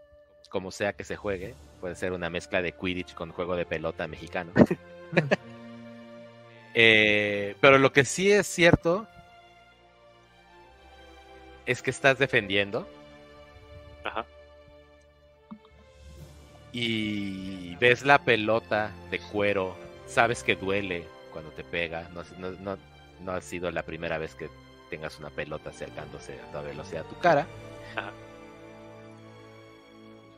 [0.49, 1.55] como sea que se juegue.
[1.81, 4.53] Puede ser una mezcla de Quidditch con juego de pelota mexicano.
[6.77, 9.07] Eh, pero lo que sí es cierto
[11.67, 12.89] es que estás defendiendo.
[14.03, 14.27] Ajá.
[16.73, 19.77] Y ves la pelota de cuero.
[20.07, 22.09] Sabes que duele cuando te pega.
[23.21, 24.51] No, ha sido la primera vez que
[24.91, 27.47] tengas una pelota acercándose a toda velocidad a tu cara.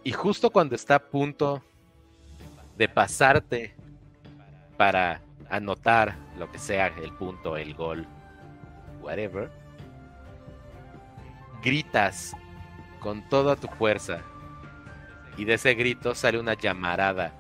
[0.07, 1.65] Y justo cuando está a punto
[2.77, 3.75] de pasarte
[4.77, 5.21] para
[5.51, 8.07] anotar lo que sea, el punto, el gol,
[9.01, 9.51] whatever,
[11.61, 12.37] gritas
[13.01, 14.21] con toda tu fuerza
[15.37, 17.33] y de ese grito sale una llamarada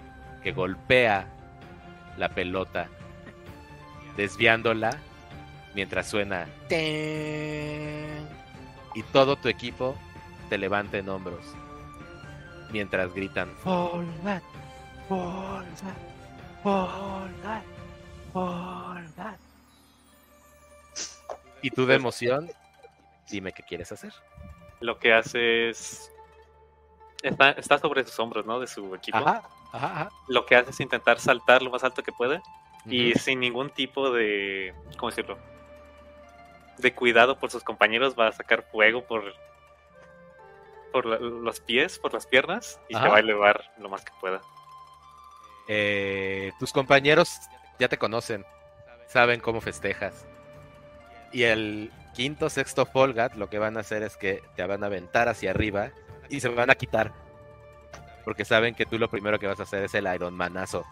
[0.42, 1.28] que golpea
[2.18, 2.88] la pelota,
[4.16, 4.98] desviándola
[5.72, 6.48] mientras suena
[8.92, 9.96] y todo tu equipo
[10.48, 11.54] te levanta en hombros
[12.70, 13.50] mientras gritan
[21.62, 22.50] y tú de emoción,
[23.30, 24.12] dime qué quieres hacer.
[24.80, 26.12] Lo que hace es.
[27.22, 28.60] Está, sobre sus hombros, ¿no?
[28.60, 29.18] De su equipo.
[30.28, 32.40] Lo que hace es intentar saltar lo más alto que puede.
[32.84, 34.74] Y sin ningún tipo de.
[34.96, 35.38] ¿Cómo decirlo?
[36.78, 39.24] De cuidado por sus compañeros, va a sacar fuego por.
[40.92, 42.80] Por los pies, por las piernas.
[42.88, 44.40] Y se va a elevar lo más que pueda.
[45.68, 47.40] Eh, tus compañeros
[47.78, 48.44] ya te conocen,
[49.08, 50.26] saben cómo festejas.
[51.32, 54.86] Y el quinto, sexto Folgat lo que van a hacer es que te van a
[54.86, 55.90] aventar hacia arriba
[56.28, 57.12] y se van a quitar.
[58.24, 60.84] Porque saben que tú lo primero que vas a hacer es el Iron Manazo.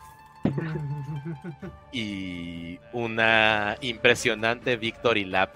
[1.93, 5.55] y una impresionante Victory Lap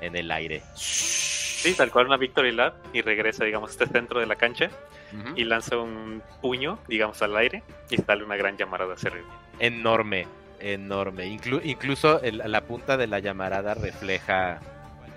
[0.00, 0.62] en el aire.
[0.74, 4.70] Sí, tal cual una Victory Lap y regresa, digamos, este centro de la cancha
[5.34, 9.26] y lanza un puño, digamos, al aire y sale una gran llamarada hacia arriba.
[9.58, 10.26] Enorme,
[10.60, 11.26] enorme.
[11.26, 14.60] incluso la punta de la llamarada refleja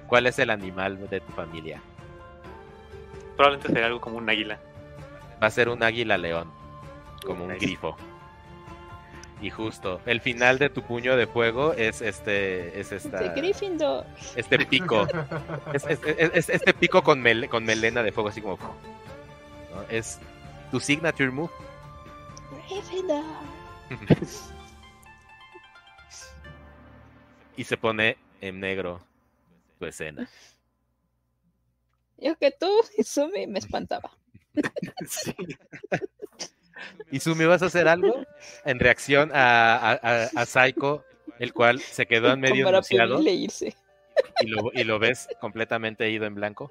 [0.07, 1.81] cuál es el animal de tu familia.
[3.35, 4.59] Probablemente sería algo como un águila.
[5.41, 6.51] Va a ser un águila león,
[7.25, 7.97] como un grifo.
[9.41, 13.21] Y justo, el final de tu puño de fuego es este, es esta,
[14.35, 15.07] este pico,
[15.73, 18.59] es, este pico con, con melena de fuego así como
[19.89, 20.19] es
[20.69, 21.49] tu signature move.
[27.57, 29.01] y se pone en negro
[29.79, 30.29] tu escena.
[32.17, 34.11] Yo que tú, Izumi, me espantaba.
[35.07, 35.35] sí.
[37.11, 38.25] Izumi, ¿vas a hacer algo
[38.65, 41.03] en reacción a, a, Saiko,
[41.39, 43.51] el cual se quedó en medio de
[44.41, 46.69] y lo, y lo ves completamente ido en blanco?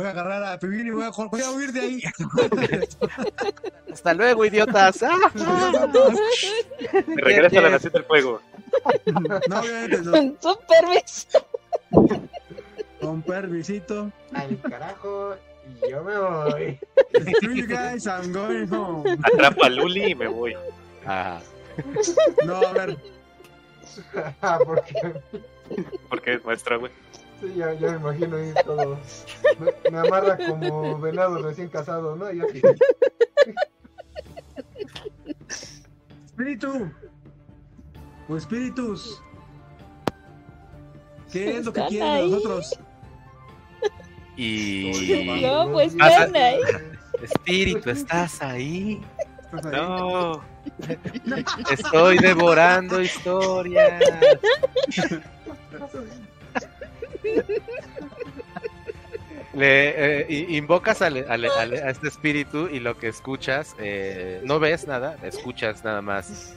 [0.00, 2.02] Voy a agarrar a Pibini y voy a, voy a huir de ahí.
[3.92, 5.04] Hasta luego, idiotas.
[7.16, 8.40] Regresa a la nación del fuego.
[9.06, 9.20] No,
[9.52, 10.12] no.
[10.40, 11.46] Con permiso.
[12.98, 14.10] Con permisito.
[14.32, 15.36] Al carajo.
[15.82, 16.78] Y yo me voy.
[17.36, 19.18] Screw you guys, I'm going home.
[19.22, 20.54] Atrapa a Luli y me voy.
[21.04, 21.40] Ajá.
[22.46, 22.96] No, a ver.
[24.40, 25.22] ¿Por qué?
[26.08, 26.92] Porque es nuestra, güey.
[27.40, 28.98] Sí, ya, ya me imagino ahí todo.
[29.90, 32.28] Me, amarra como venado recién casado, ¿no?
[36.26, 36.90] Espíritu.
[38.28, 39.22] O espíritus.
[41.32, 42.78] ¿Qué es lo que quieren de nosotros?
[44.40, 45.42] Y.
[45.42, 46.58] No, pues ahí.
[47.22, 49.02] Espíritu, ¿estás ahí?
[49.64, 50.42] No.
[51.70, 54.02] Estoy devorando historias.
[59.52, 65.84] Le eh, invocas a este espíritu y lo que escuchas, eh, no ves nada, escuchas
[65.84, 66.54] nada más.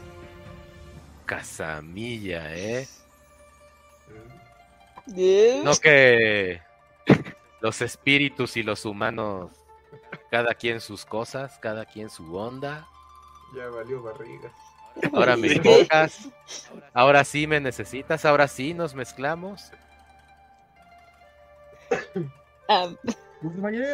[1.26, 2.88] Casamilla, ¿eh?
[5.65, 6.61] No que
[7.64, 9.49] los espíritus y los humanos,
[10.30, 12.90] cada quien sus cosas, cada quien su onda.
[13.56, 14.52] Ya valió barriga.
[15.14, 16.27] Ahora me invocas,
[16.94, 19.72] ahora sí me necesitas, ahora sí nos mezclamos.
[22.68, 22.98] Um,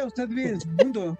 [0.04, 1.16] usted vive en su mundo.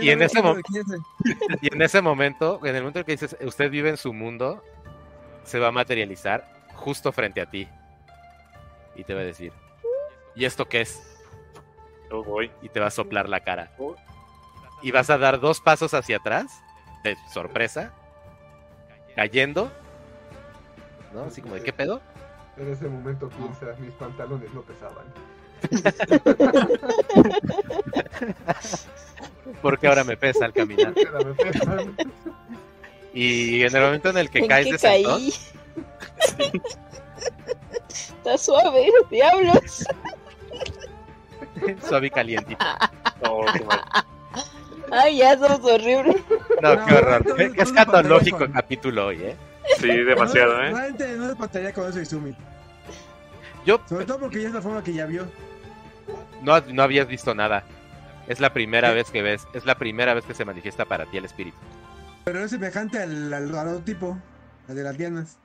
[0.00, 0.40] Y en, ese
[1.62, 4.64] y en ese momento, en el momento en que dices, usted vive en su mundo,
[5.44, 7.68] se va a materializar justo frente a ti.
[8.96, 9.52] Y te va a decir,
[10.38, 11.02] ¿y esto qué es?
[12.10, 12.50] Yo voy.
[12.62, 13.72] Y te va a soplar la cara.
[14.82, 16.62] Y vas a dar dos pasos hacia atrás,
[17.02, 17.92] de sorpresa,
[19.16, 19.72] cayendo,
[21.12, 21.24] ¿no?
[21.24, 22.00] Así como de, ¿qué pedo?
[22.56, 25.06] En ese momento piensa, mis pantalones no pesaban.
[29.62, 30.94] Porque ahora me pesa al caminar.
[33.12, 35.20] Y en el momento en el que caes de sentón.
[37.88, 39.84] Está suave, diablos.
[41.88, 42.64] suave y calientito.
[43.28, 43.44] Oh,
[44.90, 46.16] Ay, ya somos horribles.
[46.62, 47.36] No, qué horror.
[47.36, 49.36] Qué escatológico el capítulo hoy, ¿eh?
[49.78, 50.70] Sí, demasiado, ¿eh?
[50.70, 52.34] Realmente no pantalla con eso Izumi.
[53.66, 53.80] Yo...
[53.86, 55.26] Sobre todo porque ya es la forma que ya vio.
[56.42, 57.64] No, no habías visto nada.
[58.28, 61.18] Es la primera vez que ves, es la primera vez que se manifiesta para ti
[61.18, 61.56] el espíritu.
[62.24, 64.18] Pero es semejante al, al, tipo,
[64.68, 65.38] al de las dianas.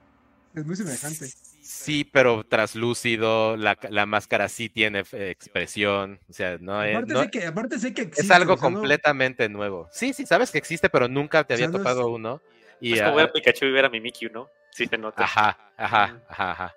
[0.56, 1.30] Es muy semejante.
[1.64, 6.94] Sí, pero traslúcido, la, la máscara sí tiene eh, expresión, o sea, no es...
[6.94, 9.88] Aparte, sé, que, aparte sé que existe, Es algo completamente nuevo.
[9.90, 12.42] Sí, sí, sabes que existe, pero nunca te había tocado uno.
[12.82, 14.50] Y, es como ver a Pikachu y ver a Mimikyu, ¿no?
[14.72, 15.24] Sí se nota.
[15.24, 16.76] Ajá, ajá, ajá, ajá.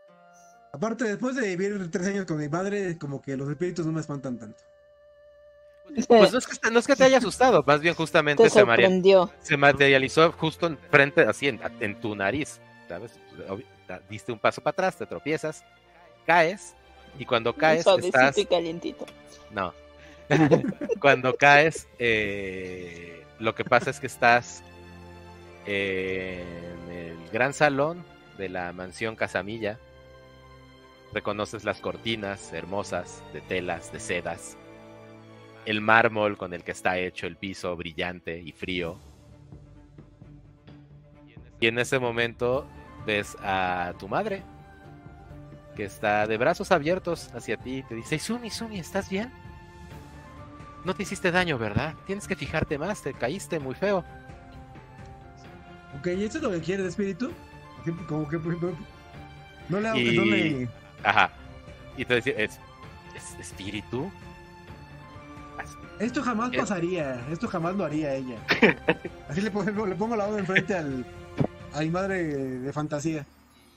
[0.72, 4.00] Aparte, después de vivir tres años con mi padre, como que los espíritus no me
[4.00, 4.62] espantan tanto.
[6.06, 8.64] Pues no es, que, no es que te haya asustado, más bien justamente se,
[9.40, 13.12] se, materializó justo enfrente, así en, en tu nariz, ¿sabes?
[14.08, 15.64] Diste un paso para atrás, te tropiezas,
[16.26, 16.74] caes,
[17.18, 18.36] y cuando caes estás...
[18.48, 19.06] calientito.
[19.50, 19.72] No.
[21.00, 24.62] cuando caes, eh, lo que pasa es que estás
[25.66, 28.04] en el gran salón
[28.38, 29.78] de la mansión Casamilla.
[31.12, 34.56] Reconoces las cortinas hermosas de telas, de sedas,
[35.64, 38.98] el mármol con el que está hecho el piso brillante y frío.
[41.58, 42.66] Y en ese momento
[43.06, 44.42] ves a tu madre,
[45.76, 49.32] que está de brazos abiertos hacia ti y te dice, Sumi, Sumi, ¿estás bien?
[50.84, 51.94] No te hiciste daño, ¿verdad?
[52.06, 54.04] Tienes que fijarte más, te caíste muy feo.
[55.98, 57.32] Ok, ¿y eso es lo que quiere espíritu?
[58.08, 58.72] Como que, ejemplo,
[59.68, 60.16] no le, y...
[60.16, 60.68] no le...
[61.02, 61.30] Ajá.
[61.96, 62.58] Y te decía, ¿es,
[63.14, 64.10] ¿es espíritu?
[65.98, 68.36] Esto jamás pasaría, esto jamás lo haría ella.
[69.30, 71.06] Así le pongo, le pongo la mano enfrente al,
[71.76, 73.26] a mi madre de fantasía.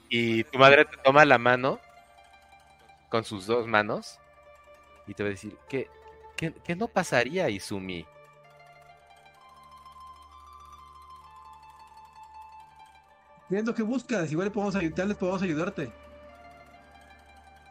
[0.09, 1.79] Y tu madre te toma la mano
[3.09, 4.19] con sus dos manos
[5.05, 5.89] y te va a decir, ¿qué,
[6.37, 8.05] qué, qué no pasaría, Izumi?
[13.49, 15.91] Viendo que buscas, igual podemos ayudarte, podemos ayudarte.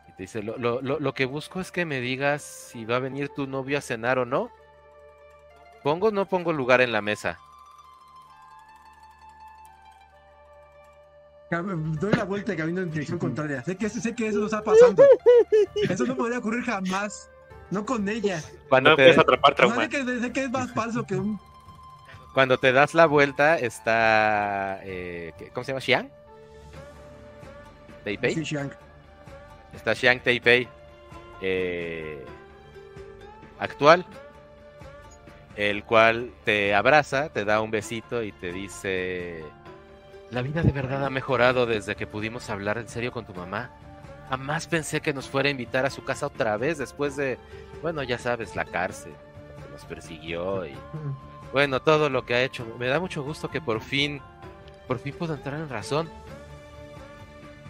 [0.08, 3.00] Y te dice, lo, lo, lo, que busco es que me digas si va a
[3.00, 4.50] venir tu novio a cenar o no.
[5.82, 7.38] ¿Pongo o no pongo lugar en la mesa?
[11.50, 13.62] Doy la vuelta y camino en dirección contraria.
[13.64, 15.02] Sé que, sé que eso no está pasando.
[15.88, 17.30] Eso no podría ocurrir jamás.
[17.70, 18.42] No con ella.
[18.68, 19.10] Cuando te...
[19.10, 19.82] a atrapar trauma.
[19.82, 21.38] Sé que, sé que es más falso que un
[22.38, 24.80] cuando te das la vuelta está.
[24.84, 25.80] Eh, ¿Cómo se llama?
[25.80, 26.08] ¿Xiang?
[28.04, 28.34] ¿Taipei?
[28.34, 28.70] Sí, Xiang.
[29.74, 30.68] Está Xiang Taipei.
[31.40, 32.24] Eh,
[33.58, 34.06] actual.
[35.56, 39.42] El cual te abraza, te da un besito y te dice.
[40.30, 43.70] La vida de verdad ha mejorado desde que pudimos hablar en serio con tu mamá.
[44.28, 47.38] Jamás pensé que nos fuera a invitar a su casa otra vez después de,
[47.80, 49.14] bueno, ya sabes, la cárcel.
[49.56, 50.76] Que nos persiguió y
[51.52, 52.66] bueno, todo lo que ha hecho.
[52.78, 54.20] Me da mucho gusto que por fin,
[54.86, 56.10] por fin puedo entrar en razón.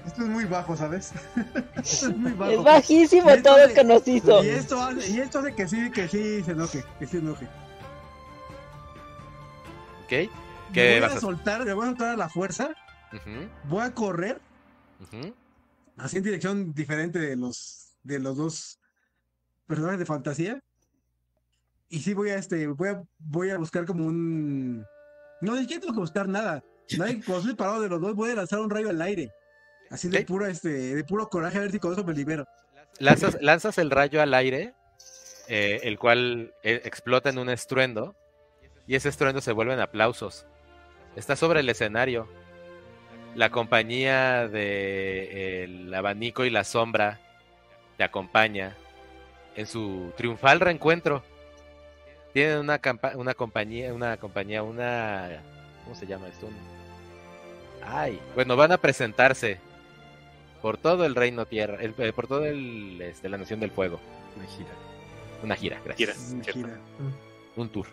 [0.05, 1.12] Esto es muy bajo, ¿sabes?
[1.76, 2.52] esto es muy bajo.
[2.52, 4.43] Es bajísimo todo lo que nos hizo.
[4.43, 7.18] Y esto, hace, y esto hace que sí, que sí se enoje, que sí se
[7.18, 7.47] enoje.
[10.05, 10.30] Ok.
[10.73, 12.70] ¿Qué me voy a, soltar, me voy a soltar a la fuerza.
[13.65, 14.40] Voy a correr.
[15.97, 18.78] Así en dirección diferente de los de los dos
[19.66, 20.62] personajes de fantasía.
[21.89, 24.85] Y sí voy a este, voy a, voy a buscar como un.
[25.40, 26.62] No, ni siquiera tengo que buscar nada.
[26.97, 29.31] Nadie, cuando estoy parado de los dos, voy a lanzar un rayo al aire.
[29.90, 32.47] Así de puro, este, de puro coraje, a ver si con eso me libero.
[32.99, 34.74] Lanzas, lanzas el rayo al aire,
[35.47, 38.15] eh, el cual eh, explota en un estruendo,
[38.86, 40.47] y ese estruendo se vuelve en aplausos.
[41.19, 42.28] Está sobre el escenario.
[43.35, 47.19] La compañía de el abanico y la sombra
[47.97, 48.77] te acompaña
[49.57, 51.24] en su triunfal reencuentro
[52.32, 52.81] tienen una,
[53.16, 55.43] una compañía, una compañía, una...
[55.82, 56.49] ¿Cómo se llama esto?
[57.85, 59.59] Ay, bueno, van a presentarse
[60.62, 63.99] por todo el reino tierra, el, eh, por todo el, este, la nación del fuego.
[64.36, 64.70] Una gira.
[65.43, 66.32] Una gira, gracias.
[66.32, 66.81] Una gira.
[67.57, 67.86] Un tour.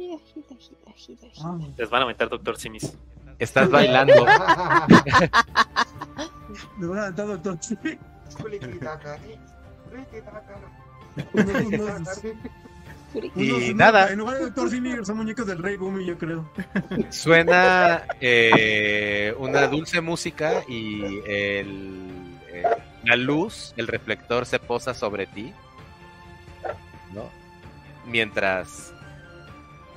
[0.00, 1.74] Gira, gira, gira, gira, gira.
[1.76, 2.96] Les van a meter Doctor Simis.
[3.38, 4.24] Estás bailando.
[6.78, 7.98] Me van a meter Doctor Simis.
[13.36, 14.10] Y nada.
[14.10, 16.48] En lugar de Doctor Simi son muñecos del Rey Bumi, yo creo.
[17.10, 22.62] Suena eh, una dulce música y el, eh,
[23.04, 25.52] la luz, el reflector se posa sobre ti.
[27.12, 27.28] ¿No?
[28.06, 28.94] Mientras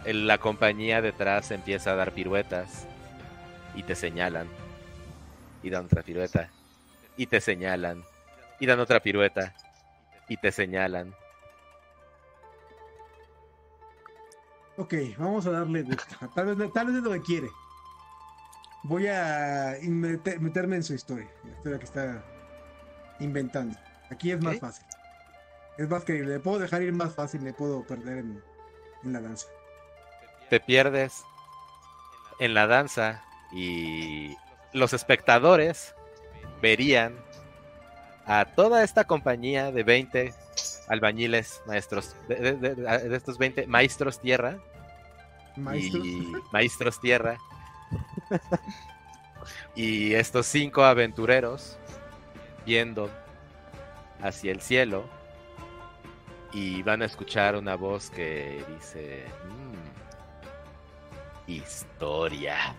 [0.06, 2.88] la compañía detrás empieza a dar piruetas
[3.76, 4.48] y te señalan.
[5.62, 6.50] Y dan otra pirueta.
[7.16, 8.04] Y te señalan.
[8.60, 9.54] Y dan otra pirueta.
[10.28, 11.14] Y te señalan
[14.78, 15.86] Ok, vamos a darle
[16.34, 17.48] Tal vez, tal vez es lo que quiere.
[18.84, 19.78] Voy a
[20.40, 21.30] meterme en su historia.
[21.44, 22.26] La historia que está
[23.20, 23.78] inventando.
[24.10, 24.86] Aquí es más fácil.
[25.78, 28.44] Es más que le puedo dejar ir más fácil, me puedo perder en,
[29.04, 29.48] en la danza.
[30.54, 31.26] Te pierdes
[32.38, 34.38] en la danza y
[34.72, 35.96] los espectadores
[36.62, 37.16] verían
[38.28, 40.32] a toda esta compañía de 20
[40.90, 44.60] albañiles, maestros, de, estos 20 maestros tierra.
[45.56, 46.06] Maestros.
[46.06, 47.40] Y maestros tierra.
[49.76, 51.80] y estos cinco aventureros
[52.64, 53.10] viendo
[54.22, 55.04] hacia el cielo
[56.52, 59.73] y van a escuchar una voz que dice mm,
[61.48, 62.76] historia.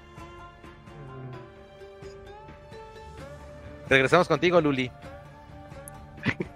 [3.89, 4.91] Regresamos contigo, Luli.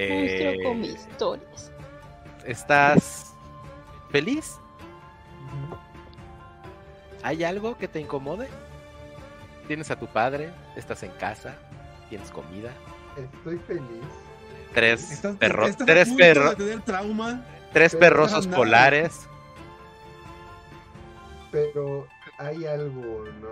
[0.00, 1.72] Eh, con mis historias.
[2.46, 3.34] ¿Estás
[4.12, 4.60] feliz?
[7.24, 8.48] ¿Hay algo que te incomode?
[9.66, 10.50] ¿Tienes a tu padre?
[10.76, 11.56] ¿Estás en casa?
[12.08, 12.70] ¿Tienes comida?
[13.16, 14.04] Estoy feliz.
[14.72, 15.76] Tres perros.
[15.78, 16.56] Tres perros.
[16.84, 17.42] trauma.
[17.72, 19.28] Tres perrosos polares.
[21.52, 22.06] Pero
[22.38, 23.48] hay algo, ¿no?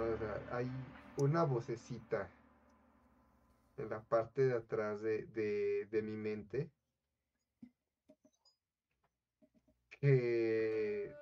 [0.52, 0.70] hay
[1.16, 2.28] una vocecita
[3.76, 5.26] en la parte de atrás de,
[5.90, 6.70] de, mi mente
[10.00, 11.12] que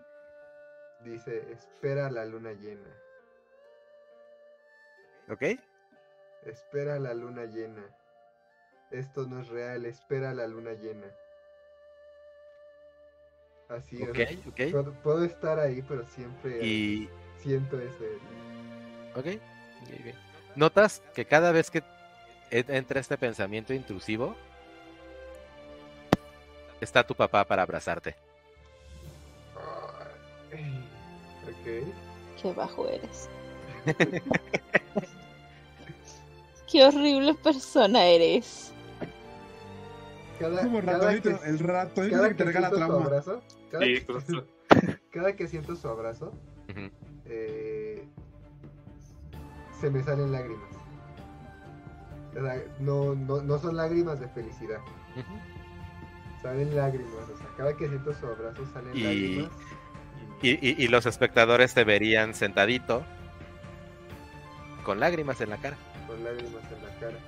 [1.05, 2.91] dice, espera la luna llena.
[5.29, 5.43] ¿Ok?
[6.45, 7.85] Espera la luna llena.
[8.91, 11.07] Esto no es real, espera la luna llena.
[13.69, 14.73] Así es.
[15.03, 17.09] Puedo, estar ahí, pero siempre
[17.39, 18.19] siento ese.
[19.16, 19.41] Ok.
[20.57, 21.82] Notas que cada vez que
[22.51, 24.36] entra este pensamiento intrusivo,
[26.81, 28.15] está tu papá para abrazarte.
[32.41, 33.28] Qué bajo eres.
[36.70, 38.74] Qué horrible persona eres.
[40.51, 43.05] Cada, Como el que, el rato que te regala trauma.
[43.05, 44.07] Abrazo, cada, que,
[45.11, 46.33] cada, que siento su abrazo,
[47.25, 48.07] eh,
[49.81, 50.75] se me salen lágrimas
[52.81, 54.79] no, no, no son lágrimas de felicidad.
[56.43, 59.51] Salen lágrimas, o sea, cada que siento su abrazo salen lágrimas.
[60.43, 63.05] Y, los espectadores te verían sentadito,
[64.85, 65.77] con lágrimas en la cara.
[66.07, 67.19] Con lágrimas en la cara.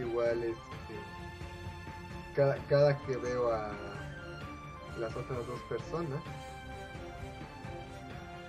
[0.00, 0.71] Igual, este,
[2.34, 3.72] cada, cada que veo a
[4.98, 6.22] las otras dos personas,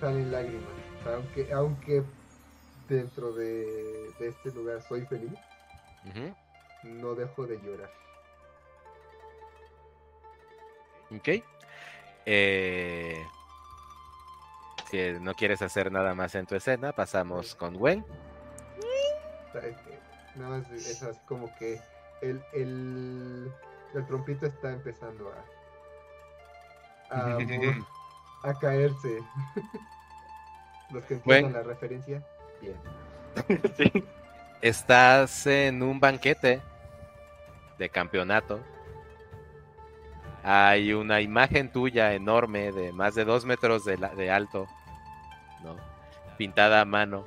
[0.00, 0.70] salen lágrimas.
[1.06, 2.02] aunque, aunque
[2.88, 5.38] dentro de, este lugar soy feliz,
[6.82, 7.90] no dejo de llorar.
[11.10, 11.42] Ok.
[12.26, 13.26] Eh,
[14.90, 18.04] si no quieres hacer nada más en tu escena, pasamos con Gwen.
[20.36, 21.80] Nada más es así como que
[22.20, 23.52] el, el,
[23.98, 25.32] el trompito está empezando
[27.10, 27.38] a, a,
[28.50, 29.20] a caerse.
[30.90, 32.22] Los que entiendan la referencia.
[34.60, 36.60] Estás en un banquete
[37.78, 38.60] de campeonato.
[40.42, 44.68] Hay una imagen tuya enorme de más de dos metros de, de alto,
[45.62, 45.76] ¿no?
[46.36, 47.24] pintada a mano.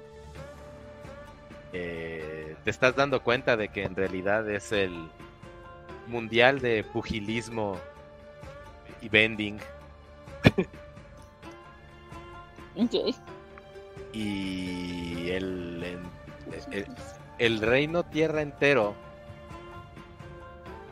[1.74, 5.10] Eh, te estás dando cuenta de que en realidad es el
[6.08, 7.78] mundial de pugilismo
[9.02, 9.60] y bending.
[12.76, 13.16] Okay
[14.14, 16.00] y el,
[17.38, 18.96] el, reino tierra entero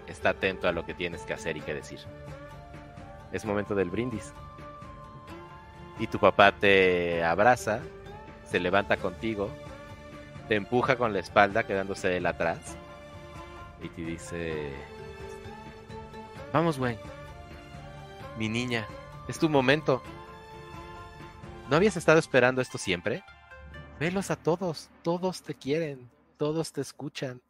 [0.07, 1.99] está atento a lo que tienes que hacer y que decir.
[3.31, 4.33] Es momento del brindis.
[5.97, 7.79] Y tu papá te abraza,
[8.43, 9.49] se levanta contigo,
[10.47, 12.75] te empuja con la espalda quedándose él atrás
[13.81, 14.73] y te dice,
[16.53, 16.97] Vamos, güey.
[18.37, 18.87] Mi niña,
[19.27, 20.01] es tu momento.
[21.69, 23.23] ¿No habías estado esperando esto siempre?
[23.99, 27.41] Velos a todos, todos te quieren, todos te escuchan.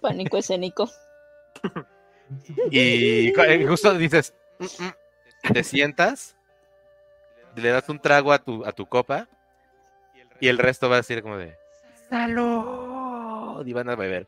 [0.00, 0.88] Pánico escénico.
[2.70, 4.32] y eh, justo dices,
[5.52, 6.36] te sientas,
[7.56, 9.28] le das un trago a tu, a tu copa
[10.40, 11.56] y el resto va a decir como de,
[12.10, 13.66] ¡Salud!
[13.66, 14.26] Y van a beber.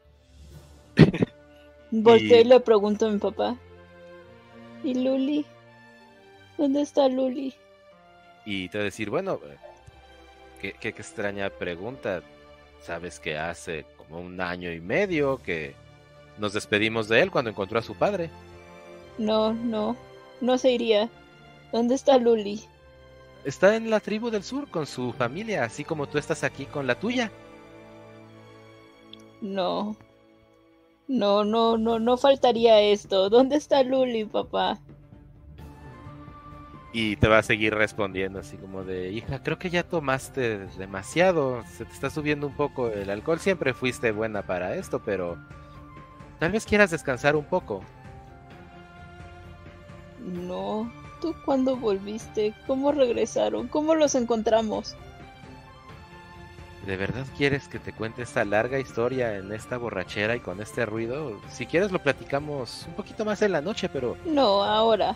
[1.90, 2.44] Volteo y...
[2.44, 3.56] le pregunto a mi papá.
[4.82, 5.44] ¿Y Luli?
[6.56, 7.54] ¿Dónde está Luli?
[8.44, 9.40] Y te va a decir, bueno,
[10.60, 12.22] qué, qué, qué extraña pregunta.
[12.80, 15.74] Sabes que hace como un año y medio que
[16.38, 18.30] nos despedimos de él cuando encontró a su padre.
[19.18, 19.96] No, no,
[20.40, 21.08] no se iría.
[21.72, 22.62] ¿Dónde está Luli?
[23.44, 26.86] Está en la tribu del sur con su familia, así como tú estás aquí con
[26.86, 27.30] la tuya.
[29.40, 29.96] No.
[31.06, 33.30] No, no, no, no faltaría esto.
[33.30, 34.78] ¿Dónde está Luli, papá?
[36.92, 41.62] Y te va a seguir respondiendo así como de, hija, creo que ya tomaste demasiado,
[41.64, 45.36] se te está subiendo un poco el alcohol, siempre fuiste buena para esto, pero
[46.38, 47.82] tal vez quieras descansar un poco.
[50.18, 50.90] No,
[51.20, 52.54] ¿tú cuándo volviste?
[52.66, 53.68] ¿Cómo regresaron?
[53.68, 54.96] ¿Cómo los encontramos?
[56.88, 60.86] ¿De verdad quieres que te cuente esta larga historia en esta borrachera y con este
[60.86, 61.38] ruido?
[61.50, 64.16] Si quieres lo platicamos un poquito más en la noche, pero...
[64.24, 65.14] No, ahora.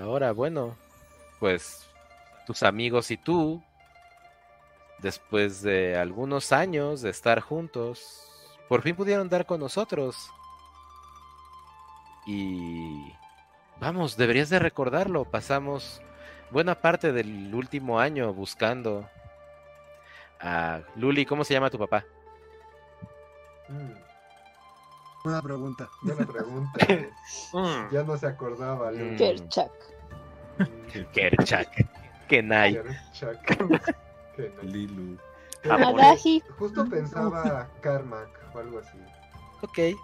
[0.00, 0.74] Ahora, bueno,
[1.38, 1.86] pues
[2.46, 3.62] tus amigos y tú,
[5.00, 8.26] después de algunos años de estar juntos,
[8.70, 10.30] por fin pudieron dar con nosotros.
[12.26, 13.12] Y...
[13.80, 15.26] Vamos, deberías de recordarlo.
[15.26, 16.00] Pasamos
[16.50, 19.06] buena parte del último año buscando
[20.40, 21.24] a Luli.
[21.26, 22.04] ¿Cómo se llama tu papá?
[25.24, 25.88] Buena pregunta.
[26.02, 26.86] Buena pregunta.
[27.52, 27.92] Mm.
[27.92, 28.90] ya no se acordaba.
[28.90, 29.16] Luli.
[29.16, 29.70] Kerchak.
[31.12, 31.68] Kerchak.
[32.28, 32.74] Kenai.
[32.74, 33.46] Kerchak.
[34.36, 34.66] Kenai.
[34.66, 35.18] Lilu.
[35.64, 36.42] Adahi.
[36.58, 38.98] Justo pensaba Carmack o algo así.
[39.62, 39.98] Ok.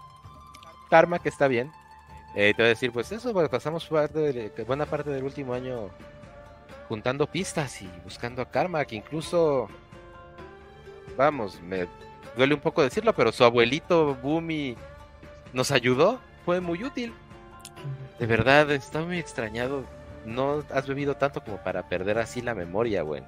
[0.89, 1.71] Karma, que está bien.
[2.35, 5.53] Eh, te voy a decir, pues eso, pues pasamos parte de, buena parte del último
[5.53, 5.89] año
[6.89, 9.69] juntando pistas y buscando a Karma, que incluso,
[11.15, 11.87] vamos, me
[12.35, 14.75] duele un poco decirlo, pero su abuelito Boomy
[15.53, 17.13] nos ayudó, fue muy útil.
[18.19, 19.83] De verdad, está muy extrañado.
[20.25, 23.23] No has bebido tanto como para perder así la memoria, güey.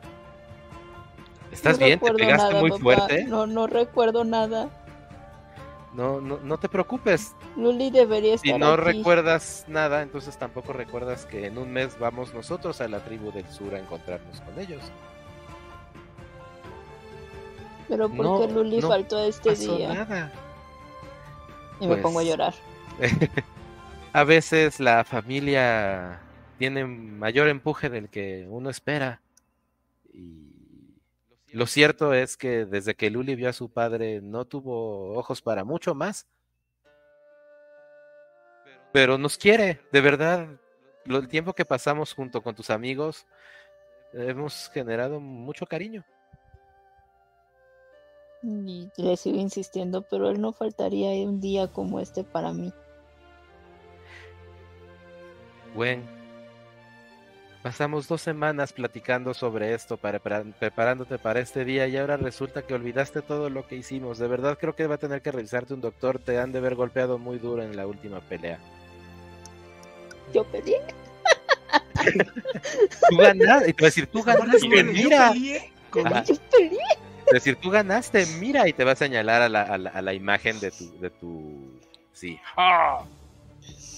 [1.51, 1.99] ¿Estás No bien?
[1.99, 2.81] ¿Te pegaste nada, muy papá.
[2.81, 3.23] fuerte?
[3.26, 4.69] No, no recuerdo nada.
[5.93, 7.34] No, no, no te preocupes.
[7.55, 8.84] Luli debería estar Si no aquí.
[8.84, 13.47] recuerdas nada, entonces tampoco recuerdas que en un mes vamos nosotros a la tribu del
[13.49, 14.81] sur a encontrarnos con ellos.
[17.88, 19.93] Pero ¿por No, qué Luli no faltó este Pasó día?
[19.93, 20.31] nada.
[21.80, 22.53] Y me Pues- pongo a llorar.
[24.14, 26.19] a veces la familia
[26.57, 29.22] tiene mayor empuje del que uno espera.
[30.14, 35.41] Y lo cierto es que desde que Luli vio a su padre no tuvo ojos
[35.41, 36.26] para mucho más.
[38.91, 40.47] Pero nos quiere, de verdad.
[41.05, 43.26] Lo, el tiempo que pasamos junto con tus amigos
[44.14, 46.03] hemos generado mucho cariño.
[48.43, 52.72] Y le sigo insistiendo, pero él no faltaría un día como este para mí.
[55.76, 56.03] Gwen,
[57.61, 62.61] pasamos dos semanas platicando sobre esto, para, para- preparándote para este día y ahora resulta
[62.61, 64.18] que olvidaste todo lo que hicimos.
[64.18, 66.19] De verdad creo que va a tener que revisarte un doctor.
[66.19, 68.59] Te han de haber golpeado muy duro en la última pelea.
[70.34, 70.81] Yo peleé.
[73.09, 75.34] Tú ganaste, y te va a decir, tú ganaste, mira.
[75.34, 76.77] Yo peleé.
[77.28, 80.02] Es decir, tú ganaste, mira, y te va a señalar a la, a la, a
[80.02, 81.80] la imagen de tu, de tu,
[82.14, 82.40] sí,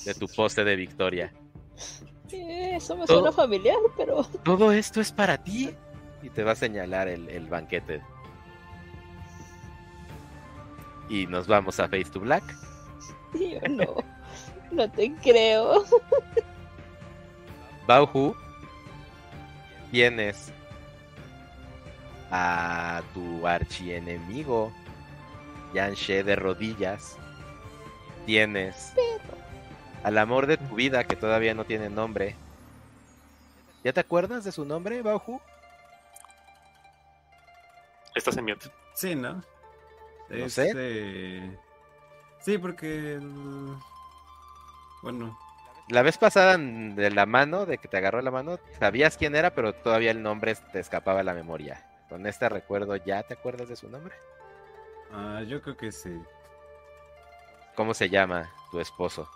[0.06, 1.32] de tu poste de victoria.
[2.32, 5.72] Eso me Todo- suena familiar, pero Todo esto es para ti.
[6.22, 8.02] Y te va a señalar el, el banquete.
[11.08, 12.44] Y nos vamos a Face to Black.
[13.34, 13.96] yo no.
[14.72, 15.84] No te creo.
[17.88, 18.36] Bauhu,
[19.92, 20.52] tienes
[22.32, 24.72] a tu archienemigo
[25.74, 27.18] Yanshe de rodillas.
[28.26, 28.94] Tienes
[30.04, 32.36] al amor de tu vida que todavía no tiene nombre.
[33.84, 35.40] ¿Ya te acuerdas de su nombre, Bauhu?
[38.16, 38.70] Estás en mute.
[38.94, 39.44] Sí, ¿no?
[40.30, 40.72] No sé.
[40.76, 41.58] eh,
[42.42, 43.14] Sí, porque...
[43.16, 43.76] el-
[45.02, 45.38] Bueno,
[45.88, 49.50] La vez pasada de la mano, de que te agarró la mano, sabías quién era,
[49.52, 51.84] pero todavía el nombre te escapaba de la memoria.
[52.10, 54.16] Con este recuerdo, ¿ya te acuerdas de su nombre?
[55.12, 56.20] ah, yo creo que sí.
[57.76, 59.30] ¿Cómo se llama tu esposo?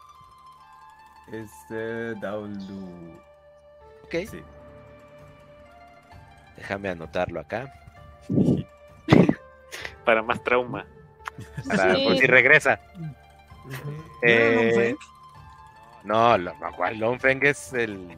[1.31, 3.17] Es eh, Daulu.
[4.03, 4.43] Ok, Sí.
[6.57, 7.71] déjame anotarlo acá.
[10.05, 10.85] Para más trauma.
[12.03, 12.79] Por si regresa.
[14.21, 14.95] Eh,
[16.03, 18.17] no, lo, cual Longfeng es el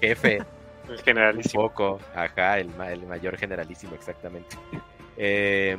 [0.00, 0.44] jefe.
[0.88, 1.62] El generalísimo.
[1.62, 4.56] Un poco, ajá, el, el mayor generalísimo, exactamente.
[5.16, 5.76] Eh,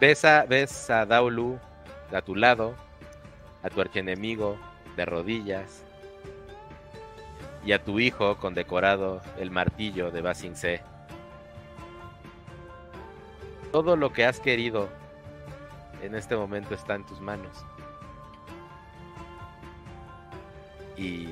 [0.00, 1.60] ves, a, ves a Daulu
[2.12, 2.74] a tu lado,
[3.62, 4.58] a tu archienemigo
[4.96, 5.84] de rodillas,
[7.64, 10.80] y a tu hijo condecorado el martillo de Basing C.
[13.70, 14.88] Todo lo que has querido
[16.02, 17.64] en este momento está en tus manos.
[20.96, 21.28] Y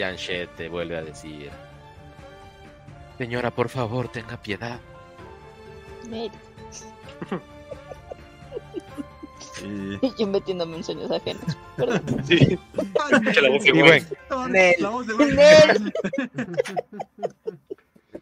[0.00, 1.50] Yanshe te vuelve a decir,
[3.18, 4.80] señora, por favor, tenga piedad.
[6.10, 6.30] Y...
[10.18, 11.44] Yo metiéndome en sueños ajenos.
[11.76, 12.00] Perdón.
[12.26, 12.58] Sí.
[14.78, 15.14] la voz de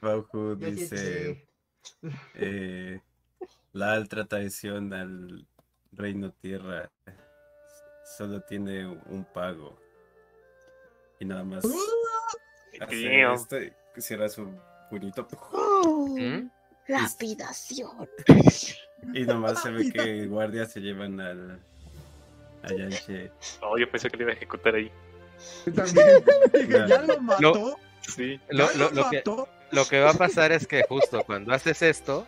[0.01, 1.47] La voz de dice
[2.35, 3.01] eh,
[3.73, 5.47] la alta traición al
[5.93, 6.91] reino tierra
[8.17, 9.79] solo tiene un pago
[11.21, 11.65] y nada más
[12.73, 14.49] este, cierra su
[14.91, 15.27] puñito
[16.17, 16.49] ¿Mm?
[16.87, 18.09] lapidación
[19.13, 21.61] y nomás se ve que guardias se llevan al
[22.63, 23.31] a Yanche.
[23.61, 24.91] Oh, yo pensé que le iba a ejecutar ahí.
[25.75, 26.25] También.
[26.89, 27.77] ya lo mató.
[28.01, 28.41] sí.
[28.49, 29.23] Lo, lo, lo, que,
[29.71, 32.27] lo que va a pasar es que justo cuando haces esto,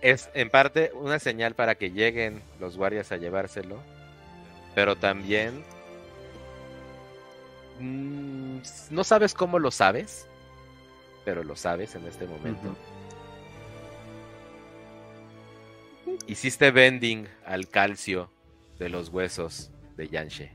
[0.00, 3.78] es en parte una señal para que lleguen los guardias a llevárselo,
[4.74, 5.64] pero también
[7.80, 8.58] mm,
[8.90, 10.28] no sabes cómo lo sabes,
[11.24, 12.76] pero lo sabes en este momento.
[16.26, 18.30] Hiciste bending al calcio
[18.78, 20.52] de los huesos de Yanshe.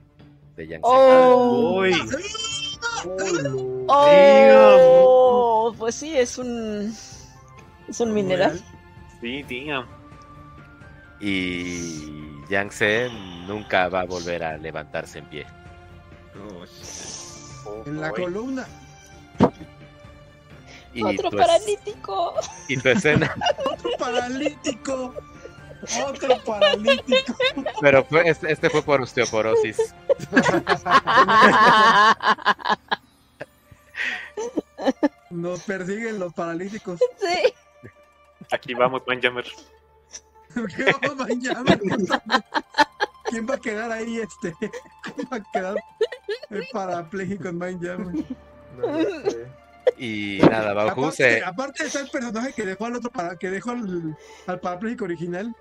[0.56, 0.82] De Yanshe.
[0.84, 1.84] Oh.
[3.88, 6.94] oh, pues sí, es un
[7.88, 8.60] es un mineral.
[9.20, 9.86] Sí, tío.
[11.20, 13.10] Y Yangtze
[13.48, 15.46] nunca va a volver a levantarse en pie.
[17.86, 18.68] En la columna.
[21.04, 22.36] Otro paralítico.
[22.68, 23.34] Y tu escena.
[23.66, 25.16] Otro paralítico.
[26.06, 27.34] Otro paralítico.
[27.80, 29.96] Pero este, este, fue por osteoporosis.
[35.30, 37.00] Nos persiguen los paralíticos.
[37.20, 37.54] Sí.
[38.52, 39.46] Aquí vamos, Manjammer.
[40.76, 41.80] ¿Qué vamos, Manjammer?
[43.32, 44.54] ¿Quién va a quedar ahí este?
[44.60, 45.82] ¿Quién va a quedar
[46.50, 47.56] el parapléjico en?
[47.56, 47.70] No,
[48.78, 49.00] no
[49.32, 49.48] sé.
[49.98, 51.42] Y nada, Bauhu aparte, se...
[51.44, 54.18] aparte está el personaje que dejó al otro para, que dejó al,
[54.48, 55.56] al parapléjico original.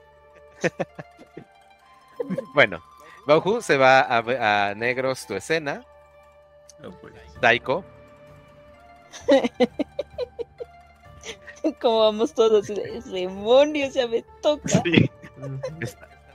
[2.55, 2.83] bueno,
[3.27, 5.85] Bauhu se va a, a Negros tu escena.
[6.85, 7.15] Oh, pues.
[7.41, 7.85] Taiko.
[11.81, 14.83] Como vamos todos, demonios, ya me toca.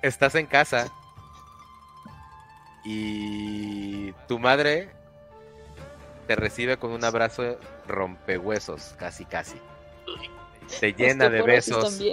[0.01, 0.89] Estás en casa
[2.85, 4.89] y tu madre
[6.27, 7.57] te recibe con un abrazo
[7.87, 9.57] rompehuesos, casi casi.
[10.79, 11.99] Te llena de besos.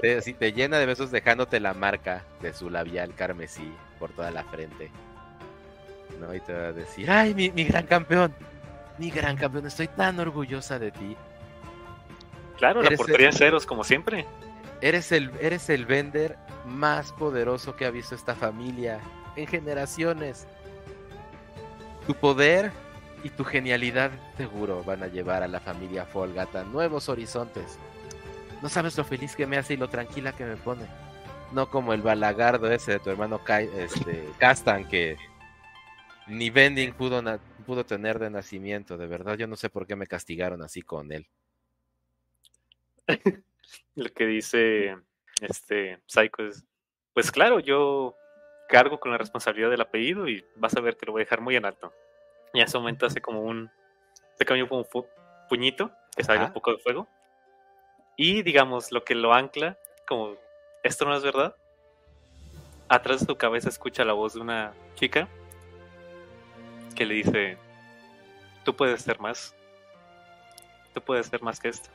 [0.00, 4.44] Te, te llena de besos dejándote la marca de su labial carmesí por toda la
[4.44, 4.90] frente.
[6.20, 6.34] ¿No?
[6.34, 8.34] Y te va a decir, ay, mi, mi gran campeón,
[8.98, 11.16] mi gran campeón, estoy tan orgullosa de ti.
[12.58, 14.26] Claro, la portería en ceros, como siempre.
[14.82, 19.00] Eres el, eres el vender más poderoso que ha visto esta familia
[19.36, 20.46] en generaciones.
[22.06, 22.72] Tu poder
[23.22, 27.78] y tu genialidad seguro van a llevar a la familia Folgata a nuevos horizontes.
[28.62, 30.86] No sabes lo feliz que me hace y lo tranquila que me pone.
[31.52, 35.16] No como el balagardo ese de tu hermano este, Castan que
[36.26, 37.22] ni Bending pudo,
[37.64, 38.96] pudo tener de nacimiento.
[38.96, 41.26] De verdad, yo no sé por qué me castigaron así con él.
[43.94, 44.96] lo que dice
[45.40, 46.64] este Psycho es,
[47.12, 48.16] pues claro, yo
[48.68, 51.40] cargo con la responsabilidad del apellido y vas a ver que lo voy a dejar
[51.40, 51.92] muy en alto.
[52.52, 53.70] Y en ese momento hace como un,
[54.34, 55.06] se cambió como un
[55.48, 57.06] puñito que sale un poco de fuego.
[58.16, 60.36] Y digamos, lo que lo ancla, como
[60.82, 61.54] esto no es verdad,
[62.88, 65.28] atrás de tu cabeza escucha la voz de una chica
[66.94, 67.58] que le dice,
[68.64, 69.54] tú puedes ser más,
[70.94, 71.90] tú puedes ser más que esto.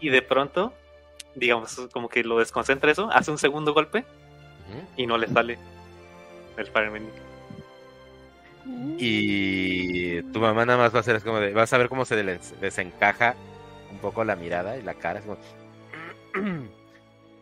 [0.00, 0.72] Y de pronto,
[1.34, 4.04] digamos, como que lo desconcentra eso, hace un segundo golpe
[4.96, 5.58] y no le sale
[6.56, 6.92] el Fire
[8.98, 12.04] Y tu mamá nada más va a hacer es como de, vas a ver cómo
[12.04, 12.16] se
[12.60, 13.34] desencaja
[13.90, 15.20] un poco la mirada y la cara.
[15.20, 15.38] Es como...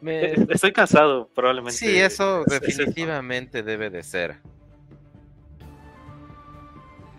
[0.03, 1.77] Estoy cansado, probablemente.
[1.77, 4.37] Sí, eso definitivamente debe de ser.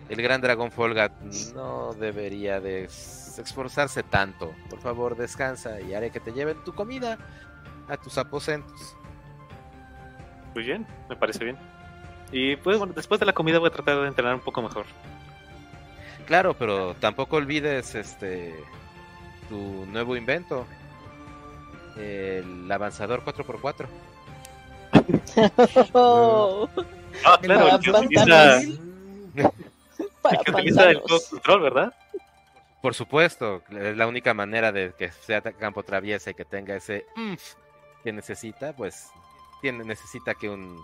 [0.08, 1.12] El gran dragón Folgat
[1.54, 2.88] no debería de
[3.38, 4.54] esforzarse tanto.
[4.68, 7.18] Por favor, descansa y haré que te lleven tu comida
[7.88, 8.96] a tus aposentos.
[10.54, 11.58] Muy bien, me parece bien.
[12.32, 14.86] Y pues bueno, después de la comida voy a tratar de entrenar un poco mejor.
[16.26, 18.54] Claro, pero tampoco olvides este
[19.48, 20.66] tu nuevo invento.
[21.96, 23.86] El avanzador 4x4.
[27.24, 28.60] ah, claro, que utiliza,
[30.44, 31.94] que utiliza el control, ¿verdad?
[32.80, 37.06] Por supuesto, es la única manera de que sea campo traviesa y que tenga ese
[38.04, 39.10] que necesita, pues
[39.60, 40.80] tiene, necesita que un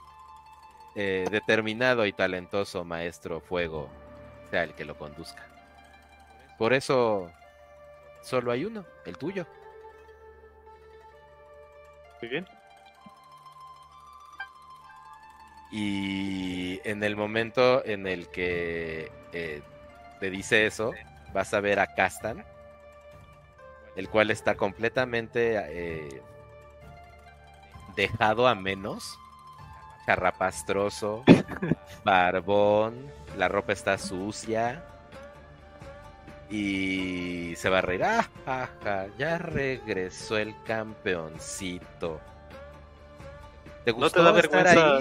[0.97, 3.89] eh, determinado y talentoso maestro fuego
[4.51, 5.47] sea el que lo conduzca.
[6.59, 7.31] Por eso
[8.23, 9.47] solo hay uno, el tuyo.
[12.21, 12.47] Muy bien.
[15.71, 19.63] Y en el momento en el que eh,
[20.21, 20.93] te dice eso,
[21.35, 22.45] vas a ver a Castan,
[23.97, 26.23] el cual está completamente eh,
[27.97, 29.19] dejado a menos,
[30.07, 31.25] carrapastroso,
[32.05, 34.85] barbón, la ropa está sucia
[36.49, 38.05] y se va a reír.
[38.05, 38.69] Ah,
[39.19, 42.21] ya regresó el campeoncito.
[43.85, 44.99] ¿Te gustó ¿No te da vergüenza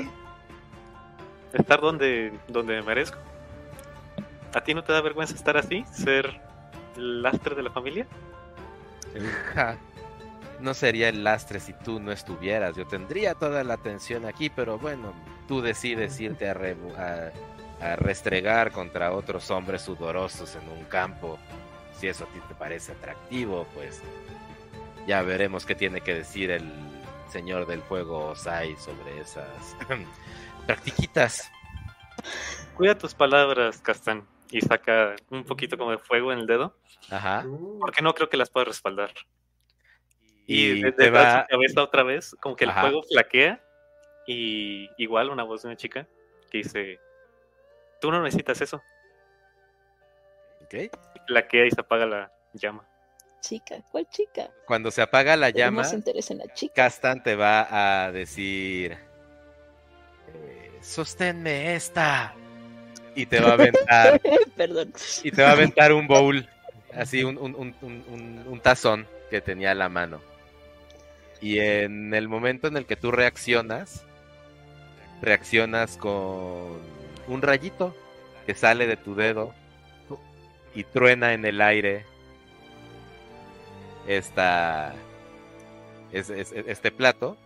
[1.53, 3.19] estar donde, donde merezco?
[4.53, 5.83] ¿A ti no te da vergüenza estar así?
[5.91, 6.39] ¿Ser
[6.95, 8.07] el lastre de la familia?
[10.59, 12.75] no sería el lastre si tú no estuvieras.
[12.75, 15.13] Yo tendría toda la atención aquí, pero bueno,
[15.47, 16.53] tú decides irte a,
[17.81, 21.39] a, restregar contra otros hombres sudorosos en un campo.
[21.99, 24.01] Si eso a ti te parece atractivo, pues
[25.07, 26.71] ya veremos qué tiene que decir el
[27.29, 29.75] señor del fuego Osai sobre esas
[30.67, 31.51] practiquitas.
[32.75, 36.77] Cuida tus palabras, Castán y saca un poquito como de fuego en el dedo.
[37.09, 37.43] Ajá.
[37.79, 39.11] Porque no creo que las pueda respaldar.
[40.45, 41.41] Y, te va...
[41.41, 43.63] su cabeza otra vez, como que el fuego flaquea.
[44.27, 46.07] Y igual una voz de una chica
[46.51, 46.99] que dice:
[47.99, 48.81] Tú no necesitas eso.
[50.61, 50.95] Ok.
[51.27, 52.87] Flaquea y se apaga la llama.
[53.41, 54.51] Chica, ¿cuál chica?
[54.67, 56.73] Cuando se apaga la llama, en la chica.
[56.75, 58.97] Castan te va a decir:
[60.27, 62.35] eh, Sosténme esta
[63.15, 64.21] y te va a aventar.
[64.57, 64.93] Perdón.
[65.23, 66.47] Y te va a aventar un bowl,
[66.93, 70.21] así un, un, tazón que tenía a la mano.
[71.41, 74.05] Y en el momento en el que tú reaccionas,
[75.21, 76.79] reaccionas con
[77.27, 77.95] un rayito
[78.45, 79.53] que sale de tu dedo
[80.75, 82.05] y truena en el aire
[84.07, 84.93] esta,
[86.11, 87.37] este plato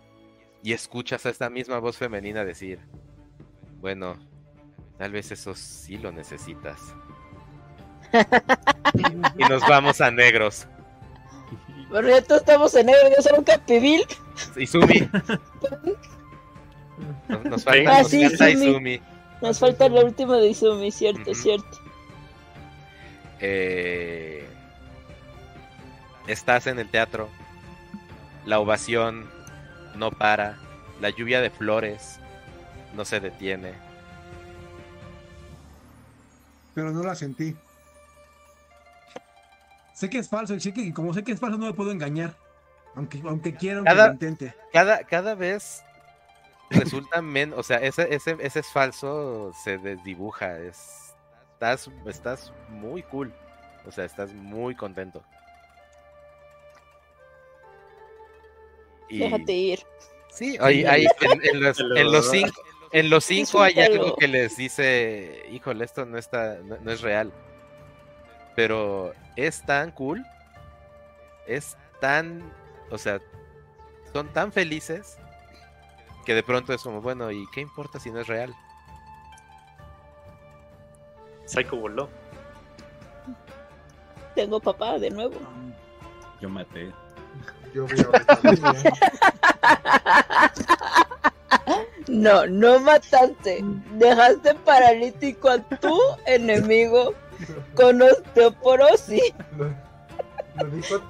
[0.62, 2.80] y escuchas a esta misma voz femenina decir,
[3.80, 4.16] bueno,
[4.98, 6.80] Tal vez eso sí lo necesitas.
[9.38, 10.66] y nos vamos a negros.
[11.90, 14.04] Pero ya todos estamos en negro, yo soy un capivil.
[14.56, 15.08] Y Sumi.
[17.44, 19.00] Nos, falta, ah, Izumi.
[19.40, 21.78] Nos falta la última de Izumi, cierto, cierto.
[23.40, 24.44] Eh,
[26.26, 27.28] estás en el teatro.
[28.44, 29.30] La ovación
[29.94, 30.58] no para.
[31.00, 32.18] La lluvia de flores
[32.94, 33.87] no se detiene
[36.78, 37.56] pero no la sentí.
[39.92, 41.90] Sé que es falso, y sé que como sé que es falso no me puedo
[41.90, 42.36] engañar.
[42.94, 44.54] Aunque, aunque quiera que lo intente.
[44.72, 45.82] Cada, cada vez
[46.70, 50.56] resulta menos, o sea, ese, ese, ese es falso, se desdibuja.
[50.60, 51.16] Es,
[51.54, 53.34] estás, estás muy cool.
[53.84, 55.24] O sea, estás muy contento.
[59.10, 59.80] Déjate ir.
[60.30, 65.44] Sí, ahí, en, los, en, los, cinco, en los cinco hay algo que les dice,
[65.50, 67.32] híjole, esto no está, no, es real.
[68.54, 70.24] Pero es tan cool,
[71.46, 72.42] es tan,
[72.90, 73.20] o sea,
[74.12, 75.18] son tan felices
[76.24, 78.54] que de pronto es como, bueno, ¿y qué importa si no es real?
[81.46, 82.08] Psycho voló.
[84.34, 85.36] Tengo papá de nuevo.
[86.40, 86.92] Yo maté.
[87.74, 88.10] Yo veo
[92.08, 93.64] No, no mataste.
[93.94, 97.14] Dejaste paralítico a tu enemigo
[97.74, 99.34] con osteoporosis.
[99.56, 101.00] Lo, dijo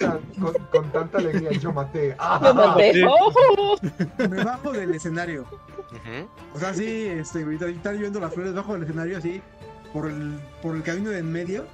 [0.71, 1.51] con, tanta alegría.
[1.53, 2.17] Yo maté.
[2.43, 4.29] Yo maté.
[4.29, 5.47] Me bajo del escenario.
[6.55, 9.41] O sea, sí, estoy ahorita viendo las flores bajo del escenario así,
[9.93, 11.67] por el, por el camino de en medio.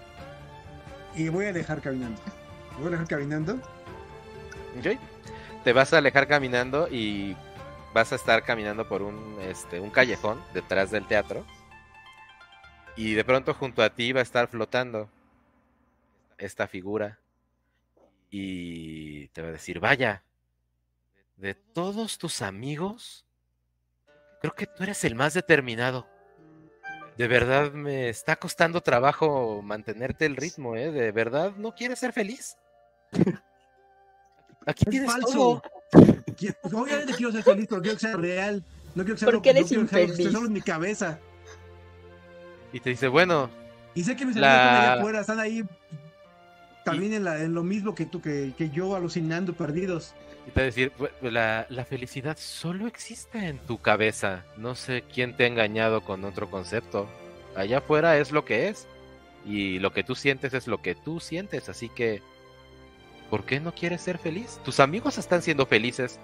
[1.17, 2.21] Y voy a dejar caminando.
[2.79, 3.55] Voy a dejar caminando.
[4.79, 4.99] Ok.
[5.65, 7.37] Te vas a alejar caminando y
[7.95, 11.47] vas a estar caminando por un, este, un callejón detrás del teatro
[12.97, 15.09] y de pronto junto a ti va a estar flotando.
[16.37, 17.21] esta figura
[18.29, 20.25] y te va a decir, vaya,
[21.37, 23.25] de todos tus amigos,
[24.41, 26.09] creo que tú eres el más determinado.
[27.17, 30.91] De verdad me está costando trabajo mantenerte el ritmo, ¿eh?
[30.91, 32.57] De verdad no quieres ser feliz.
[34.67, 35.63] Aquí tienes falso.
[36.63, 38.63] Obviamente quiero ser feliz, pero quiero que sea real.
[38.95, 40.33] No quiero que sea ¿Por qué eres infeliz?
[40.33, 41.19] solo en mi cabeza.
[42.73, 43.51] Y te dice, bueno.
[43.95, 45.65] Y sé que mis amigos están allá afuera, están ahí
[46.85, 50.15] también en, la, en, lo mismo que tú, que, que, yo, alucinando, perdidos.
[50.47, 50.93] Y te decir,
[51.23, 54.45] la, la felicidad solo existe en tu cabeza.
[54.57, 57.09] No sé quién te ha engañado con otro concepto.
[57.57, 58.87] Allá afuera es lo que es.
[59.47, 61.69] Y lo que tú sientes es lo que tú sientes.
[61.69, 62.23] Así que,
[63.35, 64.61] ¿por qué no quieres ser feliz?
[64.65, 66.21] Tus amigos están siendo felices.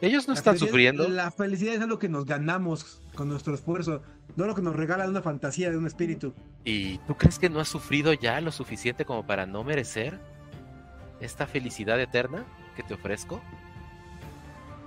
[0.00, 1.08] Ellos no están sufriendo.
[1.08, 4.02] La felicidad es algo que nos ganamos con nuestro esfuerzo,
[4.34, 6.34] no lo que nos regala una fantasía de un espíritu.
[6.64, 10.18] ¿Y tú crees que no has sufrido ya lo suficiente como para no merecer
[11.20, 12.44] esta felicidad eterna
[12.74, 13.40] que te ofrezco?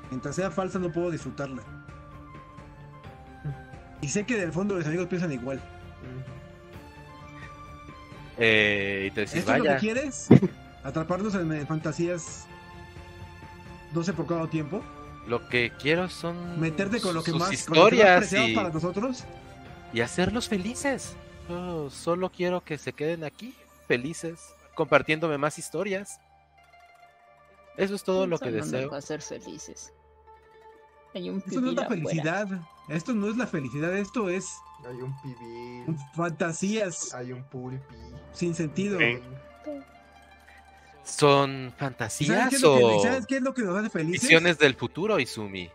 [0.09, 1.63] Mientras sea falsa no puedo disfrutarla.
[4.01, 5.61] Y sé que del fondo los amigos piensan igual.
[8.37, 10.27] Eh, y te decís, ¿Esto es lo que quieres?
[10.83, 12.45] ¿Atraparnos en fantasías
[13.93, 14.81] 12 por cada tiempo?
[15.27, 19.25] Lo que quiero son meterte con lo que más historias y, para nosotros
[19.93, 21.15] y hacerlos felices.
[21.89, 23.53] solo quiero que se queden aquí
[23.87, 26.19] felices, compartiéndome más historias.
[27.77, 28.89] Eso es todo lo que deseo.
[28.89, 29.93] Va ser felices.
[31.15, 32.47] Hay un esto no es la felicidad.
[32.87, 33.95] Esto no es la felicidad.
[33.95, 34.47] Esto es.
[34.87, 35.97] Hay un pibil.
[36.13, 37.13] Fantasías.
[37.13, 37.95] Hay un pulpi.
[38.31, 38.99] Sin sentido
[41.11, 44.21] son fantasías o ¿sabes qué es lo que nos hace felices?
[44.21, 45.69] visiones del futuro, Izumi.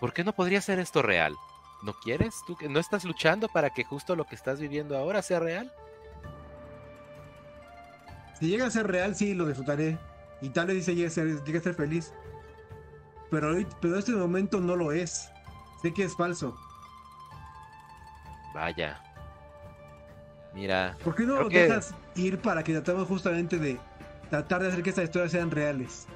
[0.00, 1.34] ¿Por qué no podría ser esto real?
[1.82, 2.34] ¿No quieres?
[2.46, 5.72] ¿Tú no estás luchando para que justo lo que estás viviendo ahora sea real?
[8.38, 9.98] Si llega a ser real, sí, lo disfrutaré.
[10.40, 12.12] Y tal vez llegue a ser, llegue a ser feliz.
[13.30, 15.30] Pero, pero este momento no lo es.
[15.82, 16.56] Sé que es falso.
[18.54, 19.00] Vaya.
[20.54, 20.96] Mira.
[21.02, 23.78] ¿Por qué no dejas ir para que tratemos justamente de
[24.34, 26.06] tratar de hacer que estas historias sean reales.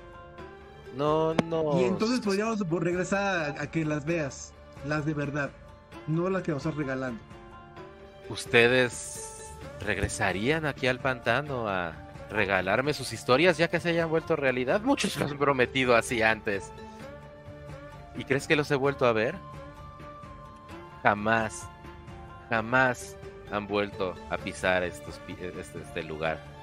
[0.96, 1.80] No, no.
[1.80, 4.52] Y entonces podríamos regresar a, que las veas,
[4.84, 5.50] las de verdad,
[6.08, 7.20] no las que nos estás regalando.
[8.28, 11.92] ¿Ustedes regresarían aquí al pantano a
[12.30, 14.80] regalarme sus historias ya que se hayan vuelto realidad?
[14.80, 16.72] Muchos lo han prometido así antes.
[18.16, 19.36] ¿Y crees que los he vuelto a ver?
[21.04, 21.68] Jamás,
[22.48, 23.16] jamás
[23.52, 26.57] han vuelto a pisar estos, este, este lugar.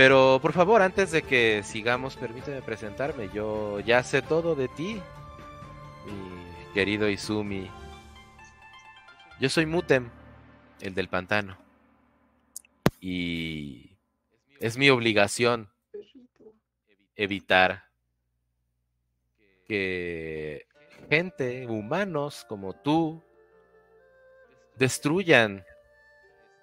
[0.00, 3.28] Pero por favor, antes de que sigamos, permíteme presentarme.
[3.34, 4.98] Yo ya sé todo de ti,
[6.06, 7.70] mi querido Izumi.
[9.38, 10.08] Yo soy Mutem,
[10.80, 11.58] el del pantano.
[12.98, 13.98] Y
[14.58, 15.68] es mi obligación
[17.14, 17.84] evitar
[19.68, 20.66] que
[21.10, 23.22] gente, humanos como tú,
[24.76, 25.62] destruyan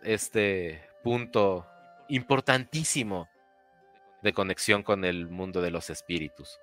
[0.02, 1.68] este punto
[2.10, 3.30] importantísimo
[4.22, 6.60] de conexión con el mundo de los espíritus.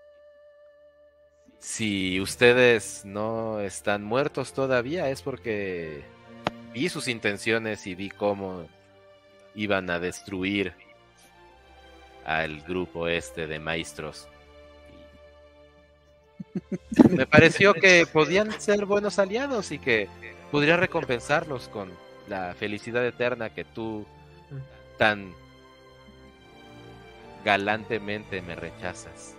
[1.58, 6.04] Si ustedes no están muertos todavía es porque
[6.72, 8.68] vi sus intenciones y vi cómo
[9.54, 10.74] iban a destruir
[12.24, 14.28] al grupo este de maestros.
[17.10, 20.08] Me pareció que podían ser buenos aliados y que
[20.50, 21.92] podría recompensarlos con
[22.28, 24.06] la felicidad eterna que tú
[24.98, 25.32] tan
[27.44, 29.36] galantemente me rechazas.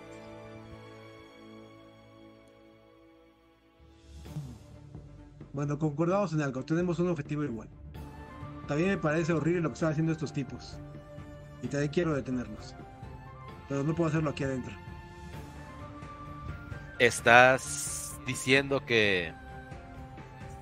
[5.52, 7.68] Bueno, concordamos en algo, tenemos un objetivo igual.
[8.68, 10.78] También me parece horrible lo que están haciendo estos tipos.
[11.62, 12.74] Y también quiero detenerlos.
[13.68, 14.74] Pero no puedo hacerlo aquí adentro.
[16.98, 19.32] ¿Estás diciendo que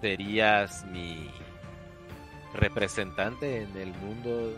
[0.00, 1.30] serías mi
[2.54, 4.54] representante en el mundo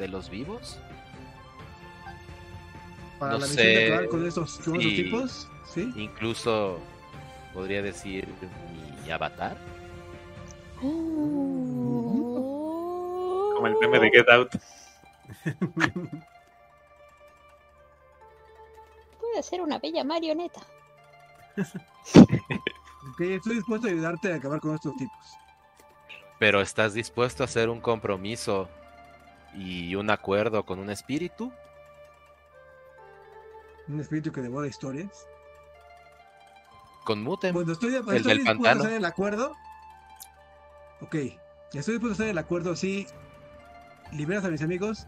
[0.00, 0.80] de los vivos?
[3.20, 5.92] Para la misión de acabar con estos, tipos, ¿sí?
[5.94, 6.80] Incluso
[7.52, 8.26] podría decir
[9.04, 9.56] mi avatar.
[10.80, 10.88] Como
[13.66, 14.56] el meme de Get Out.
[19.20, 20.62] Puede ser una bella marioneta.
[23.18, 25.36] estoy dispuesto a ayudarte a acabar con estos tipos.
[26.38, 28.70] Pero ¿estás dispuesto a hacer un compromiso
[29.54, 31.52] y un acuerdo con un espíritu?
[33.88, 35.26] ¿Un espíritu que devora historias?
[37.04, 37.52] Con Mutem.
[37.52, 38.86] Cuando estoy, el del pantano.
[38.86, 39.56] el acuerdo.
[41.00, 41.16] Ok,
[41.72, 43.06] Estoy dispuesto a hacer el acuerdo así.
[44.12, 45.06] Liberas a mis amigos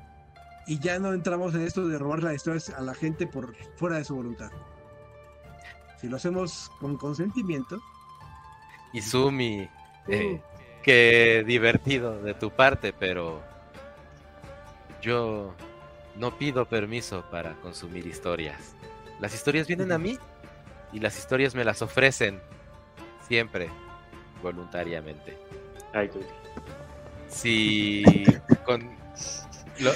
[0.66, 3.96] y ya no entramos en esto de robar las historias a la gente por fuera
[3.96, 4.50] de su voluntad.
[6.00, 7.80] Si lo hacemos con consentimiento.
[8.92, 9.68] Izumi,
[10.06, 10.40] eh,
[10.84, 13.42] qué divertido de tu parte, pero
[15.02, 15.54] yo
[16.16, 18.74] no pido permiso para consumir historias.
[19.20, 20.18] Las historias vienen a mí
[20.92, 22.40] y las historias me las ofrecen
[23.26, 23.68] siempre
[24.42, 25.36] voluntariamente.
[25.92, 26.10] Ay,
[27.28, 28.02] si
[28.64, 28.90] con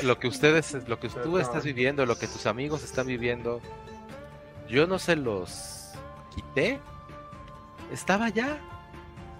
[0.02, 3.60] lo, que ustedes, lo que tú estás viviendo, lo que tus amigos están viviendo,
[4.68, 5.92] yo no se los
[6.34, 6.80] quité,
[7.92, 8.58] estaba ya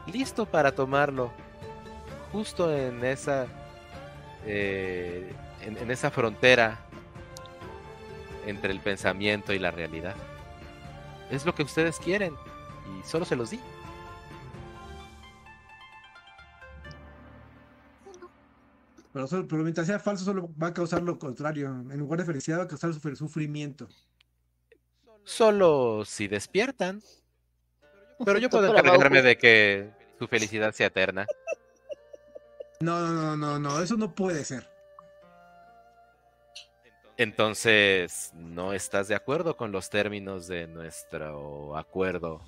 [0.07, 1.33] listo para tomarlo,
[2.33, 3.47] justo en esa,
[4.45, 5.33] eh,
[5.63, 6.79] en esa frontera
[8.47, 10.15] entre el pensamiento y la realidad.
[11.31, 12.35] Es lo que ustedes quieren
[12.99, 13.61] y solo se los di.
[19.13, 21.69] Pero, mientras sea falso, solo va a causar lo contrario.
[21.69, 23.89] En lugar de felicidad, va a causar sufrimiento.
[25.25, 27.03] Solo si despiertan.
[28.25, 31.27] Pero yo puedo encargarme de que su felicidad sea eterna.
[32.81, 34.69] No, no, no, no, no, eso no puede ser.
[37.19, 42.43] Entonces, ¿no estás de acuerdo con los términos de nuestro acuerdo?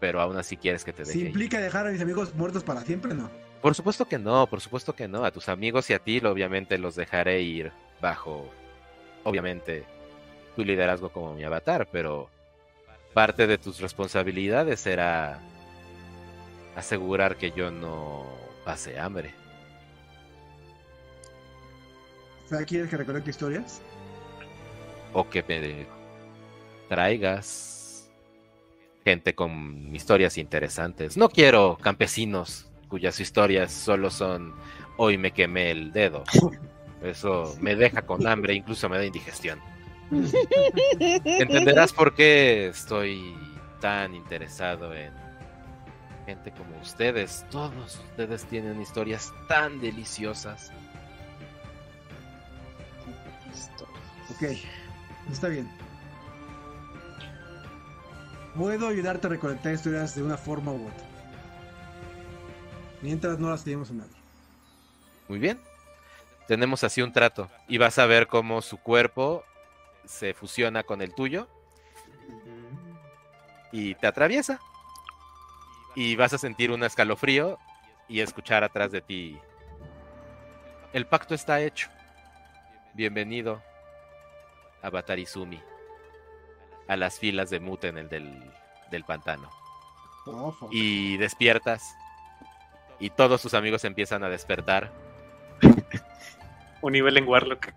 [0.00, 1.12] Pero aún así quieres que te deje.
[1.12, 3.30] Si implica dejar a mis amigos muertos para siempre, no.
[3.62, 5.24] Por supuesto que no, por supuesto que no.
[5.24, 8.50] A tus amigos y a ti, obviamente, los dejaré ir bajo,
[9.22, 9.84] obviamente,
[10.56, 12.28] tu liderazgo como mi avatar, pero
[13.14, 15.38] parte de tus responsabilidades será
[16.74, 18.26] asegurar que yo no
[18.64, 19.43] pase hambre.
[22.66, 23.80] ¿Quieres que recolecte historias?
[25.12, 25.86] O que me
[26.88, 28.10] traigas
[29.04, 31.16] gente con historias interesantes.
[31.16, 34.54] No quiero campesinos cuyas historias solo son
[34.96, 36.24] hoy me quemé el dedo.
[37.02, 39.60] Eso me deja con hambre, incluso me da indigestión.
[41.00, 43.36] Entenderás por qué estoy
[43.80, 45.12] tan interesado en
[46.24, 47.44] gente como ustedes.
[47.50, 50.72] Todos ustedes tienen historias tan deliciosas.
[54.34, 54.42] Ok,
[55.30, 55.70] está bien.
[58.56, 61.06] Puedo ayudarte a recolectar historias de una forma u otra.
[63.00, 64.16] Mientras no las tenemos a nadie.
[65.28, 65.60] Muy bien.
[66.48, 67.48] Tenemos así un trato.
[67.68, 69.44] Y vas a ver cómo su cuerpo
[70.04, 71.48] se fusiona con el tuyo.
[73.70, 74.58] Y te atraviesa.
[75.94, 77.58] Y vas a sentir un escalofrío
[78.08, 79.38] y escuchar atrás de ti.
[80.92, 81.88] El pacto está hecho.
[82.94, 83.62] Bienvenido
[84.84, 85.60] a Batarizumi.
[86.86, 88.52] A las filas de Muten, el del,
[88.90, 89.48] del pantano.
[90.26, 91.96] Oh, y despiertas
[92.98, 94.92] y todos sus amigos empiezan a despertar.
[96.82, 97.72] Un nivel en Warlock.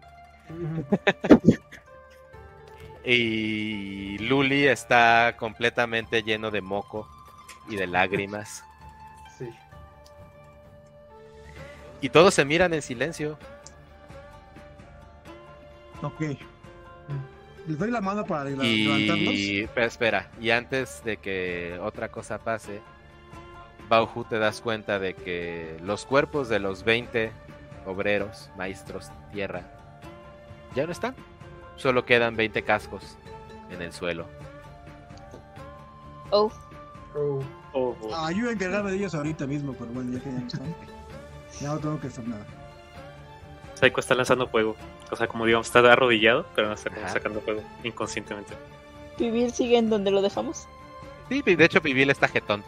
[3.06, 7.10] y Luli está completamente lleno de moco
[7.70, 8.64] y de lágrimas.
[9.38, 9.50] Sí.
[12.02, 13.38] Y todos se miran en silencio.
[16.02, 16.22] Ok.
[17.68, 19.68] Les doy la mano para y...
[19.76, 22.81] Espera, y antes de que otra cosa pase,
[23.89, 27.31] Bauhu te das cuenta de que los cuerpos de los 20
[27.85, 29.64] obreros, maestros, tierra,
[30.76, 31.14] ya no están.
[31.76, 33.18] Solo quedan 20 cascos
[33.69, 34.27] en el suelo.
[36.31, 36.49] Oh.
[37.15, 37.41] Oh.
[37.73, 38.15] oh, oh.
[38.15, 40.76] Ah, yo encargarme de ellos ahorita mismo, pero bueno, ya que ya no están.
[41.60, 42.45] Ya no tengo que hacer nada.
[43.76, 44.76] Saiko está lanzando fuego.
[45.12, 48.54] O sea, como digamos, está arrodillado, pero no está sacando fuego inconscientemente.
[49.18, 50.68] ¿Pibil sigue en donde lo dejamos?
[51.30, 52.64] Sí, de hecho Pibil está jetón.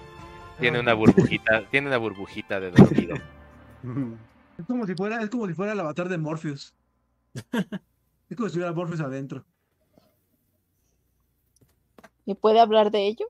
[0.59, 3.15] Tiene una burbujita, tiene una burbujita de dormido.
[4.57, 6.73] Es como si fuera, es como si fuera el avatar de Morpheus.
[7.33, 9.45] Es como si estuviera Morpheus adentro.
[12.25, 13.25] ¿Y puede hablar de ello?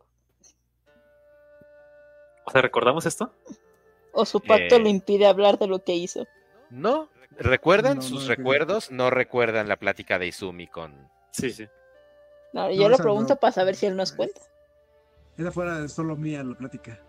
[2.45, 3.31] O sea, ¿recordamos esto?
[4.11, 6.25] ¿O su pacto eh, le impide hablar de lo que hizo?
[6.69, 7.07] No,
[7.39, 11.09] recuerdan sus recuerdos, no recuerdan la plática de Izumi con.
[11.31, 11.67] Sí, sí.
[12.53, 14.41] yo lo pregunto para saber si él nos cuenta.
[15.37, 16.99] Esa fuera solo mía la plática.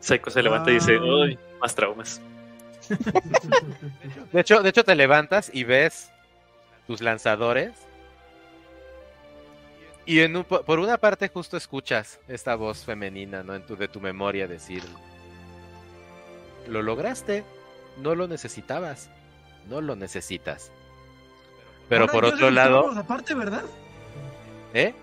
[0.00, 1.02] Seiko se levanta y dice, ah.
[1.02, 2.20] uy, más traumas.
[4.32, 6.10] De hecho, de hecho, te levantas y ves
[6.86, 7.72] tus lanzadores.
[10.06, 13.54] Y en por una parte justo escuchas esta voz femenina, ¿no?
[13.54, 14.82] En tu, de tu memoria decir,
[16.66, 17.44] lo lograste,
[17.98, 19.10] no lo necesitabas,
[19.68, 20.70] no lo necesitas.
[21.88, 22.90] Pero por otro lado...
[22.92, 23.64] Aparte, ¿verdad?
[24.74, 24.94] ¿Eh?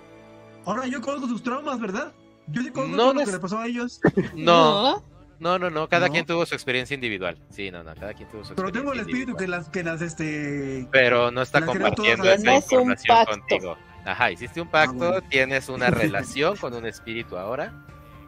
[0.65, 2.13] Ahora yo conozco tus traumas, ¿verdad?
[2.47, 3.99] Yo sí conozco lo que le pasó a ellos.
[4.35, 5.03] No.
[5.37, 7.37] No, no, no, cada quien tuvo su experiencia individual.
[7.49, 9.83] Sí, no, no, cada quien tuvo su Pero experiencia tengo el espíritu que las, que
[9.83, 10.87] las, este...
[10.91, 12.43] Pero no está compartiendo esa vez.
[12.43, 13.31] No es un información pacto.
[13.31, 13.77] contigo.
[14.05, 15.21] Ajá, hiciste un pacto, bueno.
[15.23, 17.73] tienes una relación con un espíritu ahora.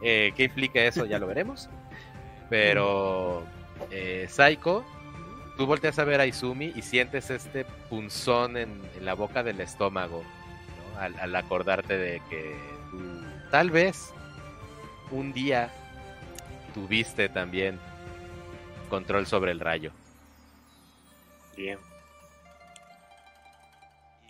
[0.01, 1.05] Eh, ¿Qué implica eso?
[1.05, 1.69] Ya lo veremos.
[2.49, 3.43] Pero,
[3.91, 4.83] eh, Saiko,
[5.57, 9.59] tú volteas a ver a Izumi y sientes este punzón en, en la boca del
[9.59, 10.99] estómago, ¿no?
[10.99, 12.55] al, al acordarte de que
[12.91, 12.99] tú,
[13.51, 14.13] tal vez
[15.11, 15.71] un día
[16.73, 17.79] tuviste también
[18.89, 19.91] control sobre el rayo.
[21.55, 21.79] Bien.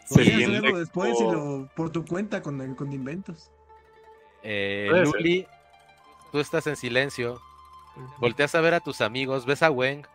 [0.09, 3.51] Podrías hacerlo después y lo, por tu cuenta con, con inventos.
[4.43, 4.89] Eh.
[4.89, 5.45] Luli,
[6.31, 7.41] tú estás en silencio,
[8.19, 10.07] volteas a ver a tus amigos, ves a Weng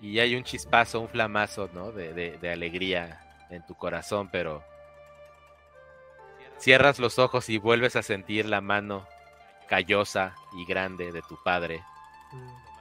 [0.00, 1.92] y hay un chispazo, un flamazo, ¿no?
[1.92, 3.20] De, de- alegría
[3.50, 4.62] en tu corazón, pero
[6.58, 9.06] cierras los ojos y vuelves a sentir la mano
[9.68, 11.82] callosa y grande de tu padre,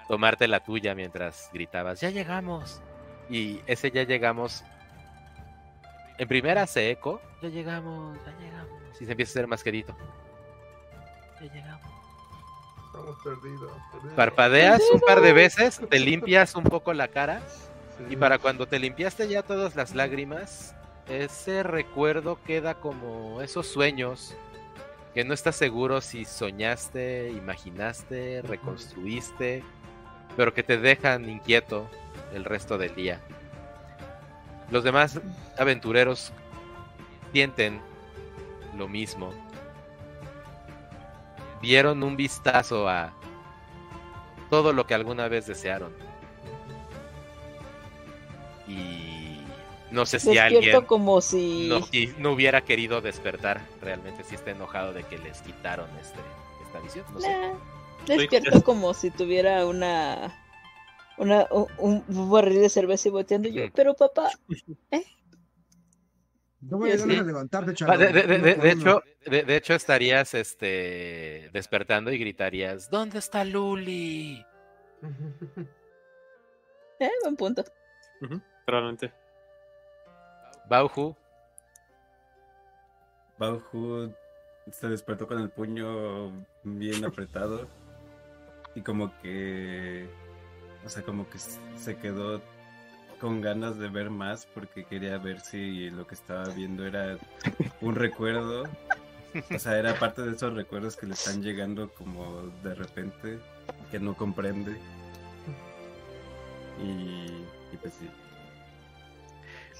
[0.07, 2.81] tomarte la tuya mientras gritabas, ya llegamos.
[3.29, 4.63] Y ese ya llegamos,
[6.17, 9.01] en primera hace eco, ya llegamos, ya llegamos.
[9.01, 9.95] Y se empieza a ser más quedito.
[11.41, 11.96] Ya llegamos.
[12.99, 13.71] Estamos perdidos.
[13.91, 14.15] perdidos.
[14.15, 17.41] Parpadeas un par de veces, te limpias un poco la cara
[17.97, 18.05] Sí.
[18.11, 20.75] y para cuando te limpiaste ya todas las lágrimas,
[21.07, 24.35] ese recuerdo queda como esos sueños
[25.15, 29.63] que no estás seguro si soñaste, imaginaste, reconstruiste,
[30.35, 31.89] pero que te dejan inquieto
[32.35, 33.19] el resto del día.
[34.69, 35.19] Los demás
[35.57, 36.31] aventureros
[37.33, 37.81] sienten
[38.77, 39.33] lo mismo.
[41.61, 43.13] Vieron un vistazo a
[44.49, 45.91] todo lo que alguna vez desearon.
[48.67, 49.39] Y
[49.91, 51.69] no sé si Despierto alguien como si...
[52.17, 56.19] no, hubiera querido despertar, realmente si está enojado de que les quitaron este,
[56.65, 57.05] esta visión.
[57.13, 57.29] No sé.
[57.29, 57.53] Nah,
[58.05, 60.43] despierto como si tuviera una...
[61.19, 63.63] Una, un, un barril de cerveza y volteando yo.
[63.63, 63.71] Ujú.
[63.73, 64.29] Pero papá,
[66.61, 67.21] No voy a Yo llegar sí.
[67.21, 72.17] a levantarte, Ah, de, de- de- de- hecho, de, de hecho estarías este despertando y
[72.17, 74.43] gritarías ¿Dónde está Luli?
[76.99, 77.63] eh, buen punto.
[78.65, 79.13] Probablemente.
[80.67, 81.15] Bauhu,
[83.37, 84.11] Bauhu
[84.71, 87.67] se despertó con el puño bien apretado
[88.75, 90.09] y como que,
[90.85, 92.41] o sea, como que se quedó
[93.19, 97.17] con ganas de ver más porque quería ver si lo que estaba viendo era
[97.81, 98.63] un recuerdo,
[99.53, 103.39] o sea, era parte de esos recuerdos que le están llegando como de repente
[103.91, 104.77] que no comprende
[106.79, 108.07] y, pues sí.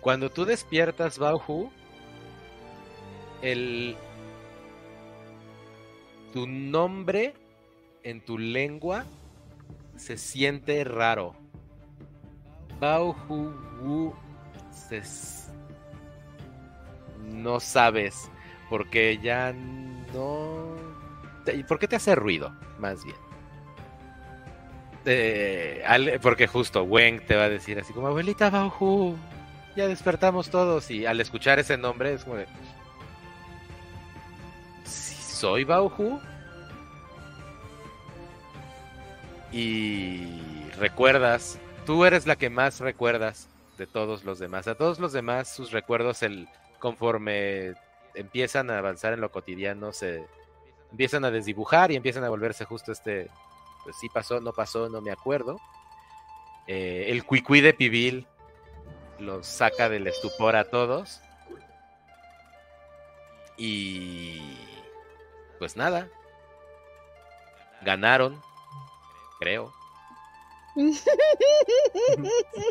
[0.02, 1.72] cuando tú despiertas Bauhu,
[3.42, 3.96] el
[6.34, 7.34] tu nombre
[8.04, 9.06] en tu lengua
[9.96, 11.36] se siente raro.
[14.72, 15.52] Se s-
[17.26, 18.30] no sabes
[18.70, 19.54] porque ya
[20.14, 20.76] no
[21.46, 22.54] te- ¿y ¿por qué te hace ruido?
[22.80, 23.16] Más bien.
[25.06, 29.16] Eh, porque justo Wen te va a decir así como abuelita Bauhu,
[29.76, 32.46] ya despertamos todos y al escuchar ese nombre es como de
[34.84, 36.20] "¿Sí soy Bauhu
[39.52, 43.48] y recuerdas, tú eres la que más recuerdas
[43.78, 44.68] de todos los demás.
[44.68, 46.50] A todos los demás sus recuerdos el
[46.80, 47.76] conforme
[48.14, 50.26] empiezan a avanzar en lo cotidiano se
[50.92, 53.30] empiezan a desdibujar y empiezan a volverse justo este
[53.86, 55.62] pues sí pasó, no pasó, no me acuerdo.
[56.68, 58.28] Eh, el cuicui de Pibil
[59.20, 61.22] los saca del estupor a todos.
[63.56, 64.58] Y
[65.58, 66.10] pues nada.
[67.82, 68.42] Ganaron,
[69.40, 69.77] creo.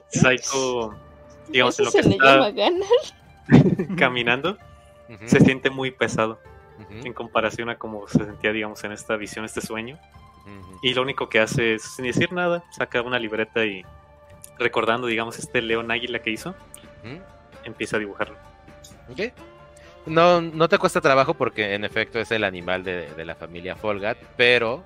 [0.09, 0.95] Psycho,
[1.49, 2.53] digamos, en lo que está
[3.97, 4.59] caminando,
[5.25, 6.39] se siente muy pesado
[6.91, 9.99] en comparación a cómo se sentía, digamos, en esta visión, este sueño.
[10.83, 13.85] Y lo único que hace es, sin decir nada, saca una libreta y
[14.59, 16.55] recordando, digamos, este león águila que hizo,
[17.65, 18.37] empieza a dibujarlo.
[19.11, 19.33] Ok.
[20.07, 23.75] No, no te cuesta trabajo porque en efecto es el animal de, de la familia
[23.75, 24.85] Folgat, pero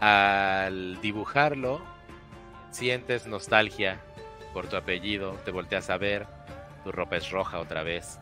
[0.00, 1.82] al dibujarlo
[2.74, 4.00] sientes nostalgia
[4.52, 6.26] por tu apellido, te volteas a ver,
[6.82, 8.18] tu ropa es roja otra vez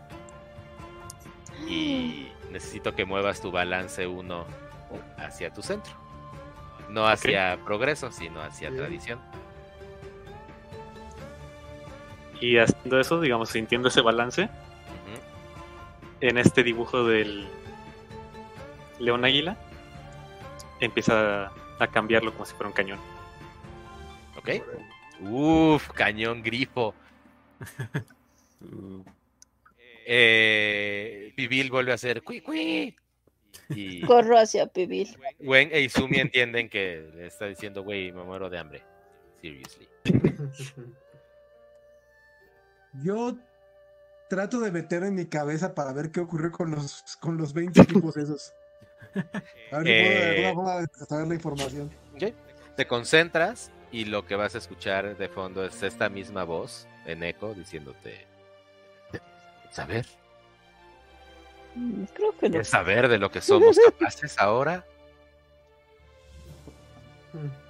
[1.66, 4.44] y necesito que muevas tu balance uno
[5.16, 5.94] hacia tu centro,
[6.90, 8.82] no hacia progreso, sino hacia Bien.
[8.82, 9.20] tradición.
[12.40, 14.50] Y haciendo eso, digamos, sintiendo ese balance,
[16.20, 17.48] en este dibujo del
[18.98, 19.56] león águila,
[20.80, 22.98] empieza a cambiarlo como si fuera un cañón.
[24.42, 24.50] ¿Ok?
[25.20, 26.94] Uf, cañón grifo.
[30.06, 32.96] eh, Pibil vuelve a hacer cui cui.
[33.68, 35.16] Y Corro hacia Pibil.
[35.38, 38.82] Gwen e Izumi entienden que le está diciendo, güey, me muero de hambre.
[39.40, 39.88] Seriously.
[43.02, 43.38] Yo
[44.28, 47.80] trato de meter en mi cabeza para ver qué ocurrió con los, con los 20
[47.80, 48.52] equipos esos.
[49.70, 51.90] A ver si puedo de eh, saber la información.
[52.76, 57.22] Te concentras y lo que vas a escuchar de fondo es esta misma voz en
[57.22, 58.26] eco diciéndote:
[59.70, 60.06] ¿Saber?
[62.14, 62.64] Creo que no.
[62.64, 64.84] saber de lo que somos capaces ahora?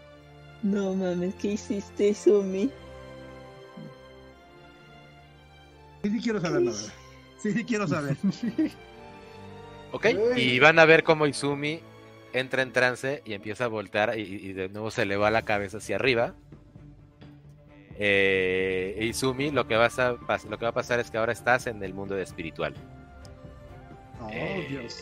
[0.63, 2.71] No mames, ¿qué hiciste, Sumi?
[6.05, 6.93] Sí, sí quiero saber, la verdad.
[7.39, 8.17] Sí, sí quiero saber.
[9.91, 11.81] ok, y van a ver cómo Izumi
[12.33, 15.79] entra en trance y empieza a voltear y, de nuevo se le va la cabeza
[15.79, 16.35] hacia arriba.
[17.99, 21.67] Eh, Izumi, lo que, vas a, lo que va a pasar es que ahora estás
[21.67, 22.75] en el mundo espiritual.
[24.21, 24.99] Oh, eh, Dios.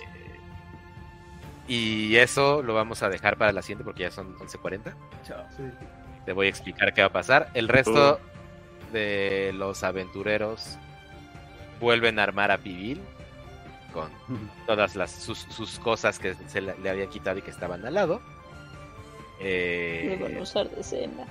[1.69, 4.93] Y eso lo vamos a dejar para la siguiente porque ya son 11.40.
[5.23, 5.63] Sí.
[6.27, 7.49] Te voy a explicar qué va a pasar.
[7.55, 8.19] El resto
[8.93, 10.79] de los aventureros
[11.79, 13.01] vuelven a armar a Pibil
[13.91, 14.11] con
[14.67, 18.21] todas las, sus, cosas que se le, había quitado y que estaban al lado.
[19.41, 21.25] Eh, van a usar de escena.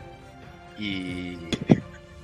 [0.78, 1.38] Y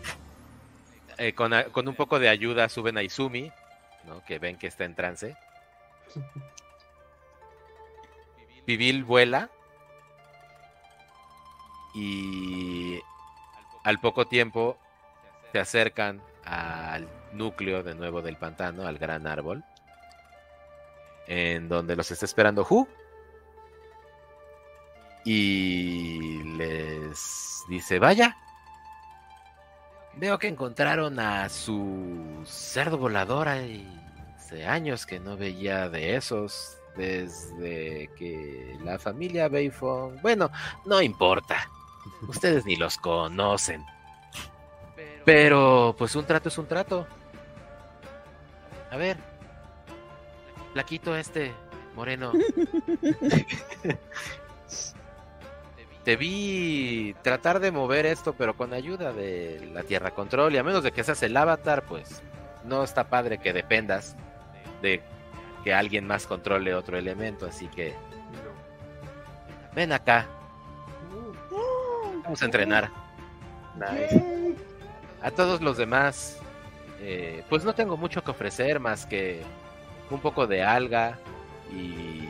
[1.18, 3.52] eh, con, con, un poco de ayuda suben a Izumi,
[4.06, 4.24] ¿no?
[4.26, 5.36] que ven que está en trance.
[8.66, 9.49] Pibil vuela
[11.94, 12.99] y
[13.84, 14.78] al poco tiempo
[15.52, 19.64] se acercan al núcleo de nuevo del pantano, al gran árbol,
[21.28, 22.88] en donde los está esperando Hu.
[25.24, 28.38] Y les dice, vaya,
[30.16, 33.48] veo que encontraron a su cerdo volador.
[33.48, 40.52] hace años que no veía de esos, desde que la familia Bayfong, bueno,
[40.86, 41.70] no importa,
[42.28, 43.84] ustedes ni los conocen.
[45.26, 47.08] Pero, pues un trato es un trato.
[48.92, 49.18] A ver,
[50.76, 51.54] Plaquito este,
[51.96, 52.34] moreno.
[56.04, 60.54] Te vi tratar de mover esto, pero con ayuda de la Tierra Control.
[60.54, 62.22] Y a menos de que seas el avatar, pues
[62.66, 64.18] no está padre que dependas
[64.82, 65.02] de
[65.64, 67.46] que alguien más controle otro elemento.
[67.46, 67.96] Así que
[69.74, 70.28] ven acá.
[72.26, 72.92] Vamos a entrenar.
[75.22, 76.38] A todos los demás,
[77.00, 79.42] eh, pues no tengo mucho que ofrecer más que
[80.10, 81.18] un poco de alga
[81.72, 82.26] y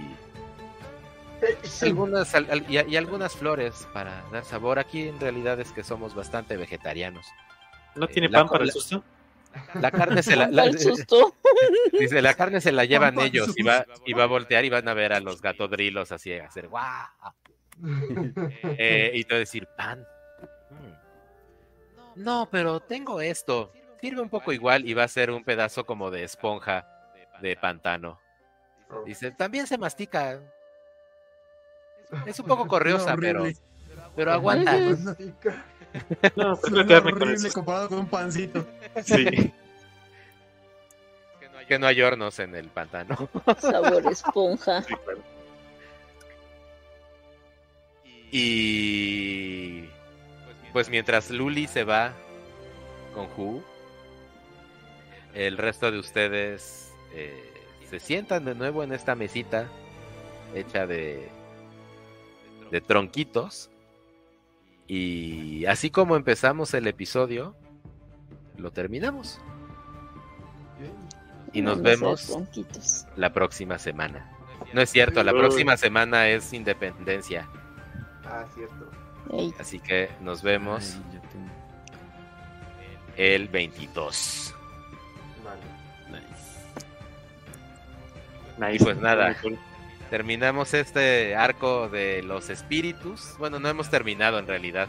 [1.82, 2.34] algunas
[2.70, 4.80] y, algunas flores para dar sabor.
[4.80, 7.28] Aquí en realidad es que somos bastante vegetarianos.
[7.96, 9.04] ¿No tiene eh, pan para el susto?
[9.76, 10.48] La carne se la,
[12.00, 14.88] dice la carne se la llevan ellos y va y va a voltear y van
[14.90, 16.84] a ver a los gatodrilos así a hacer guau.
[18.78, 20.08] Eh, y te decir pan.
[22.16, 23.74] No, pero tengo esto.
[24.00, 26.95] Sirve un poco igual y va a ser un pedazo como de esponja
[27.42, 28.20] de pantano.
[29.06, 30.40] Dice, también se mastica.
[32.26, 33.46] Es un poco corriosa, pero,
[34.16, 34.78] pero aguanta.
[36.36, 38.68] No, pues horrible comparado con un pancito.
[39.02, 39.54] Sí.
[41.68, 43.30] que no hay hornos en el pantano.
[43.60, 44.84] Sabor esponja.
[48.32, 49.88] Y
[50.74, 52.12] pues mientras Luli se va
[53.14, 53.64] con Hu,
[55.34, 56.85] el resto de ustedes
[57.16, 57.54] eh,
[57.90, 59.68] se sientan de nuevo en esta mesita
[60.54, 61.30] hecha de,
[62.72, 63.70] de tronquitos.
[64.88, 67.56] Y así como empezamos el episodio,
[68.58, 69.40] lo terminamos.
[71.54, 72.38] Y nos vemos
[73.16, 74.32] la próxima semana.
[74.74, 77.48] No es cierto, la próxima semana es independencia.
[78.26, 78.92] Ah, cierto.
[79.60, 80.98] Así que nos vemos
[83.16, 84.54] el 22.
[88.58, 88.76] Nice.
[88.76, 89.36] Y pues nada,
[90.10, 93.36] terminamos este arco de los espíritus.
[93.38, 94.88] Bueno, no hemos terminado en realidad.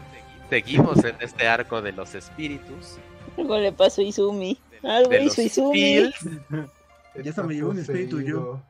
[0.49, 2.97] Seguimos en este arco de los espíritus.
[3.37, 4.57] Algo le pasó a Izumi.
[4.83, 6.11] Algo hizo Izumi.
[7.23, 8.61] ya se me llevó un espíritu yo.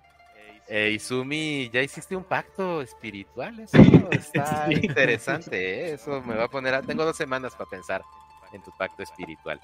[0.68, 3.78] Eh, Izumi, ya hiciste un pacto espiritual, eso
[4.12, 5.94] está interesante, ¿eh?
[5.94, 6.82] eso me va a poner, a...
[6.82, 8.02] tengo dos semanas para pensar
[8.52, 9.62] en tu pacto espiritual.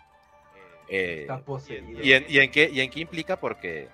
[0.87, 1.27] Eh,
[2.01, 3.37] y, en, y, en, qué, ¿Y en qué implica?
[3.37, 3.89] Porque,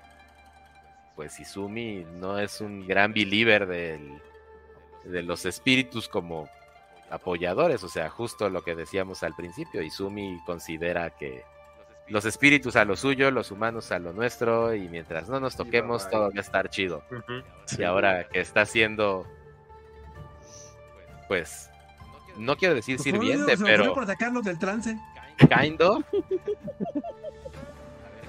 [1.20, 4.22] pues Izumi no es un gran believer del,
[5.04, 6.48] de los espíritus como
[7.10, 11.44] apoyadores, o sea, justo lo que decíamos al principio, Izumi considera que
[12.08, 16.10] los espíritus a lo suyo, los humanos a lo nuestro, y mientras no nos toquemos,
[16.10, 17.04] todo va a estar chido.
[17.78, 19.28] Y ahora que está haciendo,
[21.28, 21.70] pues,
[22.38, 23.94] no quiero decir pues sirviente, pero...
[23.94, 24.98] Por sacarnos del trance.
[25.38, 26.02] Kindo.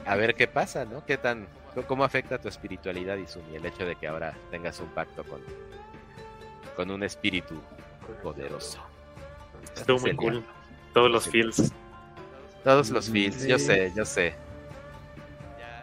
[0.05, 1.07] A ver qué pasa, ¿no?
[1.07, 1.47] ¿Qué tan,
[1.87, 5.41] cómo afecta tu espiritualidad, Izumi, el hecho de que ahora tengas un pacto con,
[6.77, 7.61] con un espíritu
[8.23, 8.79] poderoso.
[9.77, 10.45] Estuvo muy cool.
[10.93, 11.73] Todos los feels.
[12.65, 14.35] Todos los feels, yo sé, yo sé.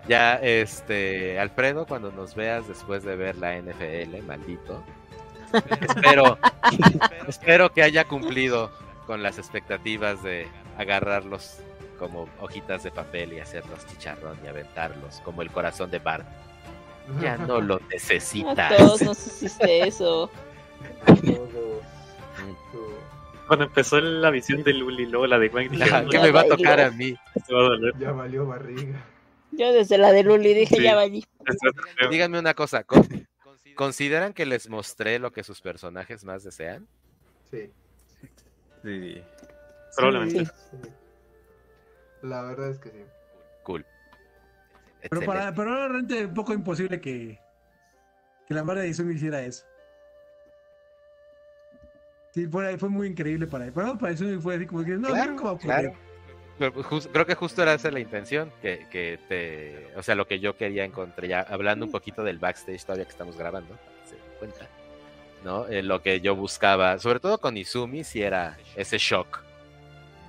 [0.08, 4.82] Ya, este, Alfredo, cuando nos veas después de ver la NFL, maldito,
[5.82, 6.38] espero,
[7.28, 8.72] espero que haya cumplido
[9.06, 10.48] con las expectativas de
[10.78, 11.60] agarrarlos
[11.98, 16.26] como hojitas de papel y hacerlos chicharrón y aventarlos, como el corazón de Bart.
[17.22, 18.72] Ya no lo necesitas.
[18.72, 20.30] A todos nos hiciste eso.
[23.48, 26.48] Cuando empezó la visión de Luli, luego la de Gwen, dije, ¿qué me va a
[26.48, 27.16] tocar a mí?
[28.00, 29.04] Ya valió barriga.
[29.52, 31.24] Yo desde la de Luli dije, ya valí.
[32.12, 32.86] Díganme una cosa,
[33.76, 36.88] ¿consideran que les mostré lo que sus personajes más desean?
[37.50, 37.72] Sí.
[38.84, 39.22] Sí.
[39.96, 40.52] Probablemente.
[42.22, 43.06] La verdad es que sí.
[43.64, 43.86] Cool.
[45.10, 47.40] Pero, para, pero realmente un poco imposible que,
[48.48, 49.66] que la madre de Izumi hiciera eso.
[52.32, 53.74] Sí, fue, fue muy increíble para él.
[53.74, 55.94] Pero para Izumi fue así como que no, claro, como claro.
[57.12, 60.58] creo que justo era esa la intención, que, que te, o sea, lo que yo
[60.58, 63.76] quería encontrar, ya hablando un poquito del backstage todavía que estamos grabando,
[64.06, 64.68] se cuenta,
[65.44, 65.68] ¿no?
[65.68, 69.44] Eh, lo que yo buscaba, sobre todo con Izumi, si era ese shock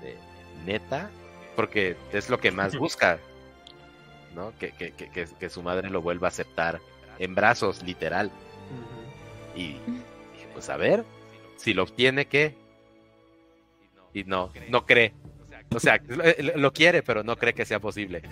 [0.03, 0.17] de
[0.65, 1.11] neta,
[1.59, 3.19] porque es lo que más busca,
[4.33, 4.53] ¿no?
[4.61, 6.81] Que, que, que, que su madre lo vuelva a aceptar
[7.19, 8.31] en brazos, literal.
[9.57, 9.75] Y
[10.53, 11.05] pues a ver,
[11.57, 12.55] si lo obtiene, ¿qué?
[14.15, 15.15] Y no, no cree.
[15.75, 16.01] O sea,
[16.55, 18.23] lo quiere, pero no cree que sea posible.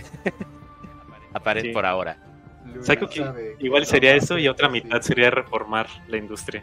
[1.35, 2.23] Aparece por ahora.
[3.11, 6.62] que igual sería eso y otra mitad sería reformar la industria.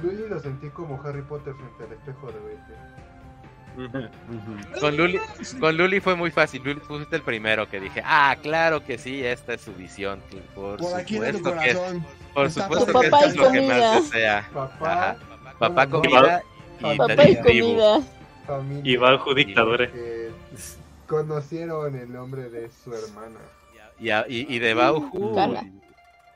[0.00, 2.38] Luli lo sentí como Harry Potter frente al espejo de
[4.80, 5.20] con, Luli,
[5.60, 6.62] con Luli fue muy fácil.
[6.64, 10.20] Luli fuiste el primero que dije, ah, claro que sí, esta es su visión.
[10.54, 11.76] Por, supuesto que,
[12.32, 14.48] por supuesto que esto es lo que más desea.
[14.52, 15.16] Papá,
[15.58, 16.42] papá comida
[16.80, 18.00] y, papá y comida.
[18.82, 19.88] Y Bajo dictadura.
[21.06, 23.40] Conocieron el nombre de su hermana.
[23.98, 24.10] Y,
[24.54, 24.74] y, de.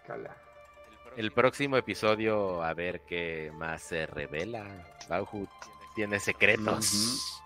[0.07, 0.37] Cala.
[1.17, 4.65] El próximo episodio, a ver qué más se revela.
[5.09, 5.49] Bauju
[5.99, 7.43] tiene secretos.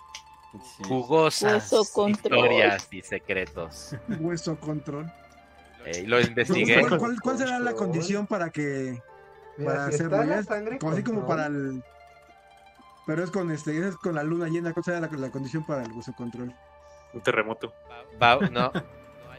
[0.86, 1.72] Jugosas
[2.06, 3.96] historias y secretos.
[4.20, 5.10] Hueso control.
[5.86, 6.86] Eh, lo investigué.
[6.86, 9.00] ¿Cuál, será la condición para que
[9.56, 10.18] para hacerlo?
[10.78, 11.82] Como así como para el
[13.06, 15.92] pero es con este es con la luna llena, ¿cuál será la, condición para el
[15.92, 16.54] hueso control?
[17.14, 17.72] Un terremoto.
[18.50, 18.70] no,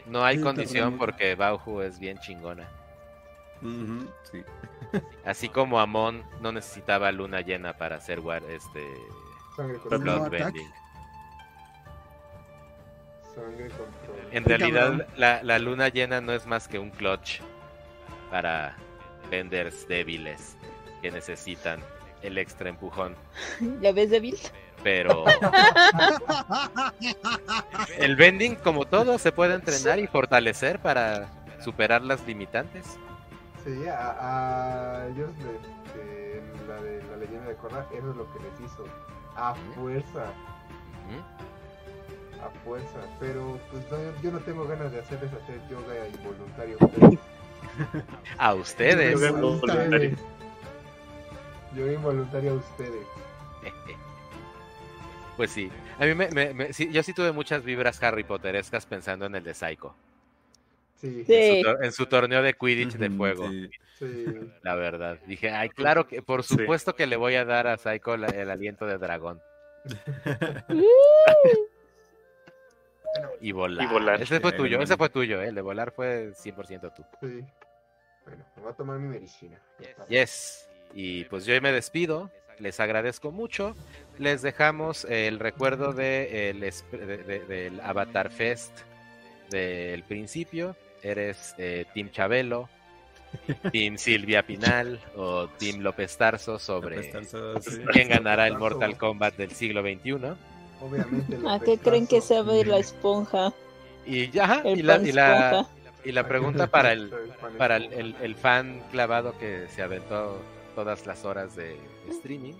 [0.06, 2.68] no hay condición porque Bauhu es bien chingona.
[5.24, 8.84] Así como Amon no necesitaba luna llena para hacer este
[9.90, 10.70] Bloodbending.
[14.30, 17.40] En realidad la, la, luna llena no es más que un clutch
[18.30, 18.76] para
[19.30, 20.56] venders débiles
[21.02, 21.80] que necesitan
[22.22, 23.16] el extra empujón.
[23.80, 24.38] ¿Ya ves débil?
[24.82, 25.24] Pero
[27.98, 31.28] el bending como todo se puede entrenar y fortalecer para
[31.60, 32.98] superar las limitantes.
[33.64, 38.60] Sí, a, ellos de, la de la leyenda de Korra, eso es lo que les
[38.60, 38.84] hizo.
[39.36, 40.26] A fuerza.
[42.42, 43.00] A fuerza.
[43.18, 43.84] Pero pues
[44.22, 46.76] yo no tengo ganas de hacerles hacer yoga involuntario.
[48.38, 49.14] a ustedes.
[49.14, 50.16] Yoga involuntario.
[51.74, 53.06] Yoga involuntario a ustedes.
[55.36, 55.68] Pues sí,
[55.98, 59.42] a mí me, me, sí, yo sí tuve muchas vibras Harry Potterescas pensando en el
[59.42, 59.96] de Psycho.
[61.02, 63.50] En, su, torneo de Quidditch de fuego.
[64.62, 65.18] La verdad.
[65.26, 68.86] Dije, ay, claro que, por supuesto que le voy a dar a Psycho el aliento
[68.86, 69.40] de dragón.
[73.40, 74.22] y, volar.
[74.22, 75.48] Ese fue tuyo, ese fue tuyo, ¿eh?
[75.48, 77.04] el de volar fue 100% tú.
[77.20, 77.44] Sí.
[78.24, 79.60] Bueno, me voy a tomar mi medicina.
[80.08, 80.70] Yes.
[80.94, 82.30] Y pues yo me despido.
[82.58, 83.76] Les agradezco mucho.
[84.18, 86.54] Les dejamos el recuerdo de,
[87.48, 88.78] del Avatar Fest
[89.50, 90.74] del principio
[91.04, 92.68] eres eh, Team Chabelo,
[93.72, 97.12] Team Silvia Pinal o Team López Tarso sobre
[97.92, 100.34] quién ganará el Mortal Kombat del siglo XXI.
[100.80, 101.38] Obviamente.
[101.48, 103.52] ¿A qué creen que se va a ir la esponja?
[104.06, 105.66] Y ya, y la,
[106.04, 107.10] Y la pregunta para el,
[107.58, 110.42] para el, el, fan clavado que se aventó
[110.74, 111.76] todas las horas de
[112.10, 112.54] streaming,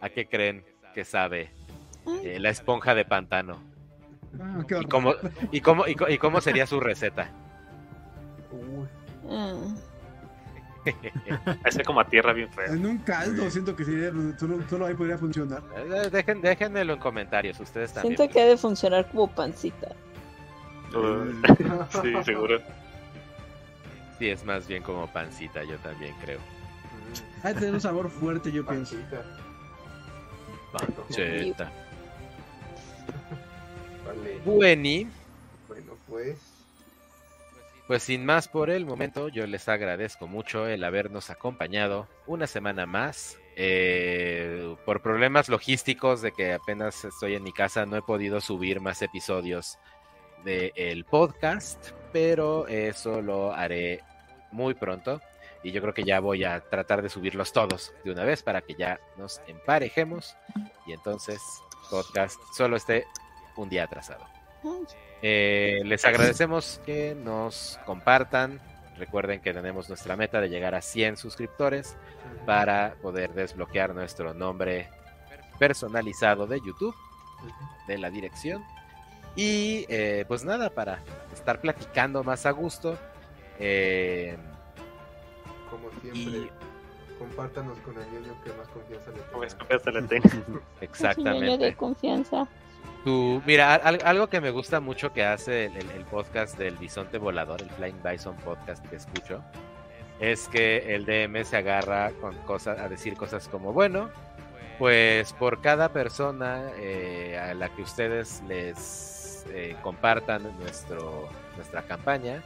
[0.00, 0.64] ¿a qué creen
[0.94, 1.50] que sabe
[2.24, 3.62] eh, la esponja de pantano?
[4.38, 5.14] Ah, ¿Y, cómo,
[5.50, 7.30] y, cómo, y, cómo sería su receta?
[10.82, 11.84] Uh.
[11.84, 12.72] como a tierra bien fea.
[12.72, 15.62] En un caldo siento que sería, solo, ahí podría funcionar.
[15.76, 18.16] Eh, dejen, déjenmelo en comentarios, ustedes también.
[18.16, 19.94] Siento que debe funcionar como pancita.
[22.02, 22.60] sí, seguro.
[24.18, 26.40] Sí, es más bien como pancita, yo también creo.
[27.42, 28.96] Hay tener un sabor fuerte, yo pienso.
[30.72, 31.70] Panceta.
[34.06, 34.40] Vale.
[34.44, 35.08] Bueni.
[35.68, 36.49] Bueno, pues.
[37.90, 42.86] Pues sin más por el momento, yo les agradezco mucho el habernos acompañado una semana
[42.86, 43.36] más.
[43.56, 48.80] Eh, por problemas logísticos de que apenas estoy en mi casa, no he podido subir
[48.80, 49.80] más episodios
[50.44, 54.04] del podcast, pero eso lo haré
[54.52, 55.20] muy pronto.
[55.64, 58.60] Y yo creo que ya voy a tratar de subirlos todos de una vez para
[58.60, 60.36] que ya nos emparejemos
[60.86, 61.40] y entonces
[61.90, 63.04] podcast solo esté
[63.56, 64.39] un día atrasado.
[65.22, 68.60] Eh, les agradecemos que nos compartan.
[68.96, 71.96] Recuerden que tenemos nuestra meta de llegar a 100 suscriptores
[72.46, 74.88] para poder desbloquear nuestro nombre
[75.58, 76.94] personalizado de YouTube,
[77.86, 78.62] de la dirección
[79.36, 80.98] y eh, pues nada, para
[81.32, 82.98] estar platicando más a gusto.
[83.58, 84.36] Eh,
[85.70, 86.50] Como siempre,
[87.18, 89.32] compártanos con el niño que más confianza le tenga.
[89.56, 90.62] confianza le tenga.
[90.80, 91.64] Exactamente.
[91.64, 92.48] de confianza.
[93.04, 97.70] Tú, mira, algo que me gusta mucho que hace el, podcast del Bisonte Volador, el
[97.70, 99.42] Flying Bison podcast que escucho,
[100.18, 104.10] es que el DM se agarra con cosas, a decir cosas como, bueno,
[104.78, 112.42] pues por cada persona eh, a la que ustedes les eh, compartan nuestro, nuestra campaña.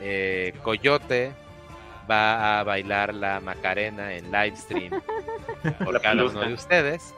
[0.00, 1.32] Eh, Coyote
[2.10, 5.00] va a bailar la Macarena en live stream
[5.84, 7.14] por cada uno de ustedes.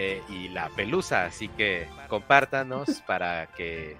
[0.00, 3.96] Eh, y la pelusa, así que compártanos para que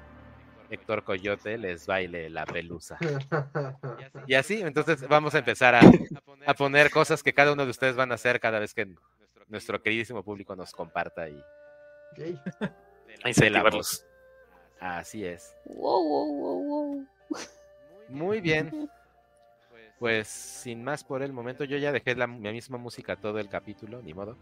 [0.70, 2.98] Héctor Coyote les baile la pelusa.
[4.28, 5.80] Y así, entonces vamos a empezar a,
[6.46, 8.86] a, poner cosas que cada uno de ustedes van a hacer cada vez que
[9.48, 11.42] nuestro queridísimo público nos comparta y,
[13.24, 14.06] Incentivarlos.
[14.78, 15.56] Así es.
[15.64, 17.06] Wow, wow, wow,
[18.08, 18.88] Muy bien.
[19.98, 24.00] Pues sin más por el momento, yo ya dejé la, misma música todo el capítulo,
[24.00, 24.38] ni modo.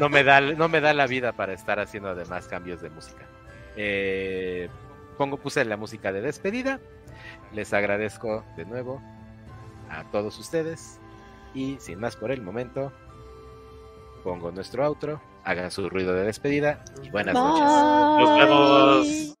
[0.00, 3.26] No, me da, no me da la vida para estar haciendo además cambios de música.
[3.76, 4.68] Eh,
[5.16, 6.80] pongo, puse la música de despedida.
[7.52, 9.02] Les agradezco de nuevo
[9.90, 10.98] a todos ustedes.
[11.54, 12.92] Y sin más por el momento,
[14.24, 17.64] pongo nuestro outro hagan su ruido de despedida y buenas noches.
[18.18, 19.37] Nos vemos.